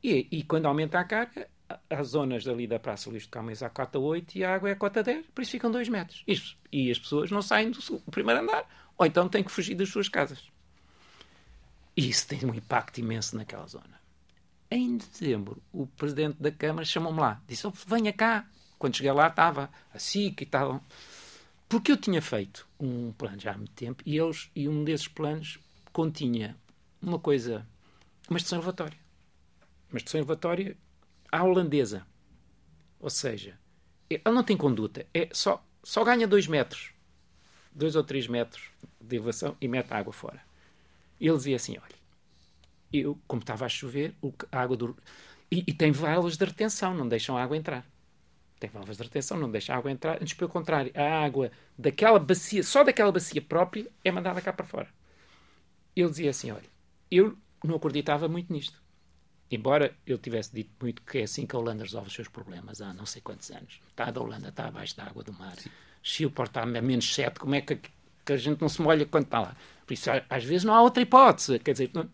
E, 0.00 0.28
e 0.30 0.44
quando 0.44 0.66
aumenta 0.66 1.00
a 1.00 1.04
carga, 1.04 1.48
as 1.90 2.08
zonas 2.08 2.46
ali 2.46 2.66
da 2.66 2.78
Praça 2.78 3.10
Luís 3.10 3.24
de 3.24 3.28
Camões 3.28 3.62
à 3.62 3.68
cota 3.68 3.98
8 3.98 4.36
e 4.36 4.44
a 4.44 4.54
água 4.54 4.70
é 4.70 4.72
a 4.72 4.76
cota 4.76 5.02
10, 5.02 5.26
por 5.34 5.42
isso 5.42 5.50
ficam 5.50 5.70
2 5.70 5.88
metros. 5.88 6.22
Isso. 6.26 6.56
E 6.72 6.90
as 6.90 6.98
pessoas 6.98 7.30
não 7.30 7.42
saem 7.42 7.70
do 7.70 7.80
primeiro 8.10 8.40
andar, 8.40 8.66
ou 8.96 9.06
então 9.06 9.28
têm 9.28 9.44
que 9.44 9.50
fugir 9.50 9.74
das 9.74 9.88
suas 9.88 10.08
casas. 10.08 10.50
E 11.96 12.08
isso 12.08 12.28
tem 12.28 12.44
um 12.44 12.54
impacto 12.54 12.98
imenso 12.98 13.36
naquela 13.36 13.66
zona. 13.66 14.00
Em 14.70 14.96
dezembro, 14.98 15.62
o 15.72 15.86
presidente 15.86 16.36
da 16.40 16.52
Câmara 16.52 16.84
chamou-me 16.84 17.18
lá. 17.18 17.42
Disse: 17.46 17.66
oh, 17.66 17.72
venha 17.86 18.12
cá. 18.12 18.46
Quando 18.78 18.96
cheguei 18.96 19.10
lá, 19.10 19.26
estava 19.26 19.70
assim 19.92 20.32
que 20.32 20.44
estavam. 20.44 20.80
Porque 21.68 21.90
eu 21.90 21.96
tinha 21.96 22.22
feito 22.22 22.66
um 22.78 23.12
plano 23.12 23.40
já 23.40 23.52
há 23.52 23.56
muito 23.56 23.72
tempo 23.72 24.02
e, 24.06 24.16
eles, 24.16 24.50
e 24.54 24.68
um 24.68 24.84
desses 24.84 25.08
planos 25.08 25.58
continha 25.92 26.56
uma 27.02 27.18
coisa, 27.18 27.66
uma 28.30 28.36
estação 28.36 28.58
elevatória. 28.58 28.96
Uma 29.90 29.98
estação 29.98 30.20
elevatória 30.20 30.76
à 31.30 31.44
holandesa. 31.44 32.06
Ou 33.00 33.10
seja, 33.10 33.58
ela 34.10 34.34
não 34.34 34.42
tem 34.42 34.56
conduta, 34.56 35.06
é 35.14 35.28
só, 35.32 35.64
só 35.82 36.02
ganha 36.04 36.26
2 36.26 36.46
metros, 36.46 36.90
2 37.72 37.96
ou 37.96 38.04
3 38.04 38.26
metros 38.26 38.70
de 39.00 39.16
elevação 39.16 39.56
e 39.60 39.68
mete 39.68 39.92
a 39.92 39.98
água 39.98 40.12
fora. 40.12 40.42
Ele 41.20 41.36
dizia 41.36 41.56
assim: 41.56 41.76
olha, 41.78 41.98
eu, 42.92 43.18
como 43.26 43.40
estava 43.40 43.66
a 43.66 43.68
chover, 43.68 44.14
a 44.50 44.60
água 44.60 44.76
do. 44.76 44.96
E, 45.50 45.64
e, 45.66 45.72
tem 45.72 45.92
válvulas 45.92 46.36
de 46.36 46.44
retenção, 46.44 46.94
não 46.94 47.08
deixam 47.08 47.36
a 47.36 47.42
água 47.42 47.56
entrar. 47.56 47.86
Tem 48.60 48.68
válvulas 48.68 48.96
de 48.96 49.02
retenção, 49.04 49.38
não 49.38 49.50
deixam 49.50 49.74
a 49.74 49.78
água 49.78 49.90
entrar. 49.90 50.20
Antes, 50.20 50.34
pelo 50.34 50.50
contrário, 50.50 50.90
a 50.94 51.24
água 51.24 51.50
daquela 51.76 52.18
bacia, 52.18 52.62
só 52.62 52.84
daquela 52.84 53.12
bacia 53.12 53.40
própria, 53.40 53.86
é 54.04 54.10
mandada 54.10 54.40
cá 54.40 54.52
para 54.52 54.66
fora. 54.66 54.88
Ele 55.94 56.08
dizia 56.08 56.30
assim: 56.30 56.50
olha, 56.50 56.68
eu 57.10 57.36
não 57.64 57.76
acreditava 57.76 58.28
muito 58.28 58.52
nisto. 58.52 58.80
Embora 59.50 59.94
eu 60.06 60.18
tivesse 60.18 60.54
dito 60.54 60.70
muito 60.80 61.02
que 61.02 61.18
é 61.18 61.22
assim 61.22 61.46
que 61.46 61.56
a 61.56 61.58
Holanda 61.58 61.82
resolve 61.82 62.08
os 62.08 62.14
seus 62.14 62.28
problemas 62.28 62.82
há 62.82 62.92
não 62.92 63.06
sei 63.06 63.22
quantos 63.22 63.50
anos. 63.50 63.80
Está 63.88 64.10
da 64.10 64.20
Holanda, 64.20 64.48
está 64.48 64.66
abaixo 64.66 64.96
da 64.96 65.04
água 65.04 65.22
do 65.22 65.32
mar. 65.32 65.56
Sim. 65.56 65.70
Chile 66.02 66.30
pode 66.30 66.50
estar 66.50 66.62
a 66.62 66.66
menos 66.66 67.12
7, 67.14 67.40
como 67.40 67.54
é 67.54 67.60
que, 67.60 67.78
que 68.24 68.32
a 68.32 68.36
gente 68.36 68.60
não 68.60 68.68
se 68.68 68.80
molha 68.80 69.06
quando 69.06 69.24
está 69.24 69.40
lá? 69.40 69.56
Por 69.86 69.94
isso, 69.94 70.10
às 70.28 70.44
vezes, 70.44 70.64
não 70.64 70.74
há 70.74 70.82
outra 70.82 71.02
hipótese. 71.02 71.58
Quer 71.58 71.72
dizer, 71.72 71.90
não... 71.94 72.08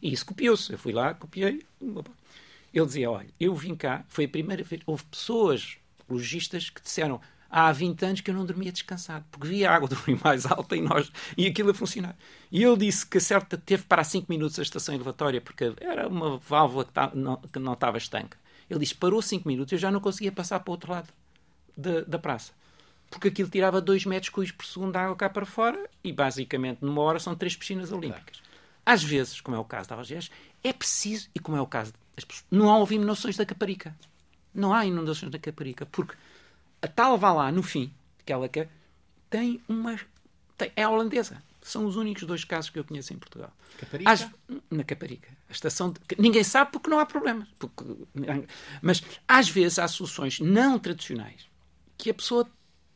e 0.00 0.12
isso 0.12 0.26
copiou-se. 0.26 0.72
Eu 0.72 0.78
fui 0.78 0.92
lá, 0.92 1.14
copiei. 1.14 1.62
Ele 1.80 2.86
dizia: 2.86 3.10
Olha, 3.10 3.28
eu 3.40 3.54
vim 3.54 3.74
cá, 3.74 4.04
foi 4.08 4.26
a 4.26 4.28
primeira 4.28 4.62
vez. 4.62 4.82
Houve 4.86 5.04
pessoas, 5.04 5.78
lojistas, 6.08 6.68
que 6.68 6.82
disseram: 6.82 7.20
Há 7.54 7.70
20 7.70 8.02
anos 8.04 8.20
que 8.22 8.30
eu 8.30 8.34
não 8.34 8.46
dormia 8.46 8.72
descansado, 8.72 9.26
porque 9.30 9.46
via 9.46 9.70
a 9.70 9.74
água 9.74 9.86
do 9.86 9.94
rio 9.94 10.18
mais 10.24 10.46
alta 10.46 10.74
e, 10.74 10.80
nós, 10.80 11.12
e 11.36 11.46
aquilo 11.46 11.70
a 11.70 11.74
funcionar. 11.74 12.16
E 12.50 12.64
ele 12.64 12.78
disse 12.78 13.06
que 13.06 13.20
certa 13.20 13.58
teve 13.58 13.82
para 13.82 14.02
5 14.02 14.26
minutos 14.30 14.58
a 14.58 14.62
estação 14.62 14.94
elevatória, 14.94 15.38
porque 15.38 15.74
era 15.80 16.08
uma 16.08 16.38
válvula 16.38 16.86
que, 16.86 16.92
tá, 16.92 17.10
não, 17.14 17.36
que 17.36 17.58
não 17.58 17.74
estava 17.74 17.98
estanca. 17.98 18.38
Ele 18.70 18.80
disse: 18.80 18.94
Parou 18.94 19.20
5 19.20 19.46
minutos, 19.46 19.72
eu 19.72 19.78
já 19.78 19.90
não 19.90 20.00
conseguia 20.00 20.32
passar 20.32 20.60
para 20.60 20.70
o 20.70 20.72
outro 20.72 20.92
lado 20.92 21.08
da, 21.76 22.00
da 22.00 22.18
praça 22.18 22.52
porque 23.12 23.28
aquilo 23.28 23.50
tirava 23.50 23.78
2 23.78 24.06
metros 24.06 24.30
cúbicos 24.30 24.56
por 24.56 24.64
segundo 24.64 24.92
de 24.92 24.98
água 24.98 25.14
cá 25.14 25.28
para 25.28 25.44
fora 25.44 25.88
e, 26.02 26.10
basicamente, 26.10 26.78
numa 26.80 27.02
hora 27.02 27.18
são 27.18 27.34
três 27.36 27.54
piscinas 27.54 27.92
olímpicas. 27.92 28.42
Às 28.84 29.04
vezes, 29.04 29.40
como 29.40 29.54
é 29.54 29.60
o 29.60 29.64
caso 29.64 29.88
da 29.90 29.96
Algés, 29.96 30.30
é 30.64 30.72
preciso, 30.72 31.28
e 31.34 31.38
como 31.38 31.56
é 31.56 31.60
o 31.60 31.66
caso 31.66 31.92
das 32.16 32.24
pessoas, 32.24 32.46
não 32.50 32.72
há 32.72 32.94
inundações 32.94 33.36
da 33.36 33.44
Caparica. 33.44 33.94
Não 34.54 34.72
há 34.72 34.84
inundações 34.86 35.30
da 35.30 35.38
Caparica, 35.38 35.86
porque 35.86 36.14
a 36.82 36.88
tal 36.88 37.16
vá 37.16 37.32
lá, 37.32 37.52
no 37.52 37.62
fim, 37.62 37.94
aquela 38.20 38.48
que 38.48 38.68
tem 39.30 39.62
uma. 39.68 39.98
Tem, 40.58 40.70
é 40.76 40.86
holandesa. 40.86 41.42
São 41.62 41.86
os 41.86 41.96
únicos 41.96 42.24
dois 42.24 42.44
casos 42.44 42.70
que 42.70 42.78
eu 42.78 42.84
conheço 42.84 43.14
em 43.14 43.18
Portugal. 43.18 43.52
Caparica? 43.78 44.10
Às, 44.10 44.28
na 44.68 44.82
Caparica. 44.82 45.30
A 45.48 45.52
estação 45.52 45.92
de, 45.92 46.00
ninguém 46.18 46.42
sabe 46.42 46.72
porque 46.72 46.90
não 46.90 46.98
há 46.98 47.06
problemas. 47.06 47.48
Porque, 47.56 47.84
mas 48.82 49.02
às 49.28 49.48
vezes 49.48 49.78
há 49.78 49.86
soluções 49.86 50.40
não 50.40 50.78
tradicionais 50.78 51.46
que 51.96 52.10
a 52.10 52.14
pessoa 52.14 52.50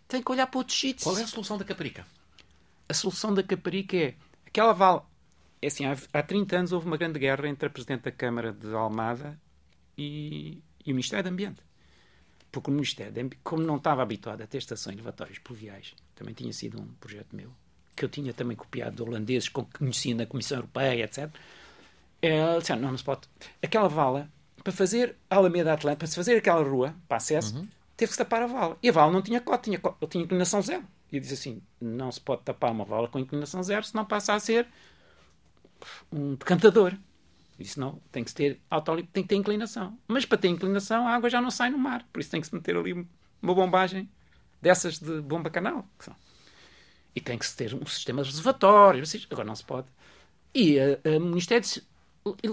tem 0.08 0.20
que 0.20 0.32
olhar 0.32 0.48
para 0.48 0.58
outros 0.58 0.78
sítios. 0.78 1.04
Qual 1.04 1.16
é 1.16 1.22
a 1.22 1.26
solução 1.28 1.56
da 1.56 1.64
Caparica? 1.64 2.04
A 2.88 2.94
solução 2.94 3.32
da 3.32 3.42
Caparica 3.42 3.96
é 3.96 4.14
aquela 4.46 4.72
vala 4.72 5.06
é 5.60 5.68
assim, 5.68 5.84
há, 5.84 5.96
há 6.12 6.22
30 6.22 6.56
anos 6.56 6.72
houve 6.72 6.86
uma 6.86 6.96
grande 6.96 7.18
guerra 7.18 7.48
entre 7.48 7.66
a 7.66 7.70
Presidente 7.70 8.02
da 8.02 8.12
Câmara 8.12 8.52
de 8.52 8.72
Almada 8.74 9.38
e, 9.96 10.62
e 10.84 10.92
o 10.92 10.94
Ministério 10.94 11.24
do 11.24 11.32
Ambiente. 11.32 11.60
Porque 12.50 12.70
o 12.70 12.72
Ministério, 12.72 13.12
de, 13.12 13.36
como 13.42 13.62
não 13.62 13.76
estava 13.76 14.02
habituado 14.02 14.42
a 14.42 14.46
ter 14.46 14.58
estações 14.58 14.94
elevatórias 14.94 15.38
pluviais, 15.38 15.94
também 16.14 16.34
tinha 16.34 16.52
sido 16.52 16.80
um 16.80 16.86
projeto 17.00 17.34
meu, 17.34 17.50
que 17.94 18.04
eu 18.04 18.08
tinha 18.08 18.32
também 18.32 18.56
copiado 18.56 18.96
de 18.96 19.02
holandeses, 19.02 19.48
com 19.48 19.64
que 19.64 19.78
conhecia 19.78 20.14
na 20.14 20.26
Comissão 20.26 20.58
Europeia, 20.58 21.04
etc. 21.04 21.30
É, 22.22 22.58
disseram, 22.58 22.82
não, 22.82 22.90
não 22.90 22.98
se 22.98 23.04
pode. 23.04 23.22
Aquela 23.62 23.88
vala, 23.88 24.30
para 24.62 24.72
fazer 24.72 25.16
a 25.28 25.36
Alameda 25.36 25.72
Atlântica, 25.72 25.98
para 25.98 26.06
se 26.06 26.16
fazer 26.16 26.36
aquela 26.36 26.62
rua, 26.62 26.94
para 27.06 27.18
acesso, 27.18 27.56
uhum. 27.56 27.68
teve 27.96 28.12
que 28.12 28.18
tapar 28.18 28.42
a 28.42 28.46
vala. 28.46 28.78
E 28.82 28.88
a 28.88 28.92
vala 28.92 29.12
não 29.12 29.22
tinha 29.22 29.40
cote, 29.40 29.64
tinha, 29.64 29.80
tinha 30.08 30.24
inclinação 30.24 30.62
zero. 30.62 30.84
E 31.12 31.16
eu 31.16 31.20
disse 31.20 31.34
assim: 31.34 31.62
não 31.80 32.10
se 32.10 32.20
pode 32.20 32.42
tapar 32.42 32.72
uma 32.72 32.84
vala 32.84 33.08
com 33.08 33.18
inclinação 33.18 33.62
zero, 33.62 33.84
senão 33.84 34.04
passa 34.04 34.34
a 34.34 34.40
ser 34.40 34.66
um 36.10 36.34
decantador. 36.34 36.94
Isso 37.58 37.80
não, 37.80 38.00
tem 38.12 38.22
que 38.22 38.34
ter 38.34 38.60
autolip, 38.70 39.08
tem 39.10 39.22
que 39.22 39.30
ter 39.30 39.36
inclinação. 39.36 39.98
Mas 40.06 40.24
para 40.26 40.38
ter 40.38 40.48
inclinação, 40.48 41.06
a 41.06 41.14
água 41.14 41.30
já 41.30 41.40
não 41.40 41.50
sai 41.50 41.70
no 41.70 41.78
mar. 41.78 42.06
Por 42.12 42.20
isso 42.20 42.30
tem 42.30 42.40
que 42.40 42.46
se 42.46 42.54
meter 42.54 42.76
ali 42.76 42.92
uma 43.40 43.54
bombagem 43.54 44.08
dessas 44.60 44.98
de 44.98 45.20
bomba 45.22 45.48
canal. 45.48 45.88
E 47.14 47.20
tem 47.20 47.38
que 47.38 47.46
se 47.46 47.56
ter 47.56 47.74
um 47.74 47.86
sistema 47.86 48.22
reservatório. 48.22 49.02
Agora 49.30 49.46
não 49.46 49.54
se 49.54 49.64
pode. 49.64 49.88
E 50.54 50.76
o 51.04 51.20
Ministério 51.20 51.66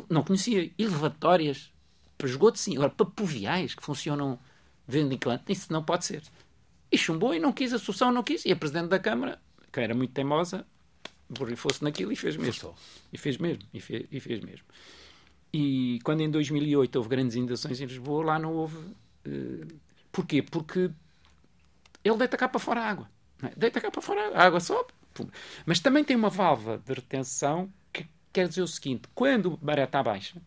não 0.09 0.23
conhecia 0.23 0.71
elevatórias 0.77 1.73
para 2.17 2.27
esgoto, 2.27 2.57
sim. 2.57 2.75
Agora, 2.75 2.89
para 2.89 3.05
pluviais 3.05 3.75
que 3.75 3.83
funcionam 3.83 4.39
vendo 4.87 5.13
inclinante, 5.13 5.51
isso 5.51 5.71
não 5.71 5.83
pode 5.83 6.05
ser. 6.05 6.23
E 6.91 6.97
chumbou 6.97 7.33
e 7.33 7.39
não 7.39 7.51
quis, 7.51 7.73
a 7.73 7.79
solução 7.79 8.11
não 8.11 8.23
quis. 8.23 8.45
E 8.45 8.51
a 8.51 8.55
Presidente 8.55 8.87
da 8.89 8.99
Câmara, 8.99 9.41
que 9.71 9.79
era 9.79 9.93
muito 9.93 10.13
teimosa, 10.13 10.65
borrifou-se 11.29 11.83
naquilo 11.83 12.11
e 12.11 12.15
fez 12.15 12.37
mesmo. 12.37 12.75
E 13.11 13.17
fez 13.17 13.37
mesmo, 13.37 13.63
e 13.73 13.79
fez, 13.79 14.05
e 14.11 14.19
fez 14.19 14.39
mesmo. 14.41 14.65
E 15.53 15.99
quando 16.03 16.21
em 16.21 16.29
2008 16.29 16.95
houve 16.95 17.09
grandes 17.09 17.35
inundações 17.35 17.79
em 17.79 17.85
Lisboa, 17.85 18.25
lá 18.25 18.39
não 18.39 18.53
houve. 18.53 18.77
Uh, 19.25 19.67
porquê? 20.11 20.41
Porque 20.41 20.89
ele 22.03 22.17
deita 22.17 22.37
cá 22.37 22.49
para 22.49 22.59
fora 22.59 22.81
a 22.81 22.89
água. 22.89 23.09
É? 23.41 23.51
Deita 23.55 23.79
cá 23.79 23.91
para 23.91 24.01
fora 24.01 24.35
a 24.35 24.45
água, 24.45 24.59
sobe. 24.59 24.91
Pum. 25.13 25.27
Mas 25.65 25.79
também 25.79 26.03
tem 26.03 26.15
uma 26.15 26.29
válvula 26.29 26.79
de 26.79 26.93
retenção 26.93 27.71
que 27.91 28.07
quer 28.31 28.47
dizer 28.47 28.63
o 28.63 28.67
seguinte: 28.67 29.07
quando 29.13 29.59
a 29.61 29.65
maré 29.65 29.83
está 29.83 30.01
baixa, 30.01 30.41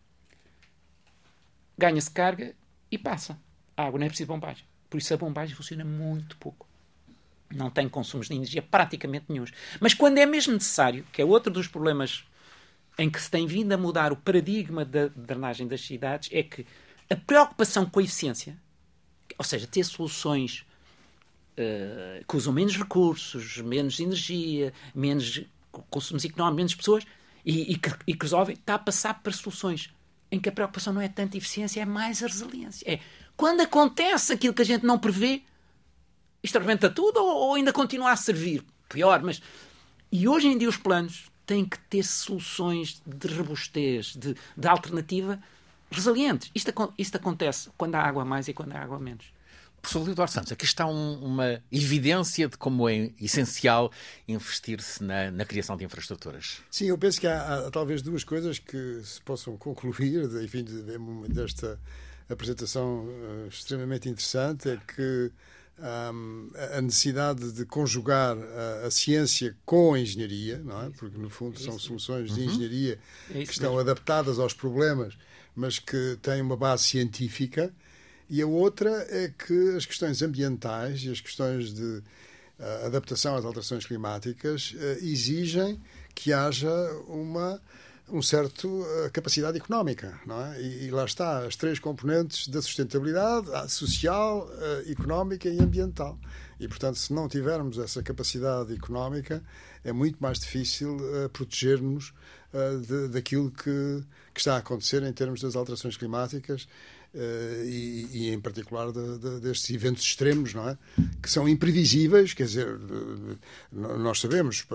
ganha-se 1.77 2.11
carga 2.11 2.53
e 2.91 2.97
passa. 2.97 3.39
A 3.77 3.85
água 3.85 3.99
não 3.99 4.05
é 4.05 4.09
preciso 4.09 4.27
bombagem. 4.27 4.65
Por 4.89 4.97
isso 4.97 5.13
a 5.13 5.17
bombagem 5.17 5.55
funciona 5.55 5.85
muito 5.85 6.35
pouco 6.37 6.66
não 7.53 7.69
tem 7.69 7.87
consumos 7.87 8.27
de 8.27 8.35
energia 8.35 8.61
praticamente 8.61 9.25
nenhums. 9.29 9.51
Mas 9.79 9.93
quando 9.93 10.17
é 10.17 10.25
mesmo 10.25 10.53
necessário, 10.53 11.05
que 11.11 11.21
é 11.21 11.25
outro 11.25 11.51
dos 11.51 11.67
problemas 11.67 12.23
em 12.97 13.09
que 13.09 13.21
se 13.21 13.29
tem 13.29 13.45
vindo 13.45 13.71
a 13.71 13.77
mudar 13.77 14.11
o 14.11 14.15
paradigma 14.15 14.83
da 14.83 15.07
drenagem 15.07 15.67
das 15.67 15.81
cidades, 15.81 16.29
é 16.31 16.43
que 16.43 16.65
a 17.09 17.15
preocupação 17.15 17.85
com 17.85 17.99
a 17.99 18.03
eficiência, 18.03 18.57
ou 19.37 19.45
seja, 19.45 19.67
ter 19.67 19.83
soluções 19.83 20.65
uh, 21.57 22.25
que 22.27 22.35
usam 22.35 22.51
menos 22.51 22.75
recursos, 22.75 23.57
menos 23.59 23.99
energia, 23.99 24.73
menos 24.93 25.45
consumos 25.89 26.25
económicos, 26.25 26.57
menos 26.57 26.75
pessoas, 26.75 27.03
e, 27.45 27.73
e, 27.73 27.77
que, 27.77 27.89
e 28.07 28.13
que 28.13 28.23
resolvem, 28.23 28.55
está 28.55 28.73
a 28.73 28.79
passar 28.79 29.21
para 29.21 29.31
soluções 29.31 29.93
em 30.29 30.39
que 30.39 30.49
a 30.49 30.51
preocupação 30.51 30.91
não 30.91 31.01
é 31.01 31.07
tanto 31.07 31.35
a 31.35 31.37
eficiência, 31.37 31.81
é 31.81 31.85
mais 31.85 32.21
a 32.21 32.27
resiliência. 32.27 32.91
É 32.91 32.99
quando 33.37 33.61
acontece 33.61 34.33
aquilo 34.33 34.53
que 34.53 34.63
a 34.63 34.65
gente 34.65 34.85
não 34.85 34.97
prevê, 34.97 35.43
isto 36.47 36.57
arrebenta 36.57 36.89
tudo 36.89 37.17
ou, 37.19 37.49
ou 37.49 37.55
ainda 37.55 37.71
continua 37.71 38.11
a 38.11 38.15
servir? 38.15 38.63
Pior, 38.89 39.21
mas. 39.21 39.41
E 40.11 40.27
hoje 40.27 40.47
em 40.47 40.57
dia 40.57 40.69
os 40.69 40.77
planos 40.77 41.29
têm 41.45 41.65
que 41.65 41.77
ter 41.79 42.03
soluções 42.03 43.01
de 43.05 43.27
robustez, 43.27 44.15
de, 44.15 44.35
de 44.55 44.67
alternativa 44.67 45.39
resilientes. 45.91 46.51
Isto, 46.55 46.93
isto 46.97 47.17
acontece 47.17 47.69
quando 47.77 47.95
há 47.95 48.01
água 48.01 48.25
mais 48.25 48.47
e 48.47 48.53
quando 48.53 48.73
há 48.73 48.79
água 48.79 48.99
menos. 48.99 49.25
Professor 49.81 50.09
Eduardo 50.09 50.33
Santos, 50.33 50.51
aqui 50.51 50.65
está 50.65 50.85
um, 50.85 51.23
uma 51.23 51.61
evidência 51.71 52.49
de 52.49 52.57
como 52.57 52.89
é 52.89 53.11
essencial 53.21 53.91
investir-se 54.27 55.03
na, 55.03 55.31
na, 55.31 55.45
criação 55.45 55.77
de 55.77 55.85
infraestruturas. 55.85 56.61
Sim, 56.69 56.87
eu 56.87 56.97
penso 56.97 57.21
que 57.21 57.27
há, 57.27 57.67
há, 57.67 57.71
talvez 57.71 58.01
duas 58.01 58.23
coisas 58.23 58.59
que 58.59 59.01
se 59.03 59.21
possam 59.21 59.55
concluir, 59.55 60.23
enfim, 60.43 60.65
desta 61.29 61.79
apresentação 62.29 63.05
uh, 63.05 63.47
extremamente 63.47 64.09
interessante, 64.09 64.69
é 64.69 64.77
que 64.77 65.31
um, 65.79 66.49
a 66.75 66.81
necessidade 66.81 67.51
de 67.51 67.65
conjugar 67.65 68.37
a, 68.37 68.87
a, 68.87 68.91
ciência 68.91 69.55
com 69.65 69.93
a 69.93 69.99
engenharia, 69.99 70.59
não 70.59 70.83
é? 70.83 70.89
Porque 70.91 71.17
no 71.17 71.29
fundo 71.29 71.59
são 71.59 71.77
soluções 71.77 72.33
de 72.33 72.41
uhum. 72.41 72.47
engenharia 72.47 72.99
que 73.29 73.51
estão 73.51 73.77
adaptadas 73.77 74.39
aos 74.39 74.53
problemas, 74.53 75.17
mas 75.55 75.79
que 75.79 76.17
têm 76.21 76.41
uma 76.41 76.57
base 76.57 76.83
científica. 76.83 77.73
E 78.29 78.41
a 78.41 78.47
outra 78.47 78.89
é 79.09 79.29
que 79.29 79.75
as 79.75 79.85
questões 79.85 80.21
ambientais 80.21 81.03
e 81.03 81.11
as 81.11 81.21
questões 81.21 81.73
de 81.73 82.03
adaptação 82.85 83.35
às 83.35 83.45
alterações 83.45 83.85
climáticas 83.85 84.73
uh, 84.73 85.05
exigem 85.05 85.79
que 86.15 86.33
haja 86.33 86.71
uma 87.07 87.61
um 88.09 88.21
certo 88.21 88.67
uh, 88.67 89.11
capacidade 89.11 89.57
económica, 89.57 90.19
não 90.25 90.41
é? 90.41 90.61
E, 90.61 90.85
e, 90.85 90.91
lá 90.91 91.03
está 91.05 91.45
as 91.45 91.55
três 91.55 91.77
componentes 91.77 92.47
da 92.47 92.61
sustentabilidade 92.61 93.49
social, 93.71 94.47
uh, 94.47 94.91
económica 94.91 95.49
e 95.49 95.59
ambiental. 95.59 96.17
E 96.59 96.67
portanto, 96.67 96.97
se 96.97 97.13
não 97.13 97.27
tivermos 97.27 97.77
essa 97.77 98.01
capacidade 98.01 98.73
económica, 98.73 99.43
é 99.83 99.91
muito 99.91 100.17
mais 100.19 100.39
difícil 100.39 100.95
uh, 100.95 101.29
proteger-nos 102.51 103.09
daquilo 103.11 103.51
que, 103.51 104.03
que 104.33 104.39
está 104.39 104.55
a 104.55 104.57
acontecer 104.57 105.03
em 105.03 105.13
termos 105.13 105.41
das 105.41 105.55
alterações 105.55 105.97
climáticas 105.97 106.67
Uh, 107.15 107.63
e, 107.63 108.09
e, 108.11 108.33
em 108.33 108.39
particular 108.39 108.91
de, 108.91 109.17
de, 109.17 109.39
destes 109.39 109.69
eventos 109.71 110.03
extremos, 110.03 110.53
não 110.53 110.69
é? 110.69 110.77
Que 111.21 111.31
são 111.31 111.47
imprevisíveis, 111.47 112.33
quer 112.33 112.43
dizer, 112.43 112.77
de, 112.77 113.37
nós 113.71 114.19
sabemos, 114.19 114.67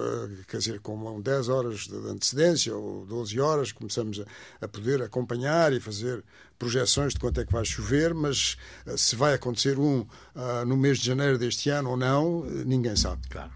quer 0.49 0.57
dizer, 0.57 0.81
com 0.81 1.21
10 1.21 1.49
horas 1.51 1.81
de 1.87 1.95
antecedência 1.95 2.75
ou 2.75 3.05
12 3.05 3.39
horas 3.39 3.71
começamos 3.71 4.19
a, 4.19 4.25
a, 4.65 4.67
poder 4.67 5.03
acompanhar 5.03 5.73
e 5.75 5.79
fazer 5.79 6.25
projeções 6.59 7.13
de 7.13 7.21
quanto 7.21 7.39
é 7.39 7.45
que 7.45 7.53
vai 7.53 7.65
chover, 7.67 8.15
mas 8.15 8.57
uh, 8.87 8.97
se 8.97 9.15
vai 9.15 9.35
acontecer 9.35 9.79
um 9.79 10.01
uh, 10.01 10.65
no 10.67 10.77
mês 10.77 10.99
de 10.99 11.07
janeiro 11.07 11.39
deste 11.39 11.69
ano 11.69 11.91
ou 11.91 11.97
não, 11.99 12.45
ninguém 12.65 12.97
sabe. 12.97 13.29
Claro. 13.29 13.53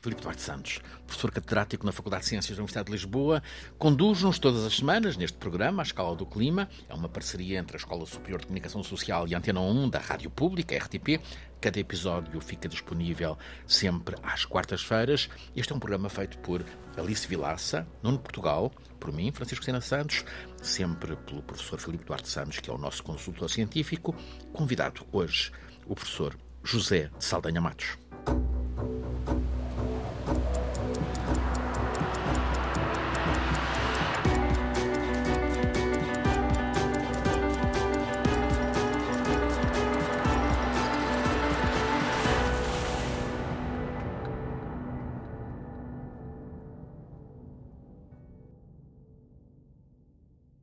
Filipe 0.00 0.22
Duarte 0.22 0.40
Santos, 0.40 0.80
professor 1.10 1.32
catedrático 1.32 1.84
na 1.84 1.90
Faculdade 1.90 2.22
de 2.22 2.28
Ciências 2.28 2.56
da 2.56 2.62
Universidade 2.62 2.86
de 2.86 2.92
Lisboa, 2.92 3.42
conduz-nos 3.76 4.38
todas 4.38 4.64
as 4.64 4.76
semanas 4.76 5.16
neste 5.16 5.36
programa, 5.36 5.82
A 5.82 5.84
Escala 5.84 6.14
do 6.14 6.24
Clima. 6.24 6.68
É 6.88 6.94
uma 6.94 7.08
parceria 7.08 7.58
entre 7.58 7.76
a 7.76 7.78
Escola 7.78 8.06
Superior 8.06 8.40
de 8.40 8.46
Comunicação 8.46 8.82
Social 8.84 9.26
e 9.26 9.34
a 9.34 9.38
Antena 9.38 9.60
1 9.60 9.90
da 9.90 9.98
Rádio 9.98 10.30
Pública, 10.30 10.76
RTP. 10.76 11.20
Cada 11.60 11.80
episódio 11.80 12.40
fica 12.40 12.68
disponível 12.68 13.36
sempre 13.66 14.14
às 14.22 14.44
quartas-feiras. 14.44 15.28
Este 15.54 15.72
é 15.72 15.76
um 15.76 15.80
programa 15.80 16.08
feito 16.08 16.38
por 16.38 16.64
Alice 16.96 17.26
Vilaça, 17.26 17.86
Nuno 18.02 18.18
Portugal, 18.18 18.72
por 19.00 19.12
mim, 19.12 19.32
Francisco 19.32 19.64
Sena 19.64 19.80
Santos, 19.80 20.24
sempre 20.62 21.16
pelo 21.16 21.42
professor 21.42 21.80
Filipe 21.80 22.04
Duarte 22.04 22.28
Santos, 22.28 22.60
que 22.60 22.70
é 22.70 22.72
o 22.72 22.78
nosso 22.78 23.02
consultor 23.02 23.50
científico. 23.50 24.14
Convidado 24.52 25.04
hoje, 25.10 25.50
o 25.86 25.94
professor 25.94 26.36
José 26.62 27.10
Saldanha 27.18 27.60
Matos. 27.60 27.98